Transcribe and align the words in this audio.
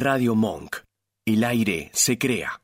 Radio 0.00 0.34
Monk. 0.34 0.76
El 1.26 1.44
aire 1.44 1.90
se 1.92 2.16
crea. 2.16 2.62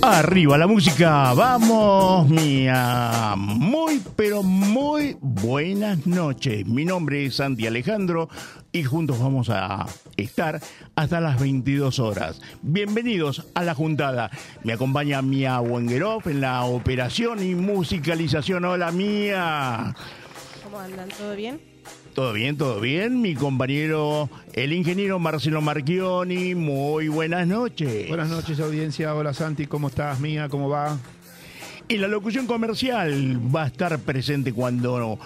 Arriba 0.00 0.56
la 0.56 0.68
música, 0.68 1.34
vamos 1.34 2.28
mía. 2.28 3.34
Muy 3.36 4.00
pero 4.14 4.44
muy 4.44 5.16
buenas 5.20 6.06
noches. 6.06 6.64
Mi 6.66 6.84
nombre 6.84 7.26
es 7.26 7.34
Santi 7.34 7.66
Alejandro 7.66 8.28
y 8.70 8.84
juntos 8.84 9.18
vamos 9.18 9.50
a 9.50 9.86
estar 10.16 10.60
hasta 10.94 11.20
las 11.20 11.40
22 11.40 11.98
horas. 11.98 12.40
Bienvenidos 12.62 13.44
a 13.56 13.64
la 13.64 13.74
juntada. 13.74 14.30
Me 14.62 14.72
acompaña 14.72 15.20
Mía 15.20 15.60
Wengeroff 15.60 16.28
en 16.28 16.42
la 16.42 16.62
operación 16.62 17.42
y 17.42 17.56
musicalización. 17.56 18.64
Hola 18.64 18.92
Mía. 18.92 19.96
¿Cómo 20.70 20.80
andan? 20.80 21.08
¿Todo 21.08 21.34
bien? 21.34 21.60
Todo 22.14 22.34
bien, 22.34 22.58
todo 22.58 22.78
bien. 22.78 23.22
Mi 23.22 23.34
compañero, 23.34 24.28
el 24.52 24.74
ingeniero 24.74 25.18
Marcelo 25.18 25.62
Marchioni, 25.62 26.54
muy 26.54 27.08
buenas 27.08 27.46
noches. 27.46 28.06
Buenas 28.06 28.28
noches, 28.28 28.60
audiencia. 28.60 29.14
Hola, 29.14 29.32
Santi. 29.32 29.66
¿Cómo 29.66 29.88
estás, 29.88 30.20
Mía? 30.20 30.50
¿Cómo 30.50 30.68
va? 30.68 30.98
Y 31.88 31.96
la 31.96 32.06
locución 32.06 32.46
comercial 32.46 33.40
va 33.54 33.62
a 33.62 33.66
estar 33.68 33.98
presente 34.00 34.52
cuando 34.52 35.18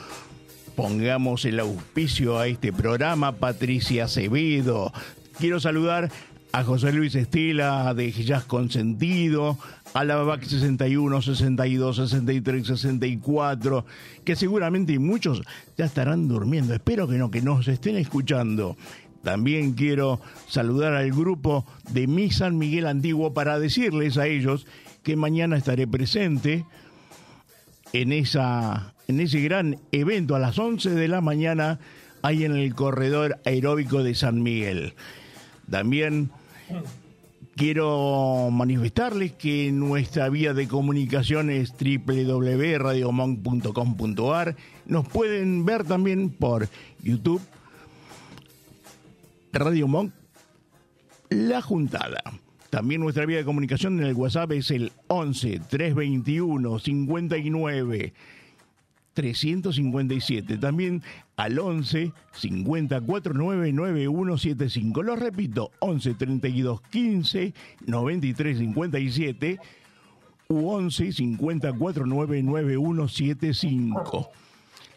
pongamos 0.76 1.44
el 1.44 1.58
auspicio 1.58 2.38
a 2.38 2.46
este 2.46 2.72
programa, 2.72 3.32
Patricia 3.32 4.04
Acevedo. 4.04 4.92
Quiero 5.40 5.58
saludar 5.58 6.08
a 6.52 6.62
José 6.62 6.92
Luis 6.92 7.16
Estela 7.16 7.92
de 7.94 8.12
Jazz 8.12 8.44
Consentido, 8.44 9.58
a 9.94 10.04
la 10.04 10.16
BAC 10.16 10.44
61, 10.44 11.22
62, 11.22 11.96
63, 11.96 12.66
64, 12.66 13.84
que 14.24 14.36
seguramente 14.36 14.98
muchos 14.98 15.42
ya 15.76 15.84
estarán 15.84 16.28
durmiendo. 16.28 16.74
Espero 16.74 17.06
que 17.08 17.18
no, 17.18 17.30
que 17.30 17.42
nos 17.42 17.68
estén 17.68 17.96
escuchando. 17.96 18.76
También 19.22 19.74
quiero 19.74 20.20
saludar 20.48 20.94
al 20.94 21.12
grupo 21.12 21.64
de 21.90 22.06
Mi 22.06 22.30
San 22.30 22.58
Miguel 22.58 22.86
Antiguo 22.86 23.34
para 23.34 23.58
decirles 23.58 24.18
a 24.18 24.26
ellos 24.26 24.66
que 25.02 25.16
mañana 25.16 25.56
estaré 25.56 25.86
presente 25.86 26.64
en, 27.92 28.12
esa, 28.12 28.94
en 29.08 29.20
ese 29.20 29.40
gran 29.40 29.78
evento 29.92 30.34
a 30.34 30.38
las 30.38 30.58
11 30.58 30.90
de 30.90 31.08
la 31.08 31.20
mañana 31.20 31.78
ahí 32.22 32.44
en 32.44 32.56
el 32.56 32.74
corredor 32.74 33.38
aeróbico 33.44 34.02
de 34.02 34.14
San 34.14 34.42
Miguel. 34.42 34.94
También 35.70 36.30
quiero 37.56 38.50
manifestarles 38.50 39.32
que 39.32 39.72
nuestra 39.72 40.28
vía 40.28 40.52
de 40.54 40.68
comunicación 40.68 41.50
es 41.50 41.72
www.radiomonk.com.ar. 41.72 44.54
Nos 44.86 45.08
pueden 45.08 45.64
ver 45.64 45.82
también 45.84 46.30
por 46.30 46.68
YouTube, 47.02 47.42
Radio 49.52 49.88
Monk, 49.88 50.12
La 51.30 51.60
Juntada. 51.62 52.22
También 52.70 53.00
nuestra 53.02 53.26
vía 53.26 53.38
de 53.38 53.44
comunicación 53.44 53.98
en 54.00 54.06
el 54.06 54.14
WhatsApp 54.14 54.52
es 54.52 54.70
el 54.70 54.92
11 55.08 55.60
321 55.68 56.78
59 56.78 58.12
357. 59.14 60.58
También 60.58 61.02
al 61.36 61.58
11 61.58 62.12
54 62.32 63.34
9175. 63.34 65.02
Lo 65.02 65.16
repito, 65.16 65.72
11 65.80 66.14
32 66.14 66.80
15 66.82 67.52
93 67.86 68.58
57 68.58 69.58
u 70.48 70.68
11 70.68 71.12
54 71.12 72.06
9175. 72.06 74.30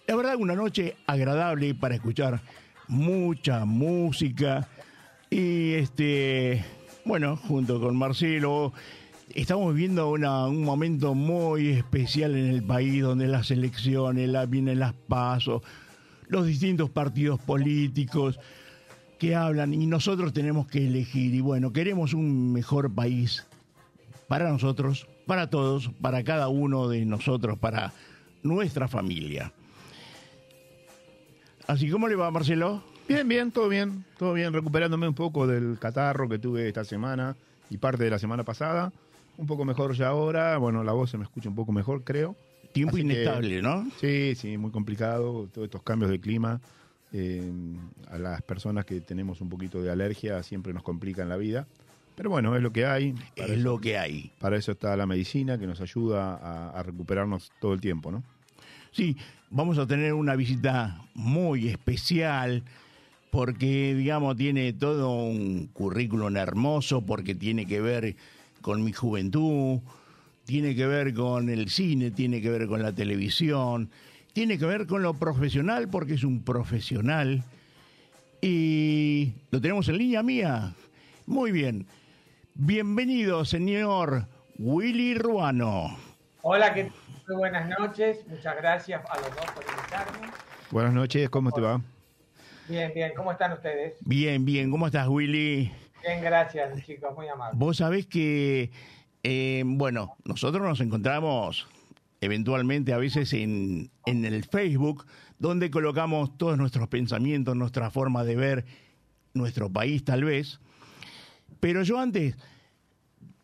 La 0.07 0.15
verdad, 0.15 0.35
una 0.37 0.55
noche 0.55 0.95
agradable 1.07 1.73
para 1.73 1.95
escuchar 1.95 2.41
mucha 2.87 3.65
música 3.65 4.67
y 5.29 5.73
este, 5.73 6.63
bueno, 7.05 7.37
junto 7.37 7.81
con 7.81 7.97
Marcelo 7.97 8.71
estamos 9.35 9.73
viviendo 9.75 10.09
un 10.11 10.63
momento 10.63 11.13
muy 11.13 11.69
especial 11.69 12.35
en 12.35 12.47
el 12.47 12.63
país 12.63 13.03
donde 13.03 13.27
las 13.27 13.51
elecciones, 13.51 14.29
la, 14.29 14.45
vienen 14.45 14.79
las 14.79 14.93
pasos, 14.93 15.61
los 16.29 16.47
distintos 16.47 16.89
partidos 16.89 17.39
políticos 17.41 18.39
que 19.19 19.35
hablan 19.35 19.73
y 19.73 19.85
nosotros 19.87 20.31
tenemos 20.31 20.67
que 20.67 20.87
elegir. 20.87 21.35
Y 21.35 21.41
bueno, 21.41 21.73
queremos 21.73 22.13
un 22.13 22.53
mejor 22.53 22.93
país 22.93 23.45
para 24.29 24.49
nosotros, 24.49 25.05
para 25.27 25.49
todos, 25.49 25.91
para 26.01 26.23
cada 26.23 26.47
uno 26.47 26.87
de 26.87 27.05
nosotros, 27.05 27.59
para 27.59 27.91
nuestra 28.41 28.87
familia. 28.87 29.51
Así, 31.67 31.89
¿cómo 31.89 32.07
le 32.07 32.15
va, 32.15 32.31
Marcelo? 32.31 32.83
Bien, 33.07 33.27
bien, 33.27 33.51
todo 33.51 33.67
bien, 33.67 34.05
todo 34.17 34.33
bien, 34.33 34.53
recuperándome 34.53 35.07
un 35.07 35.13
poco 35.13 35.45
del 35.45 35.77
catarro 35.77 36.29
que 36.29 36.39
tuve 36.39 36.67
esta 36.67 36.85
semana 36.85 37.35
y 37.69 37.77
parte 37.77 38.03
de 38.03 38.09
la 38.09 38.19
semana 38.19 38.43
pasada. 38.43 38.91
Un 39.37 39.47
poco 39.47 39.65
mejor 39.65 39.93
ya 39.95 40.07
ahora, 40.07 40.57
bueno, 40.57 40.83
la 40.83 40.93
voz 40.93 41.09
se 41.09 41.17
me 41.17 41.23
escucha 41.23 41.49
un 41.49 41.55
poco 41.55 41.71
mejor, 41.71 42.03
creo. 42.03 42.35
Tiempo 42.71 42.97
inestable, 42.97 43.61
¿no? 43.61 43.87
Sí, 43.99 44.33
sí, 44.35 44.57
muy 44.57 44.71
complicado, 44.71 45.47
todos 45.53 45.65
estos 45.65 45.81
cambios 45.83 46.11
de 46.11 46.19
clima. 46.19 46.61
Eh, 47.13 47.51
a 48.09 48.17
las 48.17 48.41
personas 48.41 48.85
que 48.85 48.99
tenemos 48.99 49.39
un 49.39 49.49
poquito 49.49 49.81
de 49.81 49.89
alergia 49.89 50.43
siempre 50.43 50.73
nos 50.73 50.83
complican 50.83 51.29
la 51.29 51.37
vida. 51.37 51.67
Pero 52.15 52.29
bueno, 52.29 52.55
es 52.55 52.61
lo 52.61 52.71
que 52.71 52.85
hay. 52.85 53.15
es 53.35 53.59
lo 53.59 53.79
que 53.79 53.97
hay. 53.97 54.31
Para 54.39 54.57
eso 54.57 54.71
está 54.71 54.95
la 54.95 55.05
medicina 55.05 55.57
que 55.57 55.67
nos 55.67 55.81
ayuda 55.81 56.35
a, 56.35 56.69
a 56.71 56.83
recuperarnos 56.83 57.51
todo 57.59 57.73
el 57.73 57.81
tiempo, 57.81 58.11
¿no? 58.11 58.23
Sí, 58.91 59.17
vamos 59.49 59.77
a 59.77 59.85
tener 59.85 60.13
una 60.13 60.35
visita 60.35 61.01
muy 61.13 61.67
especial 61.67 62.63
porque, 63.29 63.93
digamos, 63.93 64.37
tiene 64.37 64.71
todo 64.71 65.23
un 65.25 65.67
currículum 65.73 66.37
hermoso, 66.37 67.01
porque 67.01 67.35
tiene 67.35 67.65
que 67.65 67.81
ver 67.81 68.15
con 68.65 68.83
mi 68.83 68.93
juventud, 68.93 69.79
tiene 70.43 70.75
que 70.75 70.87
ver 70.87 71.13
con 71.13 71.49
el 71.49 71.69
cine, 71.69 72.09
tiene 72.09 72.41
que 72.41 72.49
ver 72.49 72.65
con 72.65 72.81
la 72.81 72.91
televisión, 72.91 73.91
tiene 74.33 74.57
que 74.57 74.65
ver 74.65 74.87
con 74.87 75.03
lo 75.03 75.13
profesional, 75.13 75.87
porque 75.87 76.15
es 76.15 76.23
un 76.23 76.43
profesional. 76.43 77.43
Y 78.41 79.33
lo 79.51 79.61
tenemos 79.61 79.87
en 79.87 79.99
línea 79.99 80.23
mía. 80.23 80.73
Muy 81.27 81.51
bien. 81.51 81.85
Bienvenido, 82.55 83.45
señor 83.45 84.25
Willy 84.57 85.13
Ruano. 85.13 85.95
Hola, 86.41 86.73
¿qué 86.73 86.91
muy 87.27 87.37
buenas 87.37 87.69
noches. 87.69 88.25
Muchas 88.27 88.55
gracias 88.55 88.99
a 89.07 89.15
los 89.17 89.29
dos 89.29 89.45
por 89.53 89.63
invitarme. 89.63 90.27
Buenas 90.71 90.93
noches, 90.93 91.29
¿cómo 91.29 91.51
te 91.51 91.61
va? 91.61 91.81
Bien, 92.67 92.91
bien. 92.95 93.13
¿Cómo 93.15 93.31
están 93.31 93.53
ustedes? 93.53 93.93
Bien, 94.01 94.43
bien. 94.43 94.71
¿Cómo 94.71 94.87
estás, 94.87 95.07
Willy? 95.07 95.71
Bien, 96.05 96.21
gracias, 96.21 96.85
chicos. 96.85 97.15
Muy 97.15 97.27
amables. 97.27 97.57
Vos 97.57 97.77
sabés 97.77 98.05
que, 98.05 98.69
eh, 99.23 99.63
bueno, 99.65 100.15
nosotros 100.23 100.61
nos 100.61 100.79
encontramos 100.79 101.67
eventualmente 102.21 102.93
a 102.93 102.97
veces 102.97 103.33
en, 103.33 103.89
en 104.05 104.23
el 104.25 104.43
Facebook, 104.43 105.05
donde 105.39 105.71
colocamos 105.71 106.37
todos 106.37 106.57
nuestros 106.57 106.87
pensamientos, 106.89 107.55
nuestra 107.55 107.89
forma 107.89 108.23
de 108.23 108.35
ver 108.35 108.65
nuestro 109.33 109.71
país 109.71 110.03
tal 110.03 110.23
vez. 110.23 110.59
Pero 111.59 111.81
yo 111.81 111.99
antes 111.99 112.37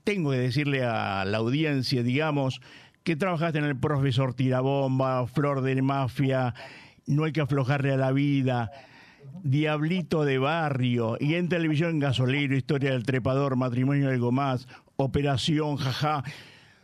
tengo 0.04 0.32
que 0.32 0.38
decirle 0.38 0.84
a 0.84 1.26
la 1.26 1.40
audiencia, 1.40 2.04
digamos, 2.04 2.62
que 3.04 3.16
trabajaste 3.16 3.58
en 3.58 3.66
el 3.66 3.78
profesor 3.80 4.36
Tirabomba, 4.36 5.26
Flor 5.26 5.62
de 5.62 5.82
Mafia, 5.82 6.54
No 7.08 7.24
hay 7.24 7.32
que 7.32 7.42
aflojarle 7.42 7.94
a 7.94 7.98
la 7.98 8.12
vida, 8.12 8.72
Diablito 9.44 10.24
de 10.24 10.38
Barrio, 10.38 11.18
y 11.20 11.36
en 11.36 11.50
televisión 11.50 12.00
Gasolero, 12.00 12.56
Historia 12.56 12.92
del 12.92 13.04
Trepador, 13.04 13.56
Matrimonio 13.56 14.10
algo 14.10 14.32
más, 14.32 14.68
Operación 14.98 15.78
Jaja. 15.78 16.24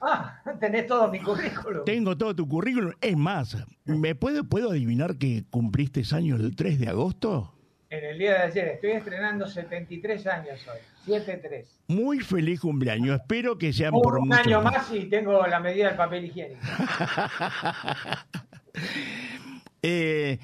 Ah, 0.02 0.42
tenés 0.60 0.88
todo 0.88 1.10
mi 1.10 1.20
currículum. 1.20 1.86
Tengo 1.86 2.18
todo 2.18 2.36
tu 2.36 2.48
currículum. 2.48 2.94
Es 3.02 3.18
más, 3.18 3.58
¿me 3.86 4.16
puedo, 4.16 4.44
puedo 4.44 4.72
adivinar 4.72 5.18
que 5.18 5.44
cumpliste 5.50 6.04
años 6.16 6.40
el 6.40 6.56
3 6.56 6.80
de 6.80 6.90
agosto? 6.90 7.54
En 7.90 8.04
el 8.04 8.18
día 8.18 8.34
de 8.34 8.40
ayer, 8.40 8.68
estoy 8.68 8.92
estrenando 8.92 9.48
73 9.48 10.28
años 10.28 10.60
hoy. 10.68 10.80
7-3. 11.08 11.66
Muy 11.88 12.20
feliz 12.20 12.60
cumpleaños. 12.60 13.22
Espero 13.22 13.58
que 13.58 13.72
sean 13.72 13.94
Un 13.94 14.02
por 14.02 14.20
Un 14.20 14.34
año 14.34 14.62
más 14.62 14.92
y 14.92 15.06
tengo 15.06 15.46
la 15.48 15.60
medida 15.60 15.88
del 15.88 15.96
papel 15.96 16.26
higiénico. 16.26 16.60
eh, 19.82 20.38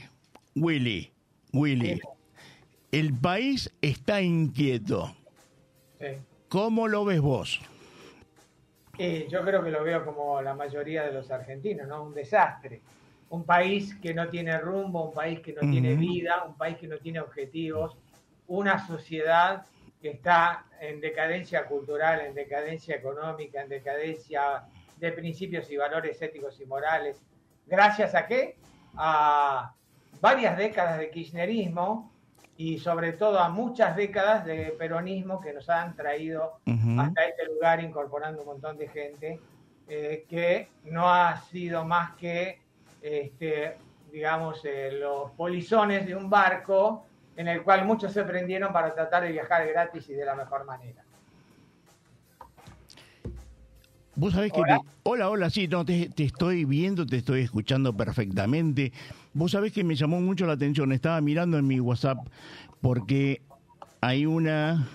Willy, 0.55 1.12
Willy, 1.53 2.01
el 2.91 3.13
país 3.13 3.71
está 3.81 4.21
inquieto. 4.21 5.15
Sí. 5.99 6.07
¿Cómo 6.49 6.87
lo 6.87 7.05
ves 7.05 7.21
vos? 7.21 7.61
Y 8.97 9.27
yo 9.27 9.43
creo 9.43 9.63
que 9.63 9.71
lo 9.71 9.83
veo 9.83 10.05
como 10.05 10.41
la 10.41 10.53
mayoría 10.53 11.03
de 11.03 11.13
los 11.13 11.31
argentinos, 11.31 11.87
¿no? 11.87 12.03
Un 12.03 12.13
desastre. 12.13 12.81
Un 13.29 13.43
país 13.45 13.95
que 13.95 14.13
no 14.13 14.29
tiene 14.29 14.57
rumbo, 14.59 15.07
un 15.07 15.13
país 15.13 15.39
que 15.39 15.53
no 15.53 15.61
tiene 15.61 15.95
vida, 15.95 16.43
un 16.43 16.55
país 16.55 16.77
que 16.77 16.87
no 16.87 16.97
tiene 16.99 17.19
objetivos, 17.19 17.97
una 18.47 18.85
sociedad 18.85 19.65
que 19.99 20.11
está 20.11 20.65
en 20.79 21.01
decadencia 21.01 21.65
cultural, 21.65 22.21
en 22.21 22.35
decadencia 22.35 22.95
económica, 22.95 23.63
en 23.63 23.69
decadencia 23.69 24.65
de 24.97 25.11
principios 25.11 25.71
y 25.71 25.77
valores 25.77 26.21
éticos 26.21 26.59
y 26.59 26.65
morales. 26.65 27.23
¿Gracias 27.65 28.13
a 28.13 28.27
qué? 28.27 28.57
A 28.95 29.73
varias 30.23 30.57
décadas 30.57 30.99
de 30.99 31.09
kirchnerismo 31.09 32.09
y 32.55 32.79
sobre 32.79 33.11
todo 33.11 33.39
a 33.39 33.49
muchas 33.49 33.93
décadas 33.97 34.45
de 34.45 34.73
peronismo 34.79 35.41
que 35.41 35.51
nos 35.51 35.69
han 35.69 35.97
traído 35.97 36.59
hasta 36.97 37.25
este 37.25 37.45
lugar 37.47 37.83
incorporando 37.83 38.39
un 38.39 38.47
montón 38.47 38.77
de 38.77 38.87
gente 38.87 39.41
eh, 39.85 40.25
que 40.29 40.69
no 40.85 41.09
ha 41.09 41.41
sido 41.41 41.83
más 41.83 42.13
que, 42.15 42.61
este, 43.01 43.75
digamos, 44.13 44.63
eh, 44.63 44.91
los 44.93 45.31
polizones 45.31 46.07
de 46.07 46.15
un 46.15 46.29
barco 46.29 47.05
en 47.35 47.49
el 47.49 47.61
cual 47.61 47.83
muchos 47.83 48.13
se 48.13 48.23
prendieron 48.23 48.71
para 48.71 48.95
tratar 48.95 49.23
de 49.23 49.33
viajar 49.33 49.67
gratis 49.67 50.07
y 50.07 50.13
de 50.13 50.23
la 50.23 50.35
mejor 50.35 50.63
manera. 50.63 51.02
Vos 54.15 54.33
sabés 54.33 54.51
que... 54.51 54.61
Hola. 54.61 54.81
hola, 55.03 55.29
hola, 55.29 55.49
sí, 55.49 55.67
no, 55.67 55.85
te, 55.85 56.09
te 56.09 56.23
estoy 56.23 56.65
viendo, 56.65 57.05
te 57.05 57.17
estoy 57.17 57.41
escuchando 57.41 57.95
perfectamente. 57.95 58.91
Vos 59.33 59.51
sabés 59.51 59.73
que 59.73 59.83
me 59.83 59.95
llamó 59.95 60.21
mucho 60.21 60.45
la 60.45 60.53
atención, 60.53 60.91
estaba 60.91 61.19
mirando 61.21 61.57
en 61.57 61.67
mi 61.67 61.79
WhatsApp 61.79 62.19
porque 62.81 63.41
hay 64.01 64.25
una... 64.25 64.87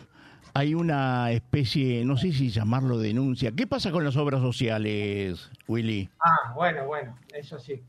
Hay 0.55 0.75
una 0.75 1.31
especie, 1.31 2.05
no 2.05 2.17
sé 2.17 2.32
si 2.32 2.49
llamarlo 2.49 2.99
denuncia. 2.99 3.53
¿Qué 3.53 3.69
pasa 3.69 3.93
con 3.93 4.03
las 4.03 4.17
obras 4.17 4.41
sociales, 4.41 5.50
Willy? 5.69 6.09
Ah, 6.19 6.53
bueno, 6.53 6.85
bueno, 6.87 7.14
eso 7.32 7.61
sí. 7.61 7.81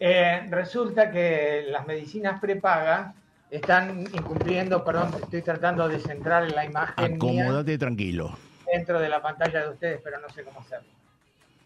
Eh, 0.00 0.46
resulta 0.48 1.10
que 1.10 1.66
las 1.68 1.86
medicinas 1.86 2.40
prepagas 2.40 3.14
están 3.50 4.06
incumpliendo, 4.14 4.82
perdón, 4.84 5.10
estoy 5.22 5.42
tratando 5.42 5.86
de 5.86 5.98
centrar 5.98 6.44
en 6.44 6.54
la 6.54 6.64
imagen 6.64 7.18
mía 7.18 7.44
Acomódate 7.44 7.76
tranquilo. 7.76 8.38
Dentro 8.72 9.00
de 9.00 9.08
la 9.08 9.22
pantalla 9.22 9.64
de 9.64 9.70
ustedes, 9.70 10.00
pero 10.02 10.20
no 10.20 10.28
sé 10.30 10.44
cómo 10.44 10.60
hacerlo. 10.60 10.88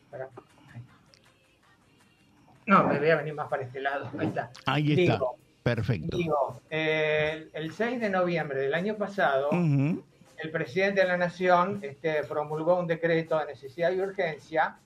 Espera. 0.04 0.28
No, 2.66 2.84
me 2.84 2.98
voy 2.98 3.10
a 3.10 3.16
venir 3.16 3.34
más 3.34 3.48
para 3.48 3.64
este 3.64 3.80
lado. 3.80 4.10
Ahí 4.18 4.26
está. 4.28 4.50
Ahí 4.66 4.92
está. 4.92 5.14
Digo, 5.14 5.36
Perfecto. 5.62 6.16
digo, 6.16 6.60
eh, 6.70 7.48
el 7.52 7.72
6 7.72 8.00
de 8.00 8.10
noviembre 8.10 8.60
del 8.60 8.74
año 8.74 8.96
pasado, 8.96 9.50
el 9.50 10.50
presidente 10.50 11.00
de 11.00 11.08
la 11.08 11.16
Nación 11.16 11.80
este, 11.82 12.22
promulgó 12.24 12.78
un 12.78 12.86
decreto 12.86 13.38
de 13.38 13.46
necesidad 13.46 13.92
y 13.92 14.00
urgencia 14.00 14.78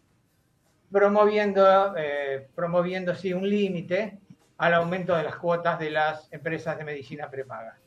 promoviendo, 0.91 1.95
eh, 1.97 2.47
promoviendo 2.55 3.15
sí, 3.15 3.33
un 3.33 3.49
límite 3.49 4.19
al 4.59 4.75
aumento 4.75 5.15
de 5.15 5.25
las 5.25 5.37
cuotas 5.37 5.79
de 5.79 5.91
las 5.91 6.33
empresas 6.33 6.79
de 6.79 6.85
medicina 6.85 7.29
prepaga. 7.31 7.79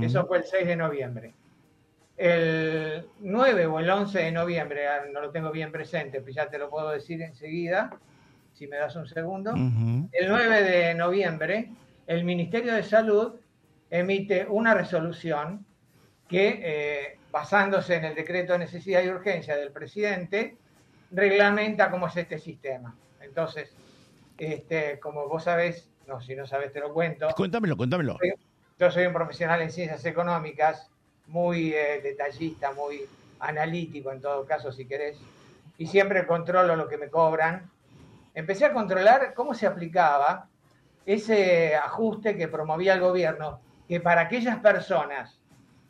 Eso 0.00 0.26
fue 0.26 0.38
el 0.38 0.44
6 0.44 0.66
de 0.66 0.76
noviembre. 0.76 1.34
El 2.16 3.06
9 3.20 3.66
o 3.66 3.78
el 3.78 3.90
11 3.90 4.18
de 4.18 4.32
noviembre, 4.32 4.88
ah, 4.88 5.02
no 5.12 5.20
lo 5.20 5.30
tengo 5.30 5.50
bien 5.50 5.70
presente, 5.70 6.20
pues 6.22 6.34
ya 6.34 6.48
te 6.48 6.58
lo 6.58 6.70
puedo 6.70 6.90
decir 6.90 7.20
enseguida, 7.20 7.90
si 8.54 8.66
me 8.66 8.76
das 8.78 8.96
un 8.96 9.06
segundo. 9.06 9.52
Ujú. 9.52 10.08
El 10.12 10.28
9 10.28 10.62
de 10.62 10.94
noviembre, 10.94 11.70
el 12.06 12.24
Ministerio 12.24 12.74
de 12.74 12.82
Salud 12.82 13.34
emite 13.90 14.46
una 14.48 14.72
resolución 14.74 15.66
que, 16.28 16.60
eh, 16.62 17.18
basándose 17.30 17.96
en 17.96 18.06
el 18.06 18.14
decreto 18.14 18.54
de 18.54 18.60
necesidad 18.60 19.02
y 19.02 19.08
urgencia 19.08 19.56
del 19.56 19.70
presidente, 19.70 20.56
reglamenta 21.10 21.90
cómo 21.90 22.06
es 22.08 22.16
este 22.16 22.38
sistema. 22.38 22.96
Entonces, 23.20 23.74
este, 24.38 24.98
como 25.00 25.28
vos 25.28 25.44
sabés, 25.44 25.88
no, 26.06 26.20
si 26.20 26.34
no 26.34 26.46
sabés 26.46 26.72
te 26.72 26.80
lo 26.80 26.92
cuento, 26.92 27.28
Cuéntamelo, 27.36 27.76
cuéntamelo. 27.76 28.18
yo 28.78 28.90
soy 28.90 29.06
un 29.06 29.12
profesional 29.12 29.60
en 29.62 29.70
ciencias 29.70 30.04
económicas, 30.06 30.90
muy 31.28 31.72
eh, 31.72 32.00
detallista, 32.02 32.72
muy 32.72 33.02
analítico 33.40 34.12
en 34.12 34.20
todo 34.20 34.46
caso, 34.46 34.72
si 34.72 34.86
querés, 34.86 35.18
y 35.78 35.86
siempre 35.86 36.26
controlo 36.26 36.76
lo 36.76 36.88
que 36.88 36.96
me 36.96 37.08
cobran. 37.08 37.70
Empecé 38.34 38.66
a 38.66 38.72
controlar 38.72 39.34
cómo 39.34 39.54
se 39.54 39.66
aplicaba 39.66 40.48
ese 41.04 41.76
ajuste 41.76 42.36
que 42.36 42.48
promovía 42.48 42.94
el 42.94 43.00
gobierno, 43.00 43.60
que 43.88 44.00
para 44.00 44.22
aquellas 44.22 44.58
personas 44.58 45.40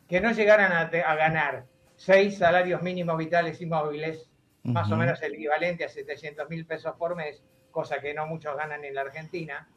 que 0.07 0.21
no 0.21 0.31
llegaran 0.31 0.71
a, 0.71 0.81
a 0.81 1.15
ganar 1.15 1.65
seis 1.95 2.37
salarios 2.37 2.81
mínimos 2.81 3.17
vitales 3.17 3.59
y 3.61 3.65
móviles, 3.65 4.29
más 4.63 4.91
o 4.91 4.97
menos 4.97 5.21
el 5.21 5.33
equivalente 5.35 5.85
a 5.85 5.89
700 5.89 6.49
mil 6.49 6.65
pesos 6.65 6.93
por 6.97 7.15
mes, 7.15 7.41
cosa 7.71 7.99
que 7.99 8.13
no 8.13 8.27
muchos 8.27 8.55
ganan 8.55 8.83
en 8.83 8.95
la 8.95 9.01
Argentina, 9.01 9.67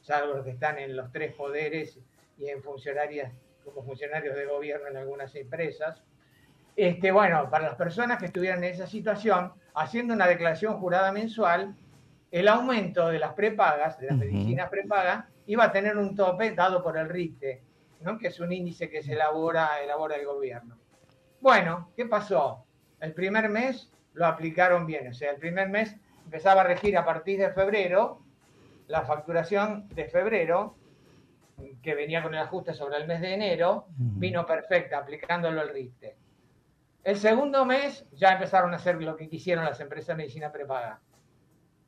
salvo 0.00 0.34
los 0.34 0.44
que 0.44 0.52
están 0.52 0.78
en 0.78 0.96
los 0.96 1.12
tres 1.12 1.34
poderes 1.34 1.98
y 2.38 2.48
en 2.48 2.62
funcionarias 2.62 3.32
como 3.72 3.86
funcionarios 3.86 4.36
de 4.36 4.46
gobierno 4.46 4.88
en 4.88 4.96
algunas 4.96 5.34
empresas. 5.34 6.02
Este, 6.76 7.10
bueno, 7.10 7.50
para 7.50 7.68
las 7.68 7.76
personas 7.76 8.18
que 8.18 8.26
estuvieran 8.26 8.62
en 8.62 8.72
esa 8.72 8.86
situación, 8.86 9.52
haciendo 9.74 10.14
una 10.14 10.26
declaración 10.26 10.78
jurada 10.78 11.12
mensual, 11.12 11.74
el 12.30 12.48
aumento 12.48 13.08
de 13.08 13.18
las 13.18 13.32
prepagas, 13.34 13.98
de 13.98 14.06
las 14.06 14.16
Ujú. 14.16 14.24
medicinas 14.24 14.68
prepagas, 14.70 15.24
iba 15.46 15.64
a 15.64 15.72
tener 15.72 15.96
un 15.96 16.14
tope 16.14 16.52
dado 16.52 16.82
por 16.82 16.96
el 16.96 17.08
RITE, 17.08 17.62
¿no? 18.00 18.18
que 18.18 18.28
es 18.28 18.38
un 18.38 18.52
índice 18.52 18.90
que 18.90 19.02
se 19.02 19.14
elabora, 19.14 19.82
elabora 19.82 20.16
el 20.16 20.26
gobierno. 20.26 20.78
Bueno, 21.40 21.92
¿qué 21.96 22.06
pasó? 22.06 22.64
El 23.00 23.14
primer 23.14 23.48
mes 23.48 23.92
lo 24.12 24.26
aplicaron 24.26 24.86
bien, 24.86 25.08
o 25.08 25.14
sea, 25.14 25.30
el 25.30 25.38
primer 25.38 25.68
mes 25.68 25.96
empezaba 26.24 26.60
a 26.62 26.64
regir 26.64 26.96
a 26.98 27.04
partir 27.04 27.38
de 27.38 27.50
febrero, 27.52 28.22
la 28.88 29.02
facturación 29.02 29.88
de 29.94 30.06
febrero, 30.06 30.76
que 31.82 31.94
venía 31.94 32.22
con 32.22 32.34
el 32.34 32.40
ajuste 32.40 32.74
sobre 32.74 32.96
el 32.98 33.06
mes 33.06 33.20
de 33.20 33.34
enero, 33.34 33.86
vino 33.96 34.46
perfecta, 34.46 34.98
aplicándolo 34.98 35.62
el 35.62 35.68
RITE. 35.70 36.16
El 37.04 37.16
segundo 37.16 37.64
mes 37.64 38.04
ya 38.12 38.32
empezaron 38.32 38.72
a 38.72 38.76
hacer 38.76 39.00
lo 39.00 39.16
que 39.16 39.28
quisieron 39.28 39.64
las 39.64 39.80
empresas 39.80 40.08
de 40.08 40.22
medicina 40.22 40.52
prepaga. 40.52 41.00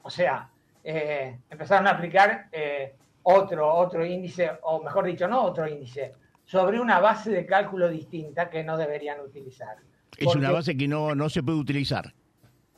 O 0.02 0.10
sea, 0.10 0.48
eh, 0.82 1.38
empezaron 1.50 1.86
a 1.86 1.90
aplicar 1.90 2.48
eh, 2.52 2.94
otro, 3.22 3.72
otro 3.74 4.04
índice, 4.04 4.50
o 4.62 4.82
mejor 4.82 5.04
dicho, 5.04 5.28
no 5.28 5.42
otro 5.42 5.68
índice, 5.68 6.14
sobre 6.44 6.80
una 6.80 7.00
base 7.00 7.30
de 7.30 7.44
cálculo 7.46 7.88
distinta 7.88 8.48
que 8.48 8.64
no 8.64 8.76
deberían 8.76 9.20
utilizar. 9.20 9.76
Es 10.16 10.34
una 10.34 10.50
base 10.50 10.76
que 10.76 10.88
no, 10.88 11.14
no 11.14 11.28
se 11.28 11.42
puede 11.42 11.58
utilizar. 11.58 12.12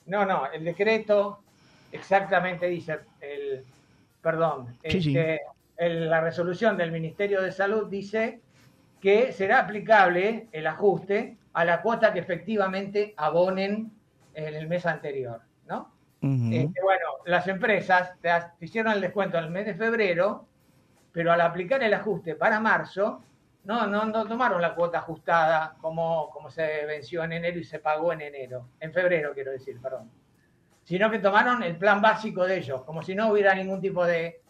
no, 0.06 0.26
no, 0.26 0.50
el 0.52 0.64
decreto 0.64 1.40
exactamente 1.92 2.66
dice, 2.66 2.98
el, 3.20 3.64
perdón, 4.20 4.76
Sí, 4.88 5.02
sí. 5.02 5.16
El- 5.76 6.08
la 6.10 6.20
resolución 6.20 6.76
del 6.76 6.92
Ministerio 6.92 7.40
de 7.42 7.52
Salud 7.52 7.88
dice 7.88 8.40
que 9.00 9.32
será 9.32 9.60
aplicable 9.60 10.48
el 10.52 10.66
ajuste 10.66 11.36
a 11.54 11.64
la 11.64 11.82
cuota 11.82 12.12
que 12.12 12.20
efectivamente 12.20 13.14
abonen 13.16 13.90
en 14.34 14.54
el 14.54 14.68
mes 14.68 14.86
anterior, 14.86 15.40
¿no? 15.66 15.92
Este, 16.54 16.80
bueno, 16.80 17.06
las 17.26 17.48
empresas 17.48 18.12
te 18.20 18.30
hicieron 18.64 18.92
el 18.92 19.00
descuento 19.00 19.38
en 19.38 19.44
el 19.44 19.50
mes 19.50 19.66
de 19.66 19.74
febrero, 19.74 20.46
pero 21.10 21.32
al 21.32 21.40
aplicar 21.40 21.82
el 21.82 21.92
ajuste 21.94 22.36
para 22.36 22.60
marzo, 22.60 23.22
no, 23.64 23.86
no, 23.86 24.04
no 24.04 24.26
tomaron 24.26 24.62
la 24.62 24.74
cuota 24.74 24.98
ajustada 24.98 25.76
como, 25.80 26.30
como 26.30 26.48
se 26.50 26.86
venció 26.86 27.24
en 27.24 27.32
enero 27.32 27.58
y 27.58 27.64
se 27.64 27.80
pagó 27.80 28.12
en 28.12 28.20
enero, 28.20 28.68
en 28.80 28.92
febrero 28.92 29.32
quiero 29.34 29.50
decir, 29.52 29.80
perdón, 29.80 30.10
sino 30.84 31.10
que 31.10 31.18
tomaron 31.18 31.62
el 31.62 31.76
plan 31.76 32.00
básico 32.00 32.44
de 32.44 32.58
ellos, 32.58 32.82
como 32.84 33.02
si 33.02 33.14
no 33.14 33.30
hubiera 33.32 33.54
ningún 33.54 33.80
tipo 33.80 34.04
de, 34.06 34.41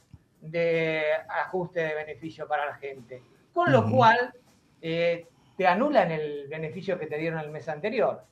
de 0.43 1.03
ajuste 1.29 1.81
de 1.81 1.95
beneficio 1.95 2.47
para 2.47 2.67
la 2.67 2.75
gente. 2.75 3.23
Con 3.55 3.73
lo 3.73 3.89
cual, 3.91 4.35
eh, 4.81 5.27
te 5.57 5.67
anulan 5.67 6.11
el 6.11 6.49
beneficio 6.49 6.99
que 6.99 7.07
te 7.07 7.17
dieron 7.17 7.41
el 7.41 7.51
mes 7.51 7.69
anterior. 7.69 8.25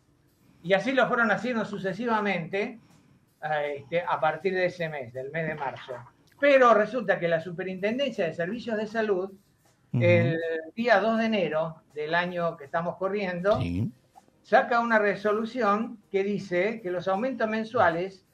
Y 0.63 0.73
así 0.75 0.93
lo 0.93 1.07
fueron 1.07 1.31
haciendo 1.31 1.65
sucesivamente 1.65 2.79
eh, 3.43 3.75
este, 3.79 4.03
a 4.03 4.19
partir 4.21 4.55
de 4.55 4.67
ese 4.67 4.89
mes, 4.89 5.13
del 5.13 5.31
mes 5.31 5.47
de 5.47 5.55
marzo. 5.55 5.95
Pero 6.39 6.75
resulta 6.75 7.19
que 7.19 7.29
la 7.29 7.41
Superintendencia 7.41 8.27
de 8.27 8.35
Servicios 8.35 8.77
de 8.77 8.87
Salud, 8.87 9.31
el 9.93 10.39
día 10.75 11.01
2 11.01 11.19
de 11.19 11.25
enero 11.27 11.83
del 11.95 12.15
año 12.15 12.57
que 12.57 12.65
estamos 12.65 12.97
corriendo, 12.97 13.59
Sí. 13.61 13.91
saca 14.43 14.81
una 14.81 14.99
resolución 14.99 15.99
que 16.11 16.25
dice 16.25 16.81
que 16.81 16.91
los 16.91 17.09
aumentos 17.09 17.49
mensuales 17.49 18.25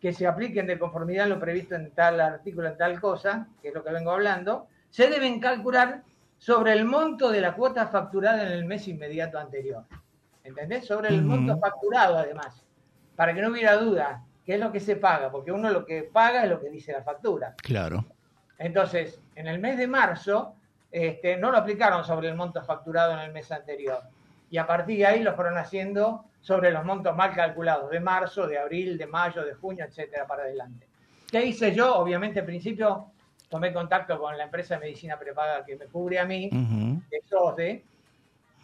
que 0.00 0.12
se 0.12 0.26
apliquen 0.26 0.66
de 0.66 0.78
conformidad 0.78 1.26
a 1.26 1.28
lo 1.28 1.40
previsto 1.40 1.74
en 1.74 1.90
tal 1.90 2.20
artículo, 2.20 2.68
en 2.68 2.76
tal 2.76 3.00
cosa, 3.00 3.48
que 3.60 3.68
es 3.68 3.74
lo 3.74 3.82
que 3.82 3.92
vengo 3.92 4.12
hablando, 4.12 4.68
se 4.90 5.08
deben 5.08 5.40
calcular 5.40 6.02
sobre 6.38 6.72
el 6.72 6.84
monto 6.84 7.30
de 7.30 7.40
la 7.40 7.54
cuota 7.54 7.88
facturada 7.88 8.44
en 8.44 8.52
el 8.52 8.64
mes 8.64 8.86
inmediato 8.86 9.38
anterior. 9.38 9.84
¿Entendés? 10.44 10.86
Sobre 10.86 11.08
el 11.08 11.22
monto 11.22 11.58
facturado, 11.58 12.16
además, 12.16 12.64
para 13.16 13.34
que 13.34 13.42
no 13.42 13.50
hubiera 13.50 13.76
duda 13.76 14.24
qué 14.46 14.54
es 14.54 14.60
lo 14.60 14.72
que 14.72 14.80
se 14.80 14.96
paga, 14.96 15.30
porque 15.30 15.52
uno 15.52 15.68
lo 15.70 15.84
que 15.84 16.04
paga 16.04 16.44
es 16.44 16.50
lo 16.50 16.60
que 16.60 16.70
dice 16.70 16.92
la 16.92 17.02
factura. 17.02 17.54
Claro. 17.62 18.06
Entonces, 18.56 19.20
en 19.34 19.46
el 19.46 19.58
mes 19.58 19.76
de 19.76 19.86
marzo, 19.86 20.54
este, 20.90 21.36
no 21.36 21.50
lo 21.50 21.58
aplicaron 21.58 22.04
sobre 22.04 22.28
el 22.28 22.34
monto 22.34 22.62
facturado 22.64 23.12
en 23.12 23.18
el 23.18 23.32
mes 23.32 23.52
anterior. 23.52 24.02
Y 24.50 24.56
a 24.56 24.66
partir 24.66 24.98
de 24.98 25.06
ahí 25.06 25.22
lo 25.22 25.34
fueron 25.34 25.58
haciendo 25.58 26.24
sobre 26.40 26.70
los 26.70 26.84
montos 26.84 27.14
mal 27.16 27.34
calculados, 27.34 27.90
de 27.90 28.00
marzo, 28.00 28.46
de 28.46 28.58
abril, 28.58 28.96
de 28.96 29.06
mayo, 29.06 29.44
de 29.44 29.54
junio, 29.54 29.84
etcétera, 29.84 30.26
para 30.26 30.44
adelante. 30.44 30.86
¿Qué 31.30 31.44
hice 31.44 31.74
yo? 31.74 31.96
Obviamente, 31.96 32.40
al 32.40 32.46
principio 32.46 33.12
tomé 33.48 33.72
contacto 33.72 34.18
con 34.18 34.36
la 34.36 34.44
empresa 34.44 34.74
de 34.74 34.80
medicina 34.80 35.18
prepaga 35.18 35.64
que 35.64 35.76
me 35.76 35.86
cubre 35.86 36.18
a 36.18 36.24
mí, 36.24 36.48
de 36.50 37.22
SOSDE, 37.28 37.84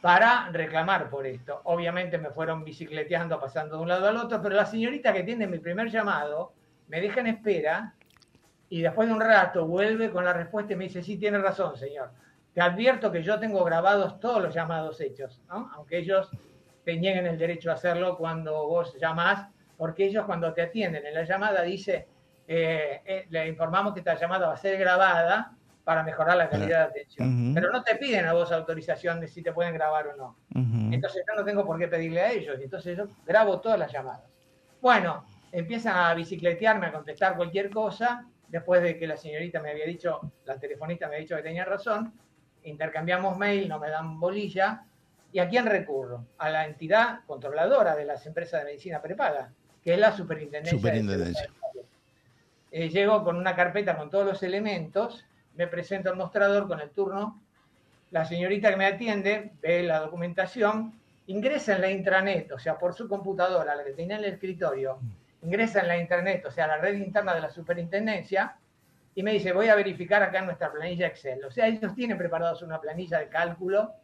para 0.00 0.50
reclamar 0.50 1.09
por 1.09 1.26
esto. 1.26 1.62
Obviamente 1.64 2.19
me 2.19 2.31
fueron 2.31 2.64
bicicleteando, 2.64 3.40
pasando 3.40 3.76
de 3.76 3.83
un 3.83 3.88
lado 3.88 4.09
al 4.09 4.16
otro, 4.19 4.40
pero 4.43 4.54
la 4.54 4.66
señorita 4.66 5.12
que 5.12 5.23
tiene 5.23 5.47
mi 5.47 5.59
primer 5.59 5.90
llamado 5.90 6.52
me 6.88 7.00
deja 7.00 7.21
en 7.21 7.28
espera 7.28 7.95
y 8.69 8.83
después 8.83 9.09
de 9.09 9.14
un 9.14 9.21
rato 9.21 9.66
vuelve 9.66 10.11
con 10.11 10.25
la 10.25 10.33
respuesta 10.33 10.75
y 10.75 10.76
me 10.76 10.85
dice, 10.85 11.02
sí, 11.02 11.16
tiene 11.16 11.38
razón, 11.38 11.76
señor. 11.76 12.11
Te 12.52 12.61
advierto 12.61 13.11
que 13.11 13.23
yo 13.23 13.38
tengo 13.38 13.64
grabados 13.64 14.21
todos 14.21 14.43
los 14.43 14.54
llamados 14.54 15.00
hechos, 15.00 15.40
¿no? 15.49 15.71
aunque 15.75 15.99
ellos 15.99 16.31
te 16.84 16.96
nieguen 16.96 17.26
el 17.26 17.38
derecho 17.38 17.70
a 17.70 17.74
hacerlo 17.74 18.16
cuando 18.16 18.66
vos 18.66 18.96
llamás, 19.00 19.48
porque 19.76 20.06
ellos 20.06 20.24
cuando 20.26 20.52
te 20.52 20.62
atienden 20.62 21.06
en 21.06 21.14
la 21.14 21.24
llamada 21.24 21.62
dice, 21.62 22.06
eh, 22.46 23.00
eh, 23.04 23.26
le 23.30 23.48
informamos 23.48 23.94
que 23.94 24.00
esta 24.00 24.14
llamada 24.14 24.48
va 24.48 24.54
a 24.54 24.58
ser 24.58 24.78
grabada 24.78 25.56
para 25.82 26.02
mejorar 26.02 26.36
la 26.36 26.48
calidad 26.48 26.86
de 26.86 27.00
atención. 27.00 27.46
Ujú. 27.46 27.54
Pero 27.54 27.70
no 27.70 27.82
te 27.82 27.96
piden 27.96 28.26
a 28.26 28.32
vos 28.32 28.50
autorización 28.52 29.20
de 29.20 29.28
si 29.28 29.42
te 29.42 29.52
pueden 29.52 29.74
grabar 29.74 30.08
o 30.08 30.16
no. 30.16 30.36
Ujú. 30.54 30.92
Entonces 30.92 31.22
yo 31.28 31.34
no 31.34 31.44
tengo 31.44 31.64
por 31.66 31.78
qué 31.78 31.88
pedirle 31.88 32.20
a 32.22 32.32
ellos. 32.32 32.58
Entonces 32.60 32.96
yo 32.96 33.06
grabo 33.26 33.60
todas 33.60 33.78
las 33.78 33.92
llamadas. 33.92 34.24
Bueno, 34.80 35.24
empiezan 35.52 35.96
a 35.96 36.14
bicicletearme, 36.14 36.86
a 36.86 36.92
contestar 36.92 37.36
cualquier 37.36 37.70
cosa. 37.70 38.26
Después 38.48 38.82
de 38.82 38.98
que 38.98 39.06
la 39.06 39.16
señorita 39.16 39.60
me 39.60 39.70
había 39.70 39.86
dicho, 39.86 40.20
la 40.44 40.58
telefonista 40.58 41.06
me 41.06 41.16
había 41.16 41.24
dicho 41.24 41.36
que 41.36 41.42
tenía 41.42 41.64
razón, 41.64 42.12
intercambiamos 42.62 43.36
mail, 43.36 43.68
no 43.68 43.78
me 43.78 43.90
dan 43.90 44.18
bolilla. 44.20 44.84
¿Y 45.34 45.40
a 45.40 45.48
quién 45.48 45.66
recurro? 45.66 46.24
A 46.38 46.48
la 46.48 46.64
entidad 46.64 47.24
controladora 47.26 47.96
de 47.96 48.04
las 48.04 48.24
empresas 48.24 48.60
de 48.60 48.66
medicina 48.66 49.02
prepaga, 49.02 49.50
que 49.82 49.94
es 49.94 49.98
la 49.98 50.16
superintendencia. 50.16 51.50
Eh, 52.70 52.88
llego 52.88 53.24
con 53.24 53.36
una 53.36 53.56
carpeta 53.56 53.96
con 53.96 54.10
todos 54.10 54.24
los 54.24 54.44
elementos, 54.44 55.24
me 55.56 55.66
presento 55.66 56.08
al 56.08 56.14
mostrador 56.14 56.68
con 56.68 56.80
el 56.80 56.90
turno 56.90 57.40
la 58.12 58.24
señorita 58.24 58.70
que 58.70 58.76
me 58.76 58.86
atiende 58.86 59.50
ve 59.60 59.82
la 59.82 59.98
documentación, 59.98 61.00
ingresa 61.26 61.74
en 61.74 61.80
la 61.80 61.90
intranet, 61.90 62.52
o 62.52 62.58
sea, 62.60 62.78
por 62.78 62.94
su 62.94 63.08
computadora, 63.08 63.74
la 63.74 63.82
que 63.82 63.90
tenía 63.90 64.18
en 64.18 64.22
el 64.22 64.34
escritorio, 64.34 65.00
ingresa 65.42 65.80
en 65.80 65.88
la 65.88 65.98
intranet, 65.98 66.46
o 66.46 66.52
sea, 66.52 66.68
la 66.68 66.76
red 66.76 66.94
interna 66.94 67.34
de 67.34 67.40
la 67.40 67.50
superintendencia, 67.50 68.56
y 69.16 69.24
me 69.24 69.32
dice, 69.32 69.52
voy 69.52 69.66
a 69.66 69.74
verificar 69.74 70.22
acá 70.22 70.38
en 70.38 70.46
nuestra 70.46 70.70
planilla 70.70 71.08
Excel. 71.08 71.44
O 71.44 71.50
sea, 71.50 71.66
ellos 71.66 71.92
tienen 71.96 72.16
preparados 72.16 72.62
una 72.62 72.80
planilla 72.80 73.18
de 73.18 73.28
cálculo 73.28 73.94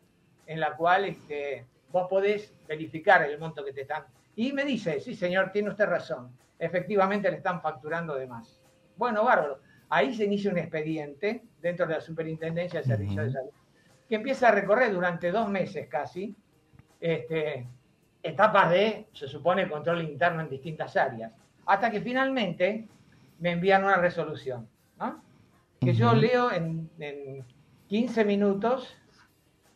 en 0.50 0.58
la 0.58 0.76
cual 0.76 1.04
este, 1.04 1.64
vos 1.92 2.08
podés 2.08 2.52
verificar 2.66 3.22
el 3.22 3.38
monto 3.38 3.64
que 3.64 3.72
te 3.72 3.82
están. 3.82 4.04
Y 4.34 4.52
me 4.52 4.64
dice, 4.64 4.98
sí, 5.00 5.14
señor, 5.14 5.52
tiene 5.52 5.70
usted 5.70 5.86
razón, 5.86 6.32
efectivamente 6.58 7.30
le 7.30 7.36
están 7.36 7.60
facturando 7.62 8.16
de 8.16 8.26
más. 8.26 8.60
Bueno, 8.96 9.24
bárbaro. 9.24 9.60
Ahí 9.88 10.12
se 10.12 10.24
inicia 10.24 10.50
un 10.50 10.58
expediente 10.58 11.44
dentro 11.62 11.86
de 11.86 11.94
la 11.94 12.00
Superintendencia 12.00 12.80
de 12.80 12.86
Servicios 12.86 13.16
de 13.16 13.30
Ujú. 13.30 13.32
Salud 13.38 13.50
que 14.08 14.16
empieza 14.16 14.48
a 14.48 14.50
recorrer 14.50 14.92
durante 14.92 15.30
dos 15.30 15.48
meses 15.48 15.86
casi 15.86 16.34
este, 17.00 17.64
etapas 18.24 18.70
de, 18.72 19.06
se 19.12 19.28
supone, 19.28 19.68
control 19.68 20.02
interno 20.02 20.40
en 20.40 20.50
distintas 20.50 20.96
áreas, 20.96 21.32
hasta 21.64 21.92
que 21.92 22.00
finalmente 22.00 22.88
me 23.38 23.52
envían 23.52 23.84
una 23.84 23.98
resolución, 23.98 24.68
¿no? 24.98 25.22
que 25.80 25.94
yo 25.94 26.12
leo 26.12 26.50
en, 26.50 26.90
en 26.98 27.44
15 27.86 28.24
minutos 28.24 28.99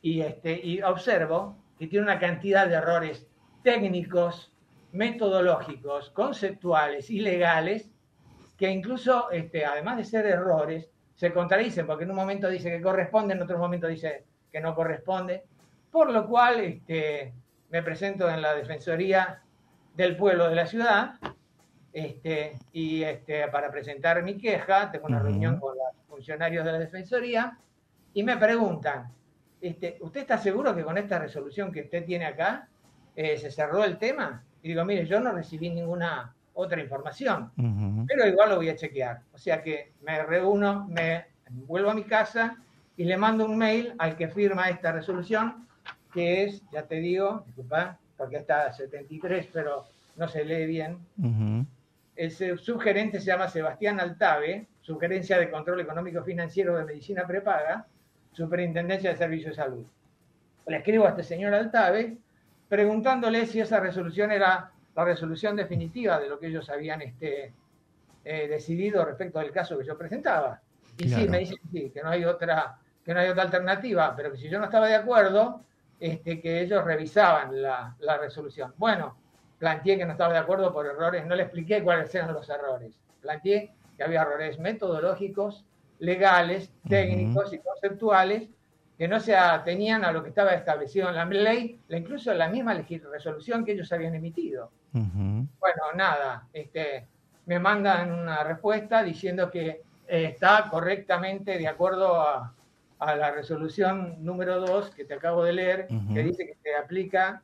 y, 0.04 0.20
este, 0.20 0.60
y 0.62 0.82
observo 0.82 1.56
que 1.78 1.86
tiene 1.86 2.04
una 2.04 2.18
cantidad 2.18 2.68
de 2.68 2.74
errores 2.74 3.26
técnicos, 3.62 4.52
metodológicos, 4.92 6.10
conceptuales 6.10 7.08
y 7.08 7.20
legales, 7.20 7.90
que 8.58 8.70
incluso, 8.70 9.30
este, 9.30 9.64
además 9.64 9.96
de 9.96 10.04
ser 10.04 10.26
errores, 10.26 10.90
se 11.14 11.32
contradicen, 11.32 11.86
porque 11.86 12.04
en 12.04 12.10
un 12.10 12.16
momento 12.16 12.50
dice 12.50 12.70
que 12.70 12.82
corresponde, 12.82 13.32
en 13.32 13.40
otro 13.40 13.56
momento 13.56 13.86
dice 13.86 14.26
que 14.52 14.60
no 14.60 14.74
corresponde, 14.74 15.44
por 15.90 16.10
lo 16.10 16.28
cual 16.28 16.60
este, 16.60 17.32
me 17.70 17.82
presento 17.82 18.28
en 18.28 18.42
la 18.42 18.54
Defensoría 18.54 19.40
del 19.96 20.18
Pueblo 20.18 20.50
de 20.50 20.54
la 20.54 20.66
Ciudad, 20.66 21.14
este, 21.94 22.58
y 22.74 23.02
este, 23.04 23.48
para 23.48 23.70
presentar 23.70 24.22
mi 24.22 24.36
queja, 24.36 24.90
tengo 24.92 25.06
una 25.06 25.16
Ujú. 25.16 25.28
reunión 25.28 25.58
con 25.58 25.74
los 25.74 26.06
funcionarios 26.06 26.62
de 26.62 26.72
la 26.72 26.78
Defensoría, 26.78 27.56
y 28.12 28.22
me 28.22 28.36
preguntan, 28.36 29.10
este, 29.68 29.98
¿usted 30.00 30.20
está 30.20 30.38
seguro 30.38 30.74
que 30.74 30.84
con 30.84 30.98
esta 30.98 31.18
resolución 31.18 31.72
que 31.72 31.82
usted 31.82 32.04
tiene 32.04 32.26
acá 32.26 32.68
eh, 33.16 33.36
se 33.36 33.50
cerró 33.50 33.84
el 33.84 33.98
tema? 33.98 34.42
Y 34.62 34.68
digo, 34.68 34.84
mire, 34.84 35.06
yo 35.06 35.20
no 35.20 35.32
recibí 35.32 35.70
ninguna 35.70 36.34
otra 36.54 36.80
información 36.80 37.50
pero 38.06 38.26
igual 38.26 38.50
lo 38.50 38.56
voy 38.56 38.68
a 38.68 38.76
chequear. 38.76 39.20
O 39.32 39.38
sea 39.38 39.62
que 39.62 39.92
me 40.02 40.22
reúno, 40.22 40.86
me 40.88 41.26
vuelvo 41.50 41.90
a 41.90 41.94
mi 41.94 42.04
casa 42.04 42.56
y 42.96 43.04
le 43.04 43.16
mando 43.16 43.44
un 43.44 43.58
mail 43.58 43.94
al 43.98 44.16
que 44.16 44.28
firma 44.28 44.68
esta 44.68 44.92
resolución, 44.92 45.66
que 46.12 46.44
es, 46.44 46.62
ya 46.72 46.84
te 46.84 46.96
digo, 46.96 47.42
disculpa, 47.46 47.98
porque 48.16 48.36
está 48.36 48.72
73, 48.72 49.48
pero 49.52 49.84
no 50.16 50.28
se 50.28 50.44
lee 50.44 50.66
bien. 50.66 50.98
El 52.16 52.30
subgerente 52.30 53.18
se 53.18 53.26
llama 53.26 53.48
Sebastián 53.48 53.98
Altave, 53.98 54.68
Subgerencia 54.80 55.38
de 55.38 55.50
Control 55.50 55.80
Económico 55.80 56.22
Financiero 56.22 56.76
de 56.76 56.84
Medicina 56.84 57.26
Prepaga, 57.26 57.86
Superintendencia 58.34 59.10
de 59.10 59.16
Servicios 59.16 59.56
de 59.56 59.62
Salud. 59.62 59.84
Le 60.66 60.76
escribo 60.78 61.06
a 61.06 61.10
este 61.10 61.22
señor 61.22 61.54
Altave 61.54 62.18
preguntándole 62.68 63.46
si 63.46 63.60
esa 63.60 63.80
resolución 63.80 64.32
era 64.32 64.70
la 64.96 65.04
resolución 65.04 65.54
definitiva 65.56 66.18
de 66.18 66.28
lo 66.28 66.38
que 66.38 66.48
ellos 66.48 66.68
habían 66.70 67.02
este, 67.02 67.52
eh, 68.24 68.48
decidido 68.48 69.04
respecto 69.04 69.38
del 69.38 69.52
caso 69.52 69.78
que 69.78 69.84
yo 69.84 69.96
presentaba. 69.96 70.60
Y 70.98 71.04
sí, 71.04 71.14
Claro. 71.14 71.30
me 71.30 71.38
dice 71.40 71.54
que 71.56 71.68
sí, 71.68 71.90
que 71.90 72.02
no 72.02 72.10
hay 72.10 72.24
otra, 72.24 72.76
que 73.04 73.12
no 73.14 73.20
hay 73.20 73.28
otra 73.28 73.42
alternativa, 73.44 74.14
pero 74.16 74.32
que 74.32 74.38
si 74.38 74.48
yo 74.48 74.58
no 74.58 74.64
estaba 74.64 74.86
de 74.88 74.94
acuerdo, 74.94 75.62
este, 76.00 76.40
que 76.40 76.60
ellos 76.60 76.84
revisaban 76.84 77.60
la, 77.62 77.94
la 78.00 78.18
resolución. 78.18 78.72
Bueno, 78.76 79.16
planteé 79.58 79.96
que 79.98 80.04
no 80.06 80.12
estaba 80.12 80.32
de 80.32 80.38
acuerdo 80.40 80.72
por 80.72 80.86
errores, 80.86 81.24
no 81.26 81.34
le 81.36 81.44
expliqué 81.44 81.82
cuáles 81.82 82.12
eran 82.14 82.32
los 82.32 82.48
errores. 82.48 82.94
Planteé 83.20 83.72
que 83.96 84.02
había 84.02 84.22
errores 84.22 84.58
metodológicos, 84.58 85.64
legales, 85.98 86.70
técnicos 86.88 87.52
y 87.52 87.58
conceptuales 87.58 88.48
que 88.96 89.08
no 89.08 89.18
se 89.18 89.36
atenían 89.36 90.04
a 90.04 90.12
lo 90.12 90.22
que 90.22 90.28
estaba 90.28 90.52
establecido 90.52 91.08
en 91.08 91.16
la 91.16 91.24
ley, 91.24 91.80
incluso 91.88 92.30
en 92.30 92.38
la 92.38 92.48
misma 92.48 92.74
resolución 93.10 93.64
que 93.64 93.72
ellos 93.72 93.92
habían 93.92 94.14
emitido. 94.14 94.70
Bueno, 94.92 95.82
nada, 95.96 96.46
este, 96.52 97.06
me 97.46 97.58
mandan 97.58 98.12
una 98.12 98.44
respuesta 98.44 99.02
diciendo 99.02 99.50
que 99.50 99.82
eh, 100.06 100.24
está 100.26 100.68
correctamente 100.70 101.58
de 101.58 101.66
acuerdo 101.66 102.20
a, 102.20 102.54
a 102.98 103.16
la 103.16 103.30
resolución 103.32 104.24
número 104.24 104.60
2 104.60 104.90
que 104.90 105.04
te 105.04 105.14
acabo 105.14 105.42
de 105.44 105.52
leer, 105.52 105.88
que 106.12 106.22
dice 106.22 106.46
que 106.46 106.56
se 106.62 106.74
aplica 106.76 107.42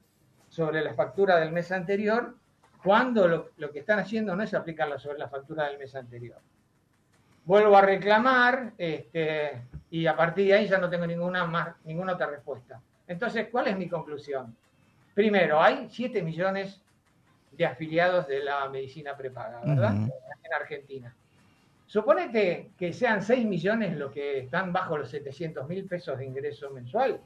sobre 0.49 0.83
la 0.83 0.95
factura 0.95 1.37
del 1.39 1.53
mes 1.53 1.73
anterior, 1.73 2.37
cuando 2.83 3.27
lo, 3.29 3.51
lo 3.57 3.71
que 3.71 3.81
están 3.81 3.99
haciendo 3.99 4.35
no 4.37 4.43
es 4.43 4.55
aplicarla 4.55 4.99
sobre 4.99 5.19
la 5.19 5.29
factura 5.29 5.67
del 5.67 5.79
mes 5.79 5.95
anterior. 5.95 6.39
Vuelvo 7.51 7.77
a 7.77 7.81
reclamar 7.81 8.75
este, 8.79 9.63
y 9.91 10.07
a 10.07 10.17
partir 10.17 10.47
de 10.47 10.55
ahí 10.55 10.69
ya 10.69 10.79
no 10.79 10.89
tengo 10.89 11.05
ninguna, 11.05 11.47
más, 11.47 11.75
ninguna 11.85 12.13
otra 12.13 12.29
respuesta. 12.29 12.81
Entonces, 13.09 13.49
¿cuál 13.51 13.67
es 13.67 13.77
mi 13.77 13.89
conclusión? 13.89 14.57
Primero, 15.15 15.61
hay 15.61 15.89
7 15.91 16.23
millones 16.23 16.81
de 17.51 17.67
afiliados 17.67 18.29
de 18.29 18.45
la 18.45 18.69
medicina 18.69 19.17
prepaga, 19.17 19.63
¿verdad? 19.65 19.97
En 19.97 20.55
Argentina. 20.55 21.13
Suponete 21.87 22.71
que 22.79 22.93
sean 22.93 23.21
6 23.21 23.45
millones 23.45 23.97
los 23.97 24.13
que 24.13 24.39
están 24.39 24.73
bajo 24.73 24.97
los 24.97 25.11
700 25.11 25.69
mil 25.69 25.87
pesos 25.87 26.17
de 26.19 26.27
ingreso 26.27 26.71
mensual. 26.71 27.21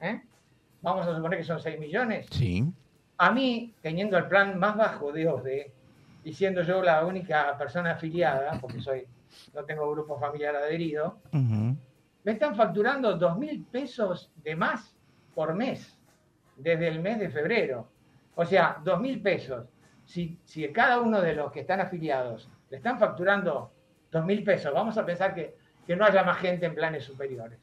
¿eh? 0.00 0.22
Vamos 0.80 1.06
a 1.06 1.14
suponer 1.14 1.40
que 1.40 1.44
son 1.44 1.60
6 1.60 1.78
millones. 1.78 2.26
Sí. 2.30 2.64
A 3.18 3.32
mí, 3.32 3.74
teniendo 3.82 4.16
el 4.16 4.28
plan 4.28 4.58
más 4.58 4.78
bajo 4.78 5.12
de 5.12 5.28
OSDE, 5.28 5.72
y 6.24 6.32
siendo 6.32 6.62
yo 6.62 6.82
la 6.82 7.04
única 7.04 7.56
persona 7.58 7.90
afiliada, 7.90 8.58
porque 8.62 8.80
soy, 8.80 9.06
no 9.54 9.64
tengo 9.64 9.90
grupo 9.90 10.18
familiar 10.18 10.56
adherido, 10.56 11.18
me 11.32 12.32
están 12.32 12.54
facturando 12.54 13.16
dos 13.16 13.38
mil 13.38 13.64
pesos 13.64 14.32
de 14.36 14.56
más 14.56 14.94
por 15.34 15.54
mes, 15.54 15.96
desde 16.56 16.88
el 16.88 17.00
mes 17.00 17.18
de 17.18 17.30
febrero. 17.30 17.88
O 18.34 18.44
sea, 18.44 18.80
dos 18.82 19.00
mil 19.00 19.20
pesos. 19.22 19.66
Si, 20.04 20.38
si 20.44 20.66
cada 20.72 21.00
uno 21.00 21.20
de 21.20 21.34
los 21.34 21.52
que 21.52 21.60
están 21.60 21.80
afiliados 21.80 22.50
le 22.70 22.78
están 22.78 22.98
facturando 22.98 23.72
dos 24.10 24.24
mil 24.24 24.42
pesos, 24.42 24.72
vamos 24.72 24.96
a 24.98 25.04
pensar 25.04 25.34
que, 25.34 25.56
que 25.86 25.96
no 25.96 26.04
haya 26.04 26.22
más 26.22 26.38
gente 26.38 26.66
en 26.66 26.74
planes 26.74 27.04
superiores. 27.04 27.60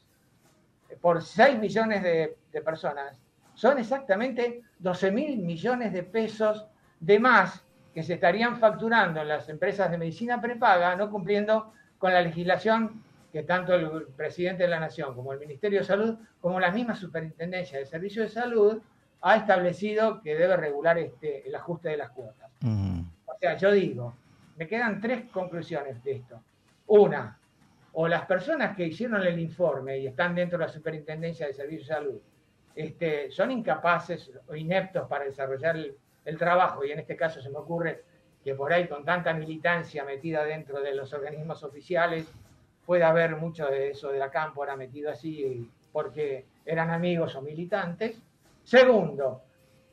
Por 1.01 1.21
6 1.21 1.59
millones 1.59 2.03
de, 2.03 2.37
de 2.51 2.61
personas, 2.61 3.19
son 3.55 3.79
exactamente 3.79 4.61
12 4.79 5.11
mil 5.11 5.37
millones 5.39 5.91
de 5.93 6.03
pesos 6.03 6.67
de 6.99 7.19
más 7.19 7.64
que 7.95 8.03
se 8.03 8.15
estarían 8.15 8.57
facturando 8.57 9.21
en 9.21 9.29
las 9.29 9.47
empresas 9.47 9.89
de 9.89 9.97
medicina 9.97 10.41
prepaga, 10.41 10.97
no 10.97 11.09
cumpliendo 11.09 11.71
con 11.97 12.11
la 12.11 12.21
legislación 12.21 13.01
que 13.31 13.43
tanto 13.43 13.73
el 13.73 14.07
presidente 14.17 14.63
de 14.63 14.69
la 14.69 14.81
Nación 14.81 15.15
como 15.15 15.31
el 15.31 15.39
Ministerio 15.39 15.79
de 15.79 15.85
Salud, 15.85 16.17
como 16.41 16.59
la 16.59 16.71
misma 16.71 16.93
Superintendencia 16.93 17.79
de 17.79 17.85
Servicios 17.85 18.25
de 18.27 18.41
Salud, 18.41 18.81
ha 19.21 19.37
establecido 19.37 20.21
que 20.21 20.35
debe 20.35 20.57
regular 20.57 20.97
este, 20.97 21.47
el 21.47 21.55
ajuste 21.55 21.87
de 21.87 21.97
las 21.97 22.09
cuotas. 22.09 22.51
O 22.61 23.37
sea, 23.39 23.55
yo 23.55 23.71
digo, 23.71 24.13
me 24.57 24.67
quedan 24.67 24.99
tres 24.99 25.29
conclusiones 25.31 26.03
de 26.03 26.11
esto. 26.17 26.41
Una, 26.87 27.39
o 27.93 28.09
las 28.09 28.25
personas 28.25 28.75
que 28.75 28.87
hicieron 28.87 29.23
el 29.23 29.39
informe 29.39 29.99
y 29.99 30.07
están 30.07 30.35
dentro 30.35 30.57
de 30.57 30.65
la 30.65 30.71
Superintendencia 30.71 31.47
de 31.47 31.53
Servicios 31.53 31.87
de 31.87 31.93
Salud 31.93 32.21
este, 32.75 33.31
son 33.31 33.51
incapaces 33.51 34.31
o 34.49 34.53
ineptos 34.53 35.07
para 35.07 35.23
desarrollar 35.23 35.77
el, 35.77 35.95
el 36.25 36.37
trabajo, 36.37 36.83
y 36.83 36.91
en 36.91 36.99
este 36.99 37.15
caso 37.15 37.41
se 37.41 37.49
me 37.49 37.59
ocurre 37.59 38.03
que 38.43 38.53
por 38.53 38.73
ahí 38.73 38.87
con 38.87 39.05
tanta 39.05 39.33
militancia 39.33 40.03
metida 40.03 40.43
dentro 40.43 40.81
de 40.81 40.93
los 40.93 41.13
organismos 41.13 41.63
oficiales, 41.63 42.31
puede 42.85 43.03
haber 43.03 43.35
mucho 43.37 43.65
de 43.67 43.91
eso 43.91 44.09
de 44.09 44.19
la 44.19 44.29
cámpora 44.29 44.75
metido 44.75 45.09
así 45.09 45.71
porque 45.91 46.45
eran 46.65 46.91
amigos 46.91 47.35
o 47.35 47.41
militantes. 47.41 48.21
Segundo, 48.63 49.41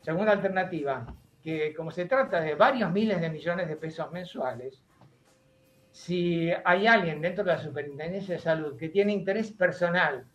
segunda 0.01 0.33
alternativa, 0.33 1.07
que 1.43 1.75
como 1.75 1.91
se 1.91 2.05
trata 2.07 2.41
de 2.41 2.55
varios 2.55 2.91
miles 2.91 3.21
de 3.21 3.31
millones 3.31 3.69
de 3.69 3.77
pesos 3.77 4.11
mensuales, 4.13 4.83
si 5.91 6.51
hay 6.65 6.87
alguien 6.87 7.21
dentro 7.21 7.45
de 7.45 7.53
la 7.53 7.59
Superintendencia 7.59 8.35
de 8.35 8.41
Salud 8.41 8.77
que 8.77 8.89
tiene 8.89 9.13
interés 9.13 9.53
personal 9.53 10.27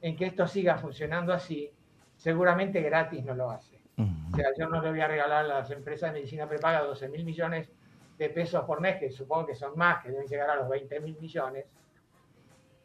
en 0.00 0.16
que 0.16 0.26
esto 0.26 0.46
siga 0.46 0.76
funcionando 0.78 1.32
así, 1.32 1.70
seguramente 2.16 2.80
gratis 2.82 3.24
no 3.24 3.34
lo 3.34 3.50
hace. 3.50 3.75
O 3.98 4.36
sea, 4.36 4.48
yo 4.58 4.68
no 4.68 4.82
le 4.82 4.90
voy 4.90 5.00
a 5.00 5.08
regalar 5.08 5.44
a 5.44 5.48
las 5.48 5.70
empresas 5.70 6.12
de 6.12 6.18
medicina 6.18 6.46
prepaga 6.46 6.82
12 6.82 7.08
mil 7.08 7.24
millones 7.24 7.70
de 8.18 8.28
pesos 8.28 8.64
por 8.64 8.80
mes, 8.80 8.96
que 8.98 9.10
supongo 9.10 9.46
que 9.46 9.54
son 9.54 9.76
más, 9.76 10.02
que 10.02 10.10
deben 10.10 10.26
llegar 10.26 10.50
a 10.50 10.56
los 10.56 10.68
20 10.68 11.00
mil 11.00 11.16
millones, 11.18 11.64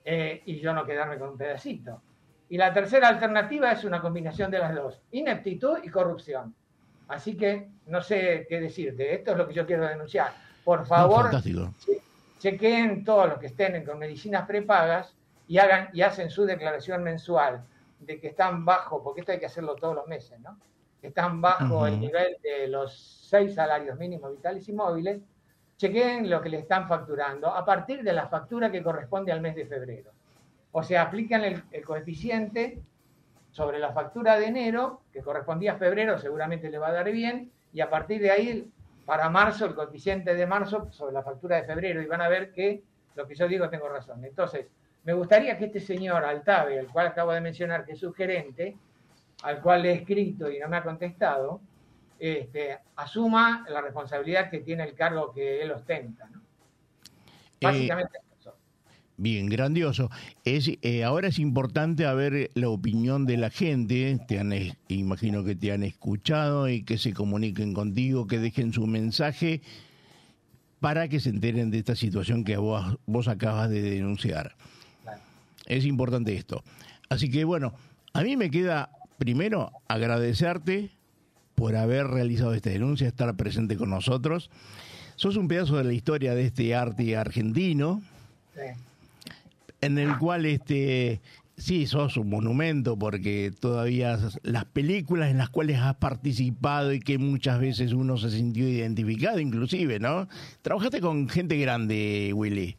eh, 0.05 0.41
y 0.45 0.59
yo 0.59 0.73
no 0.73 0.85
quedarme 0.85 1.17
con 1.17 1.29
un 1.29 1.37
pedacito. 1.37 2.01
Y 2.49 2.57
la 2.57 2.73
tercera 2.73 3.07
alternativa 3.07 3.71
es 3.71 3.83
una 3.83 4.01
combinación 4.01 4.51
de 4.51 4.59
las 4.59 4.73
dos, 4.73 5.01
ineptitud 5.11 5.79
y 5.83 5.89
corrupción. 5.89 6.55
Así 7.07 7.35
que 7.35 7.69
no 7.87 8.01
sé 8.01 8.45
qué 8.47 8.61
decirte, 8.61 9.13
esto 9.13 9.31
es 9.31 9.37
lo 9.37 9.47
que 9.47 9.53
yo 9.53 9.65
quiero 9.65 9.87
denunciar. 9.87 10.33
Por 10.63 10.85
favor, 10.85 11.29
chequeen 12.39 13.03
todos 13.03 13.27
los 13.27 13.39
que 13.39 13.47
estén 13.47 13.83
con 13.85 13.99
medicinas 13.99 14.47
prepagas 14.47 15.13
y 15.47 15.57
hagan 15.57 15.89
y 15.93 16.01
hacen 16.01 16.29
su 16.29 16.45
declaración 16.45 17.03
mensual 17.03 17.65
de 17.99 18.19
que 18.19 18.27
están 18.27 18.63
bajo, 18.63 19.03
porque 19.03 19.21
esto 19.21 19.33
hay 19.33 19.39
que 19.39 19.45
hacerlo 19.45 19.75
todos 19.75 19.95
los 19.95 20.07
meses, 20.07 20.39
¿no? 20.39 20.57
Están 21.01 21.41
bajo 21.41 21.87
el 21.87 21.99
nivel 21.99 22.37
de 22.43 22.67
los 22.67 23.27
seis 23.29 23.55
salarios 23.55 23.97
mínimos 23.97 24.31
vitales 24.31 24.67
y 24.69 24.73
móviles, 24.73 25.21
chequeen 25.77 26.29
lo 26.29 26.41
que 26.41 26.49
le 26.49 26.59
están 26.59 26.87
facturando 26.87 27.47
a 27.47 27.65
partir 27.65 28.03
de 28.03 28.13
la 28.13 28.27
factura 28.27 28.71
que 28.71 28.83
corresponde 28.83 29.31
al 29.31 29.41
mes 29.41 29.55
de 29.55 29.65
febrero. 29.65 30.11
O 30.71 30.83
sea, 30.83 31.01
aplican 31.01 31.43
el, 31.43 31.63
coeficiente 31.83 32.79
sobre 33.51 33.79
la 33.79 33.91
factura 33.91 34.37
de 34.37 34.45
enero, 34.45 35.01
que 35.11 35.21
correspondía 35.21 35.73
a 35.73 35.77
febrero, 35.77 36.17
seguramente 36.17 36.69
le 36.69 36.77
va 36.77 36.89
a 36.89 36.93
dar 36.93 37.11
bien, 37.11 37.51
y 37.73 37.81
a 37.81 37.89
partir 37.89 38.21
de 38.21 38.31
ahí, 38.31 38.71
para 39.05 39.29
marzo, 39.29 39.65
el 39.65 39.73
coeficiente 39.73 40.35
de 40.35 40.45
marzo 40.45 40.89
sobre 40.91 41.13
la 41.13 41.23
factura 41.23 41.57
de 41.57 41.63
febrero, 41.63 42.01
y 42.01 42.05
van 42.05 42.21
a 42.21 42.29
ver 42.29 42.51
que 42.53 42.83
lo 43.15 43.27
que 43.27 43.35
yo 43.35 43.47
digo 43.47 43.69
tengo 43.69 43.89
razón. 43.89 44.23
Entonces, 44.23 44.67
me 45.03 45.13
gustaría 45.13 45.57
que 45.57 45.65
este 45.65 45.79
señor 45.79 46.23
Altave, 46.23 46.77
el 46.77 46.87
cual 46.87 47.07
acabo 47.07 47.31
de 47.31 47.41
mencionar 47.41 47.85
que 47.85 47.93
es 47.93 47.99
su 47.99 48.13
gerente, 48.13 48.77
al 49.43 49.61
cual 49.61 49.83
le 49.83 49.91
he 49.91 49.95
escrito 49.95 50.49
y 50.49 50.59
no 50.59 50.67
me 50.67 50.77
ha 50.77 50.83
contestado, 50.83 51.61
este, 52.19 52.77
asuma 52.95 53.65
la 53.69 53.81
responsabilidad 53.81 54.49
que 54.49 54.59
tiene 54.59 54.83
el 54.83 54.93
cargo 54.93 55.33
que 55.33 55.61
él 55.61 55.71
ostenta. 55.71 56.29
¿no? 56.29 56.39
Eh, 56.39 57.65
Básicamente 57.65 58.19
eso. 58.39 58.53
Bien, 59.17 59.47
grandioso. 59.47 60.09
Es, 60.45 60.69
eh, 60.81 61.03
ahora 61.03 61.29
es 61.29 61.39
importante 61.39 62.11
ver 62.13 62.51
la 62.53 62.69
opinión 62.69 63.25
de 63.25 63.37
la 63.37 63.49
gente. 63.49 64.19
Te 64.27 64.39
han, 64.39 64.53
imagino 64.87 65.43
que 65.43 65.55
te 65.55 65.71
han 65.71 65.83
escuchado 65.83 66.69
y 66.69 66.83
que 66.83 66.97
se 66.97 67.13
comuniquen 67.13 67.73
contigo, 67.73 68.27
que 68.27 68.39
dejen 68.39 68.71
su 68.71 68.85
mensaje 68.85 69.61
para 70.79 71.07
que 71.07 71.19
se 71.19 71.29
enteren 71.29 71.71
de 71.71 71.79
esta 71.79 71.95
situación 71.95 72.43
que 72.43 72.57
vos, 72.57 72.97
vos 73.05 73.27
acabas 73.27 73.69
de 73.69 73.81
denunciar. 73.81 74.55
Es 75.67 75.85
importante 75.85 76.35
esto. 76.35 76.63
Así 77.09 77.29
que 77.29 77.45
bueno, 77.45 77.73
a 78.13 78.23
mí 78.23 78.35
me 78.35 78.49
queda 78.49 78.89
primero 79.21 79.71
agradecerte 79.87 80.89
por 81.53 81.75
haber 81.75 82.07
realizado 82.07 82.55
esta 82.55 82.71
denuncia, 82.71 83.07
estar 83.07 83.35
presente 83.35 83.77
con 83.77 83.91
nosotros. 83.91 84.49
Sos 85.15 85.35
un 85.35 85.47
pedazo 85.47 85.77
de 85.77 85.83
la 85.83 85.93
historia 85.93 86.33
de 86.33 86.47
este 86.47 86.73
arte 86.73 87.15
argentino, 87.15 88.01
en 89.79 89.99
el 89.99 90.17
cual 90.17 90.47
este 90.47 91.21
sí 91.55 91.85
sos 91.85 92.17
un 92.17 92.31
monumento 92.31 92.97
porque 92.97 93.53
todavía 93.59 94.17
las 94.41 94.65
películas 94.65 95.29
en 95.29 95.37
las 95.37 95.51
cuales 95.51 95.77
has 95.77 95.97
participado 95.97 96.91
y 96.91 96.99
que 96.99 97.19
muchas 97.19 97.59
veces 97.59 97.93
uno 97.93 98.17
se 98.17 98.31
sintió 98.31 98.67
identificado, 98.67 99.39
inclusive, 99.39 99.99
¿no? 99.99 100.27
Trabajaste 100.63 100.99
con 100.99 101.29
gente 101.29 101.59
grande, 101.59 102.31
Willy. 102.33 102.75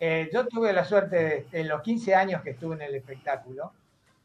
Eh, 0.00 0.30
yo 0.32 0.46
tuve 0.46 0.72
la 0.72 0.86
suerte 0.86 1.44
en 1.52 1.68
los 1.68 1.82
15 1.82 2.14
años 2.14 2.40
que 2.40 2.50
estuve 2.52 2.76
en 2.76 2.80
el 2.80 2.94
espectáculo 2.94 3.74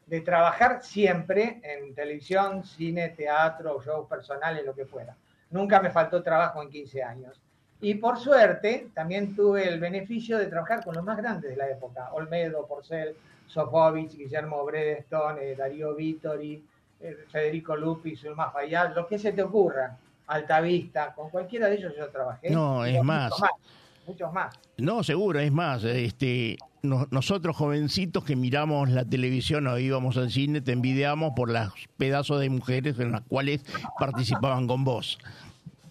de 0.06 0.22
trabajar 0.22 0.84
siempre 0.84 1.62
en 1.63 1.94
televisión, 1.96 2.63
cine, 2.63 3.10
teatro, 3.10 3.82
shows 3.82 4.08
personales, 4.08 4.66
lo 4.66 4.74
que 4.74 4.86
fuera. 4.86 5.16
Nunca 5.52 5.82
me 5.82 5.92
faltó 5.92 6.22
trabajo 6.22 6.62
en 6.62 6.70
15 6.70 7.04
años. 7.04 7.42
Y 7.82 7.96
por 7.96 8.18
suerte, 8.18 8.89
también 8.94 9.36
tuve 9.36 9.68
el 9.68 9.80
beneficio 9.80 10.38
de 10.38 10.48
trabajar 10.48 10.84
con 10.84 10.96
los 10.96 11.04
más 11.04 11.18
grandes 11.18 11.52
de 11.52 11.58
la 11.58 11.70
época. 11.70 12.10
Olmedo, 12.13 12.66
Porcel, 12.66 13.16
Sofovich, 13.48 14.16
Guillermo 14.16 14.63
Bredestone, 14.66 15.52
eh, 15.52 15.56
Darío 15.56 15.94
Vittori, 15.94 16.63
eh, 17.02 17.18
Federico 17.30 17.76
Lupi, 17.76 18.16
Zulma 18.16 18.52
Fayad, 18.52 18.96
lo 18.96 19.06
que 19.06 19.20
se 19.20 19.34
te 19.34 19.44
ocurra. 19.44 19.98
Altavista, 20.28 21.13
con 21.13 21.30
cualquiera 21.30 21.68
de 21.68 21.76
ellos 21.76 21.94
yo 21.98 22.08
trabajé. 22.10 22.50
No, 22.50 22.86
es 22.86 23.04
más. 23.04 23.38
más. 23.39 23.52
Muchos 24.08 24.32
más. 24.32 24.58
No, 24.78 25.04
seguro, 25.04 25.39
es 25.39 25.52
más. 25.52 25.84
Este, 25.84 26.58
nosotros 26.84 27.56
jovencitos 27.56 28.26
que 28.26 28.36
miramos 28.36 28.89
la 28.89 29.06
televisión 29.06 29.67
o 29.67 29.78
íbamos 29.78 30.17
al 30.17 30.30
cine, 30.30 30.60
te 30.60 30.74
envidiamos 30.74 31.32
por 31.34 31.50
los 31.50 31.72
pedazos 31.98 32.41
de 32.41 32.50
mujeres 32.50 33.00
en 33.00 33.13
las 33.13 33.22
cuales 33.22 33.63
participaban 33.98 34.67
con 34.67 34.84
vos. 34.84 35.17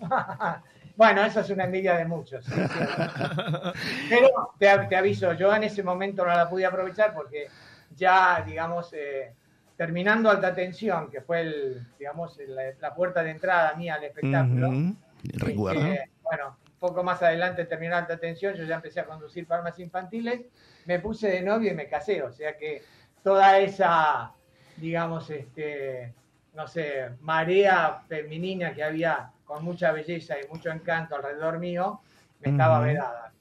bueno, 0.96 1.24
eso 1.24 1.40
es 1.40 1.48
una 1.48 1.64
envidia 1.64 1.96
de 1.96 2.04
muchos. 2.04 2.44
Pero 4.10 4.52
te, 4.58 4.68
aviso, 4.68 5.32
yo 5.32 5.54
en 5.54 5.64
ese 5.64 5.82
momento 5.82 6.26
no 6.26 6.34
la 6.34 6.50
pude 6.50 6.66
aprovechar 6.66 7.14
porque 7.14 7.48
ya, 7.96 8.44
digamos, 8.46 8.92
eh, 8.92 9.32
terminando 9.78 10.28
alta 10.28 10.54
tensión, 10.54 11.10
que 11.10 11.22
fue 11.22 11.40
el, 11.40 11.86
digamos, 11.98 12.38
la, 12.78 12.94
puerta 12.94 13.22
de 13.22 13.30
entrada 13.30 13.74
mía 13.76 13.94
al 13.94 14.04
espectáculo. 14.04 14.94
Recuerdo. 15.22 15.80
bueno, 16.22 16.56
poco 16.82 17.02
más 17.02 17.22
adelante 17.22 17.64
terminó 17.64 17.96
alta 17.96 18.18
tensión, 18.18 18.54
yo 18.54 18.64
ya 18.64 18.74
empecé 18.74 19.00
a 19.00 19.06
conducir 19.06 19.46
farmacias 19.46 19.86
infantiles 19.86 20.42
me 20.86 20.98
puse 20.98 21.28
de 21.28 21.42
novio 21.42 21.72
y 21.72 21.74
me 21.74 21.88
casé, 21.88 22.22
o 22.22 22.32
sea 22.32 22.56
que 22.56 22.82
toda 23.22 23.58
esa, 23.58 24.32
digamos, 24.76 25.30
este, 25.30 26.12
no 26.54 26.66
sé, 26.66 27.10
marea 27.20 28.02
femenina 28.08 28.74
que 28.74 28.82
había 28.82 29.30
con 29.44 29.64
mucha 29.64 29.92
belleza 29.92 30.34
y 30.42 30.48
mucho 30.48 30.70
encanto 30.70 31.16
alrededor 31.16 31.58
mío, 31.58 32.00
me 32.40 32.50
estaba 32.50 32.80
vedada. 32.80 33.32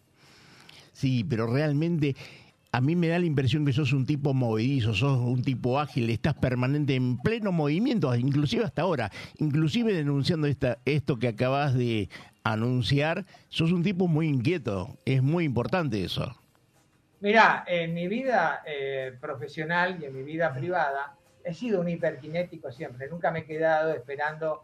Sí, 0.93 1.23
pero 1.23 1.47
realmente 1.47 2.15
a 2.73 2.79
mí 2.79 2.95
me 2.95 3.07
da 3.07 3.19
la 3.19 3.25
impresión 3.25 3.65
que 3.65 3.73
sos 3.73 3.91
un 3.91 4.05
tipo 4.05 4.33
movedizo, 4.33 4.93
sos 4.93 5.19
un 5.19 5.41
tipo 5.41 5.79
ágil, 5.79 6.09
estás 6.09 6.35
permanente 6.35 6.95
en 6.95 7.17
pleno 7.17 7.51
movimiento, 7.51 8.15
inclusive 8.15 8.63
hasta 8.63 8.83
ahora, 8.83 9.11
inclusive 9.39 9.93
denunciando 9.93 10.47
esta, 10.47 10.77
esto 10.85 11.17
que 11.17 11.27
acabas 11.27 11.73
de 11.73 12.09
anunciar, 12.43 13.25
sos 13.49 13.71
un 13.71 13.83
tipo 13.83 14.07
muy 14.07 14.27
inquieto, 14.27 14.97
es 15.05 15.21
muy 15.21 15.45
importante 15.45 16.03
eso. 16.03 16.35
Mira, 17.19 17.63
en 17.67 17.93
mi 17.93 18.07
vida 18.07 18.63
eh, 18.65 19.15
profesional 19.21 19.97
y 20.01 20.05
en 20.05 20.15
mi 20.15 20.23
vida 20.23 20.53
privada 20.53 21.15
he 21.43 21.53
sido 21.53 21.81
un 21.81 21.89
hiperkinético 21.89 22.71
siempre. 22.71 23.07
Nunca 23.09 23.31
me 23.31 23.39
he 23.39 23.45
quedado 23.45 23.93
esperando 23.93 24.63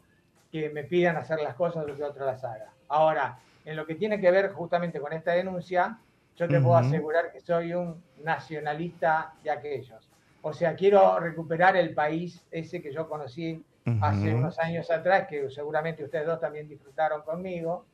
que 0.52 0.70
me 0.70 0.84
pidan 0.84 1.18
hacer 1.18 1.40
las 1.40 1.56
cosas 1.56 1.86
o 1.88 1.96
que 1.96 2.04
otro 2.04 2.26
las 2.26 2.44
haga. 2.44 2.72
Ahora, 2.88 3.40
en 3.66 3.76
lo 3.76 3.86
que 3.86 3.96
tiene 3.96 4.20
que 4.20 4.32
ver 4.32 4.52
justamente 4.54 5.00
con 5.00 5.14
esta 5.14 5.34
denuncia, 5.34 6.00
yo 6.36 6.48
te 6.48 6.62
puedo 6.62 6.78
asegurar 6.78 7.32
que 7.32 7.42
soy 7.42 7.74
un 7.74 8.02
nacionalista 8.24 9.34
de 9.44 9.52
aquellos. 9.52 10.10
O 10.42 10.54
sea, 10.54 10.76
quiero 10.76 11.20
recuperar 11.20 11.76
el 11.76 11.94
país 11.94 12.44
ese 12.52 12.82
que 12.82 12.94
yo 12.94 13.10
conocí 13.10 13.64
hace 14.02 14.34
unos 14.34 14.60
años 14.60 14.92
atrás, 14.92 15.28
que 15.28 15.50
seguramente 15.50 16.04
ustedes 16.04 16.26
dos 16.26 16.40
también 16.40 16.68
disfrutaron 16.68 17.22
conmigo, 17.22 17.86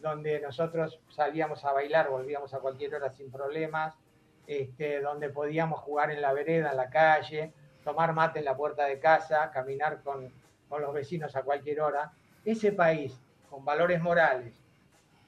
donde 0.00 0.40
nosotros 0.40 1.00
salíamos 1.08 1.64
a 1.64 1.72
bailar, 1.72 2.08
volvíamos 2.08 2.52
a 2.54 2.60
cualquier 2.60 2.94
hora 2.94 3.10
sin 3.10 3.30
problemas, 3.30 3.94
este, 4.46 5.00
donde 5.00 5.30
podíamos 5.30 5.80
jugar 5.80 6.10
en 6.10 6.20
la 6.20 6.32
vereda, 6.32 6.70
en 6.70 6.76
la 6.76 6.90
calle, 6.90 7.52
tomar 7.82 8.12
mate 8.12 8.38
en 8.38 8.44
la 8.44 8.56
puerta 8.56 8.84
de 8.86 8.98
casa, 8.98 9.50
caminar 9.50 10.02
con, 10.02 10.32
los 10.80 10.92
vecinos 10.92 11.36
a 11.36 11.42
cualquier 11.42 11.80
hora. 11.80 12.10
Ese 12.44 12.72
país, 12.72 13.16
con 13.48 13.64
valores 13.64 14.02
morales, 14.02 14.60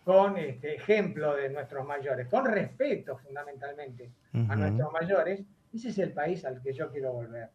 con 0.05 0.37
este 0.38 0.74
ejemplo 0.74 1.37
de 1.37 1.48
nuestros 1.50 1.87
mayores, 1.87 2.26
con 2.26 2.46
respeto 2.46 3.16
fundamentalmente 3.16 4.11
a 4.48 4.57
nuestros 4.57 4.92
mayores, 4.92 5.42
ese 5.72 5.90
es 5.90 5.98
el 5.98 6.12
país 6.12 6.44
al 6.44 6.61
que 6.61 6.72
yo 6.72 6.90
quiero 6.90 7.12
volver. 7.12 7.48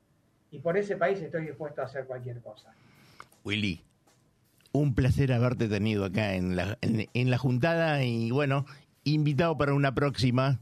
Y 0.51 0.59
por 0.59 0.77
ese 0.77 0.97
país 0.97 1.19
estoy 1.21 1.45
dispuesto 1.45 1.81
a 1.81 1.85
hacer 1.85 2.05
cualquier 2.05 2.41
cosa. 2.41 2.73
Willy, 3.43 3.81
un 4.73 4.93
placer 4.93 5.31
haberte 5.33 5.67
tenido 5.67 6.05
acá 6.05 6.35
en 6.35 6.55
la, 6.55 6.77
en 6.81 7.31
la 7.31 7.37
juntada 7.37 8.03
y 8.03 8.31
bueno, 8.31 8.65
invitado 9.03 9.57
para 9.57 9.73
una 9.73 9.93
próxima. 9.93 10.59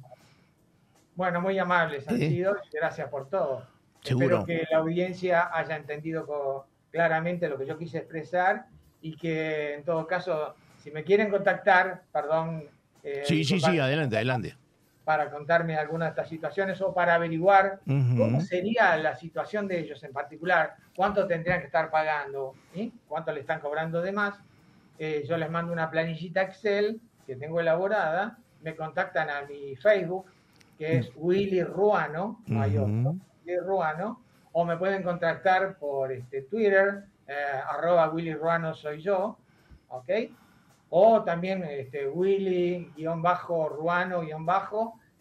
Bueno, 1.15 1.41
muy 1.41 1.59
amables 1.59 2.07
han 2.07 2.17
sido 2.17 2.55
gracias 2.71 3.09
por 3.09 3.29
todo. 3.29 3.67
Espero 4.03 4.45
que 4.45 4.65
la 4.71 4.77
audiencia 4.77 5.49
haya 5.53 5.75
entendido 5.75 6.65
claramente 6.91 7.49
lo 7.49 7.57
que 7.57 7.65
yo 7.65 7.77
quise 7.77 7.97
expresar 7.97 8.67
y 9.01 9.15
que 9.17 9.73
en 9.75 9.83
todo 9.83 10.07
caso 10.07 10.55
Si 10.81 10.91
me 10.91 11.03
quieren 11.03 11.29
contactar, 11.29 12.03
perdón. 12.13 12.63
eh, 13.03 13.23
sí, 13.25 13.43
sí, 13.43 13.59
sí, 13.59 13.79
adelante, 13.79 14.15
adelante. 14.15 14.55
Para 15.09 15.31
contarme 15.31 15.75
alguna 15.75 16.05
de 16.05 16.09
estas 16.11 16.29
situaciones 16.29 16.79
o 16.81 16.93
para 16.93 17.15
averiguar 17.15 17.79
cómo 18.15 18.41
sería 18.41 18.95
la 18.97 19.15
situación 19.15 19.67
de 19.67 19.79
ellos 19.79 20.03
en 20.03 20.13
particular, 20.13 20.75
cuánto 20.95 21.25
tendrían 21.25 21.61
que 21.61 21.65
estar 21.65 21.89
pagando, 21.89 22.53
cuánto 23.07 23.31
le 23.31 23.39
están 23.39 23.59
cobrando 23.59 24.03
de 24.03 24.11
más. 24.11 24.39
Eh, 24.99 25.25
yo 25.27 25.35
les 25.35 25.49
mando 25.49 25.73
una 25.73 25.89
planillita 25.89 26.43
Excel 26.43 27.01
que 27.25 27.35
tengo 27.35 27.59
elaborada, 27.59 28.37
me 28.61 28.75
contactan 28.75 29.31
a 29.31 29.41
mi 29.47 29.75
Facebook, 29.77 30.27
que 30.77 30.97
es 30.97 31.11
Willy 31.15 31.63
Ruano, 31.63 32.43
mayor, 32.45 32.87
Willy 33.43 33.57
Ruano, 33.65 34.21
o 34.51 34.63
me 34.63 34.77
pueden 34.77 35.01
contactar 35.01 35.79
por 35.79 36.11
este, 36.11 36.43
Twitter, 36.43 37.05
eh, 37.27 37.33
arroba 37.67 38.11
Willy 38.11 38.35
Ruano 38.35 38.75
soy 38.75 39.01
yo, 39.01 39.39
¿ok? 39.87 40.09
O 40.91 41.23
también 41.23 41.63
este, 41.63 42.07
Willy-Ruano- 42.07 44.23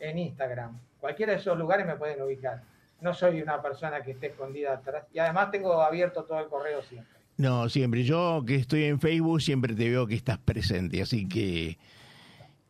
en 0.00 0.18
Instagram. 0.18 0.78
Cualquiera 1.00 1.32
de 1.32 1.38
esos 1.38 1.56
lugares 1.58 1.86
me 1.86 1.96
pueden 1.96 2.20
ubicar. 2.22 2.62
No 3.00 3.14
soy 3.14 3.40
una 3.40 3.62
persona 3.62 4.02
que 4.02 4.12
esté 4.12 4.28
escondida 4.28 4.74
atrás. 4.74 5.04
Y 5.12 5.18
además 5.18 5.50
tengo 5.50 5.80
abierto 5.80 6.24
todo 6.24 6.40
el 6.40 6.48
correo 6.48 6.82
siempre. 6.82 7.18
No, 7.36 7.68
siempre. 7.68 8.02
Yo 8.02 8.42
que 8.46 8.56
estoy 8.56 8.84
en 8.84 9.00
Facebook 9.00 9.40
siempre 9.40 9.74
te 9.74 9.88
veo 9.88 10.06
que 10.06 10.16
estás 10.16 10.38
presente, 10.38 11.00
así 11.00 11.28
que 11.28 11.78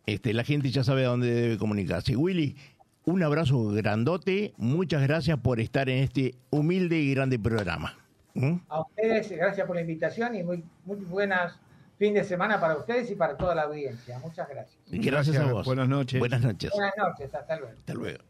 este, 0.05 0.35
la 0.35 0.45
gente 0.45 0.71
ya 0.71 0.85
sabe 0.85 1.07
a 1.07 1.09
dónde 1.09 1.33
debe 1.33 1.59
comunicarse. 1.59 2.17
Willy, 2.17 2.57
un 3.05 3.23
abrazo 3.23 3.69
grandote. 3.69 4.53
Muchas 4.59 5.03
gracias 5.03 5.39
por 5.39 5.61
estar 5.61 5.89
en 5.89 6.05
este 6.05 6.35
humilde 6.51 6.99
y 6.99 7.15
grande 7.15 7.39
programa. 7.39 7.97
¿Mm? 8.35 8.57
A 8.69 8.83
ustedes, 8.83 9.31
gracias 9.31 9.67
por 9.67 9.77
la 9.77 9.83
invitación 9.83 10.35
y 10.35 10.43
muy, 10.43 10.63
muy 10.85 10.97
buenas 10.97 11.59
fin 11.99 12.15
de 12.15 12.25
semana 12.25 12.61
para 12.61 12.77
ustedes 12.77 13.11
y 13.11 13.17
para 13.17 13.37
toda 13.37 13.55
la 13.55 13.63
audiencia. 13.63 14.19
Muchas 14.21 14.49
gracias. 14.49 14.79
Gracias, 14.87 15.37
a 15.37 15.53
vos. 15.53 15.67
Buenas 15.67 15.89
noches. 15.89 16.19
Buenas 16.21 16.41
noches. 16.41 16.71
Buenas 16.71 16.97
noches, 16.97 17.35
hasta 17.35 17.57
luego. 17.57 17.75
Hasta 17.77 17.95
luego. 17.95 18.25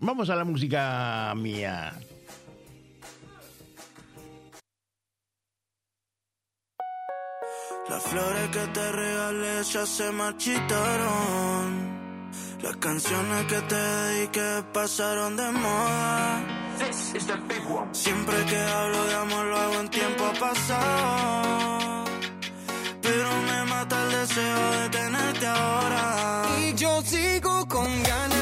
Vamos 0.00 0.30
a 0.30 0.36
la 0.36 0.44
música 0.44 1.34
mía. 1.34 1.92
Las 7.88 8.02
flores 8.02 8.48
que 8.52 8.66
te 8.74 8.92
regalé 8.92 9.62
ya 9.62 9.86
se 9.86 10.12
marchitaron. 10.12 11.88
Las 12.62 12.76
canciones 12.76 13.46
que 13.46 13.60
te 13.62 13.74
dediqué 13.74 14.62
pasaron 14.72 15.36
de 15.36 15.50
moda. 15.52 16.67
Siempre 17.92 18.44
que 18.46 18.56
hablo 18.56 19.04
de 19.04 19.14
amor 19.14 19.44
lo 19.46 19.56
hago 19.56 19.80
en 19.80 19.88
tiempo 19.88 20.24
pasado. 20.38 22.04
Pero 23.02 23.28
me 23.48 23.64
mata 23.64 24.02
el 24.04 24.10
deseo 24.10 24.70
de 24.80 24.88
tenerte 24.90 25.46
ahora. 25.46 26.42
Y 26.60 26.74
yo 26.74 27.02
sigo 27.02 27.66
con 27.66 28.02
ganas 28.02 28.37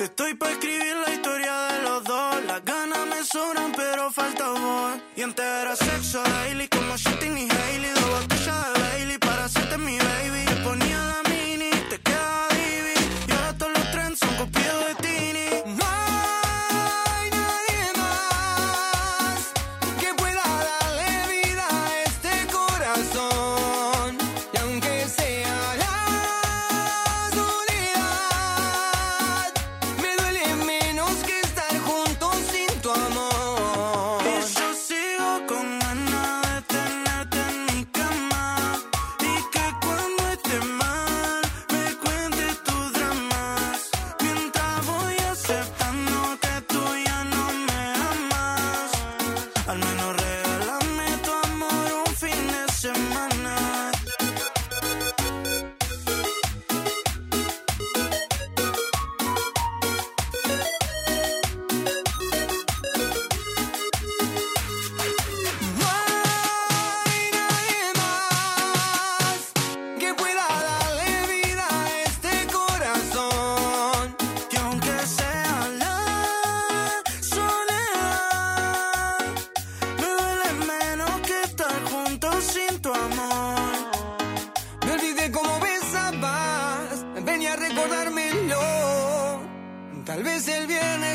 Estoy 0.00 0.34
pa' 0.34 0.50
escribir 0.50 0.96
la 1.06 1.12
historia 1.12 1.52
de 1.72 1.82
los 1.82 2.04
dos. 2.04 2.44
Las 2.46 2.64
ganas 2.64 3.06
me 3.06 3.24
sobran, 3.24 3.72
pero 3.76 4.10
falta 4.10 4.46
amor. 4.46 4.98
Y 5.16 5.22
antes 5.22 5.44
era 5.44 5.74
sexo 5.76 6.22
daily, 6.22 6.68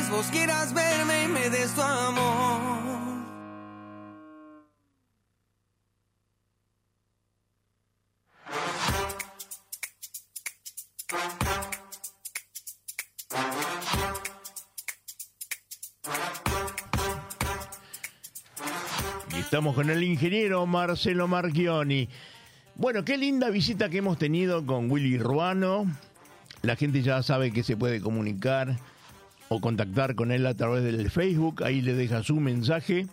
vos 0.10 0.26
quieras 0.28 0.74
verme 0.74 1.24
y 1.24 1.28
me 1.28 1.50
des 1.50 1.74
tu 1.74 1.82
amor. 1.82 2.80
Estamos 19.38 19.74
con 19.74 19.90
el 19.90 20.04
ingeniero 20.04 20.66
Marcelo 20.68 21.28
Marchioni. 21.28 22.08
Bueno, 22.76 23.04
qué 23.04 23.18
linda 23.18 23.50
visita 23.50 23.90
que 23.90 23.98
hemos 23.98 24.18
tenido 24.18 24.66
con 24.66 24.92
Willy 24.92 25.18
Ruano. 25.18 25.86
La 26.62 26.76
gente 26.76 27.02
ya 27.02 27.24
sabe 27.24 27.52
que 27.52 27.64
se 27.64 27.76
puede 27.76 28.00
comunicar 28.00 28.78
o 29.50 29.60
contactar 29.60 30.16
con 30.16 30.32
él 30.32 30.48
a 30.48 30.54
través 30.54 30.84
del 30.84 31.12
Facebook. 31.12 31.64
Ahí 31.64 31.82
le 31.82 31.94
deja 31.94 32.24
su 32.24 32.40
mensaje 32.40 33.08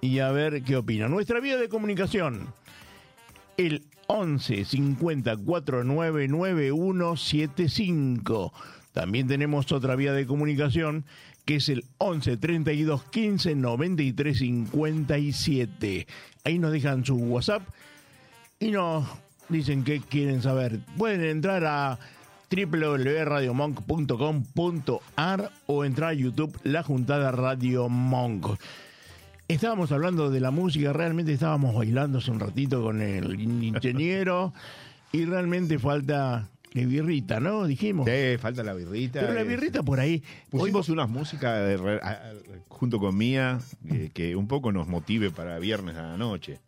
y 0.00 0.20
a 0.20 0.30
ver 0.30 0.62
qué 0.62 0.76
opina. 0.76 1.08
Nuestra 1.08 1.40
vía 1.40 1.56
de 1.56 1.68
comunicación, 1.68 2.46
el 3.56 3.82
11 4.06 4.64
50 4.64 5.36
49 5.38 6.28
9175. 6.28 8.52
También 8.92 9.26
tenemos 9.26 9.72
otra 9.72 9.96
vía 9.96 10.12
de 10.12 10.26
comunicación 10.26 11.04
que 11.44 11.56
es 11.56 11.68
el 11.68 11.84
11 11.98 12.36
32 12.36 13.02
15 13.04 13.54
93 13.54 14.38
57. 14.38 16.06
Ahí 16.44 16.58
nos 16.58 16.72
dejan 16.72 17.04
su 17.04 17.16
WhatsApp 17.16 17.62
y 18.58 18.70
nos 18.70 19.06
dicen 19.48 19.84
que 19.84 20.00
quieren 20.00 20.42
saber. 20.42 20.80
Pueden 20.96 21.24
entrar 21.24 21.64
a 21.64 22.00
www.radiomonk.com.ar 22.50 25.50
o 25.66 25.84
entrar 25.84 26.10
a 26.10 26.14
YouTube 26.14 26.58
La 26.64 26.82
Juntada 26.82 27.30
Radio 27.32 27.88
Monk. 27.88 28.58
Estábamos 29.48 29.92
hablando 29.92 30.30
de 30.30 30.40
la 30.40 30.50
música, 30.50 30.92
realmente 30.92 31.32
estábamos 31.32 31.74
bailando 31.74 32.18
hace 32.18 32.30
un 32.30 32.40
ratito 32.40 32.82
con 32.82 33.00
el 33.00 33.40
ingeniero 33.40 34.52
y 35.12 35.24
realmente 35.24 35.78
falta 35.78 36.48
la 36.72 36.82
birrita, 36.84 37.38
¿no? 37.40 37.64
Dijimos. 37.66 38.06
Sí, 38.08 38.36
falta 38.38 38.62
la 38.64 38.74
birrita. 38.74 39.20
Pero 39.20 39.34
la 39.34 39.42
es- 39.42 39.48
birrita 39.48 39.82
por 39.82 40.00
ahí. 40.00 40.22
hoy- 40.50 40.60
Pusimos 40.60 40.88
unas 40.88 41.08
músicas 41.08 41.80
junto 42.68 42.98
con 42.98 43.16
Mía 43.16 43.60
eh, 43.88 44.10
que 44.12 44.34
un 44.36 44.48
poco 44.48 44.72
nos 44.72 44.88
motive 44.88 45.30
para 45.30 45.58
viernes 45.60 45.96
a 45.96 46.02
la 46.02 46.16
noche. 46.16 46.58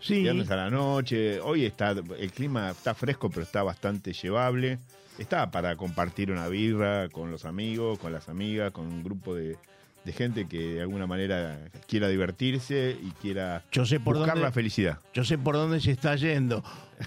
sí, 0.00 0.20
Viernes 0.22 0.50
a 0.50 0.56
la 0.56 0.70
noche. 0.70 1.40
Hoy 1.40 1.64
está 1.64 1.90
el 1.92 2.30
clima 2.32 2.70
está 2.70 2.94
fresco, 2.94 3.30
pero 3.30 3.42
está 3.42 3.62
bastante 3.62 4.12
llevable. 4.12 4.78
Está 5.18 5.50
para 5.50 5.76
compartir 5.76 6.30
una 6.32 6.48
birra 6.48 7.08
con 7.08 7.30
los 7.30 7.44
amigos, 7.44 7.98
con 7.98 8.12
las 8.12 8.28
amigas, 8.28 8.72
con 8.72 8.86
un 8.86 9.04
grupo 9.04 9.34
de, 9.34 9.56
de 10.04 10.12
gente 10.12 10.46
que 10.48 10.74
de 10.74 10.80
alguna 10.80 11.06
manera 11.06 11.58
quiera 11.86 12.08
divertirse 12.08 12.96
y 13.00 13.10
quiera 13.20 13.62
Yo 13.70 13.84
sé 13.84 14.00
por 14.00 14.16
buscar 14.16 14.34
dónde- 14.34 14.46
la 14.48 14.52
felicidad. 14.52 14.98
Yo 15.14 15.22
sé 15.24 15.36
por 15.38 15.54
dónde 15.54 15.80
se 15.80 15.90
está 15.92 16.16
yendo. 16.16 16.64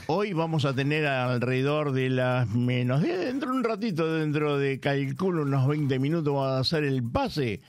Hoy 0.08 0.34
vamos 0.34 0.66
a 0.66 0.74
tener 0.74 1.06
alrededor 1.08 1.92
de 1.94 2.10
las 2.10 2.48
menos. 2.50 3.02
de- 3.02 3.18
Dentro 3.18 3.52
de 3.52 3.58
un 3.58 3.64
ratito, 3.64 4.14
dentro 4.14 4.58
de 4.58 4.80
calculo 4.80 5.42
unos 5.44 5.68
20 5.68 5.98
minutos, 6.00 6.34
vamos 6.34 6.52
a 6.52 6.60
hacer 6.60 6.84
el 6.84 7.04
pase 7.04 7.60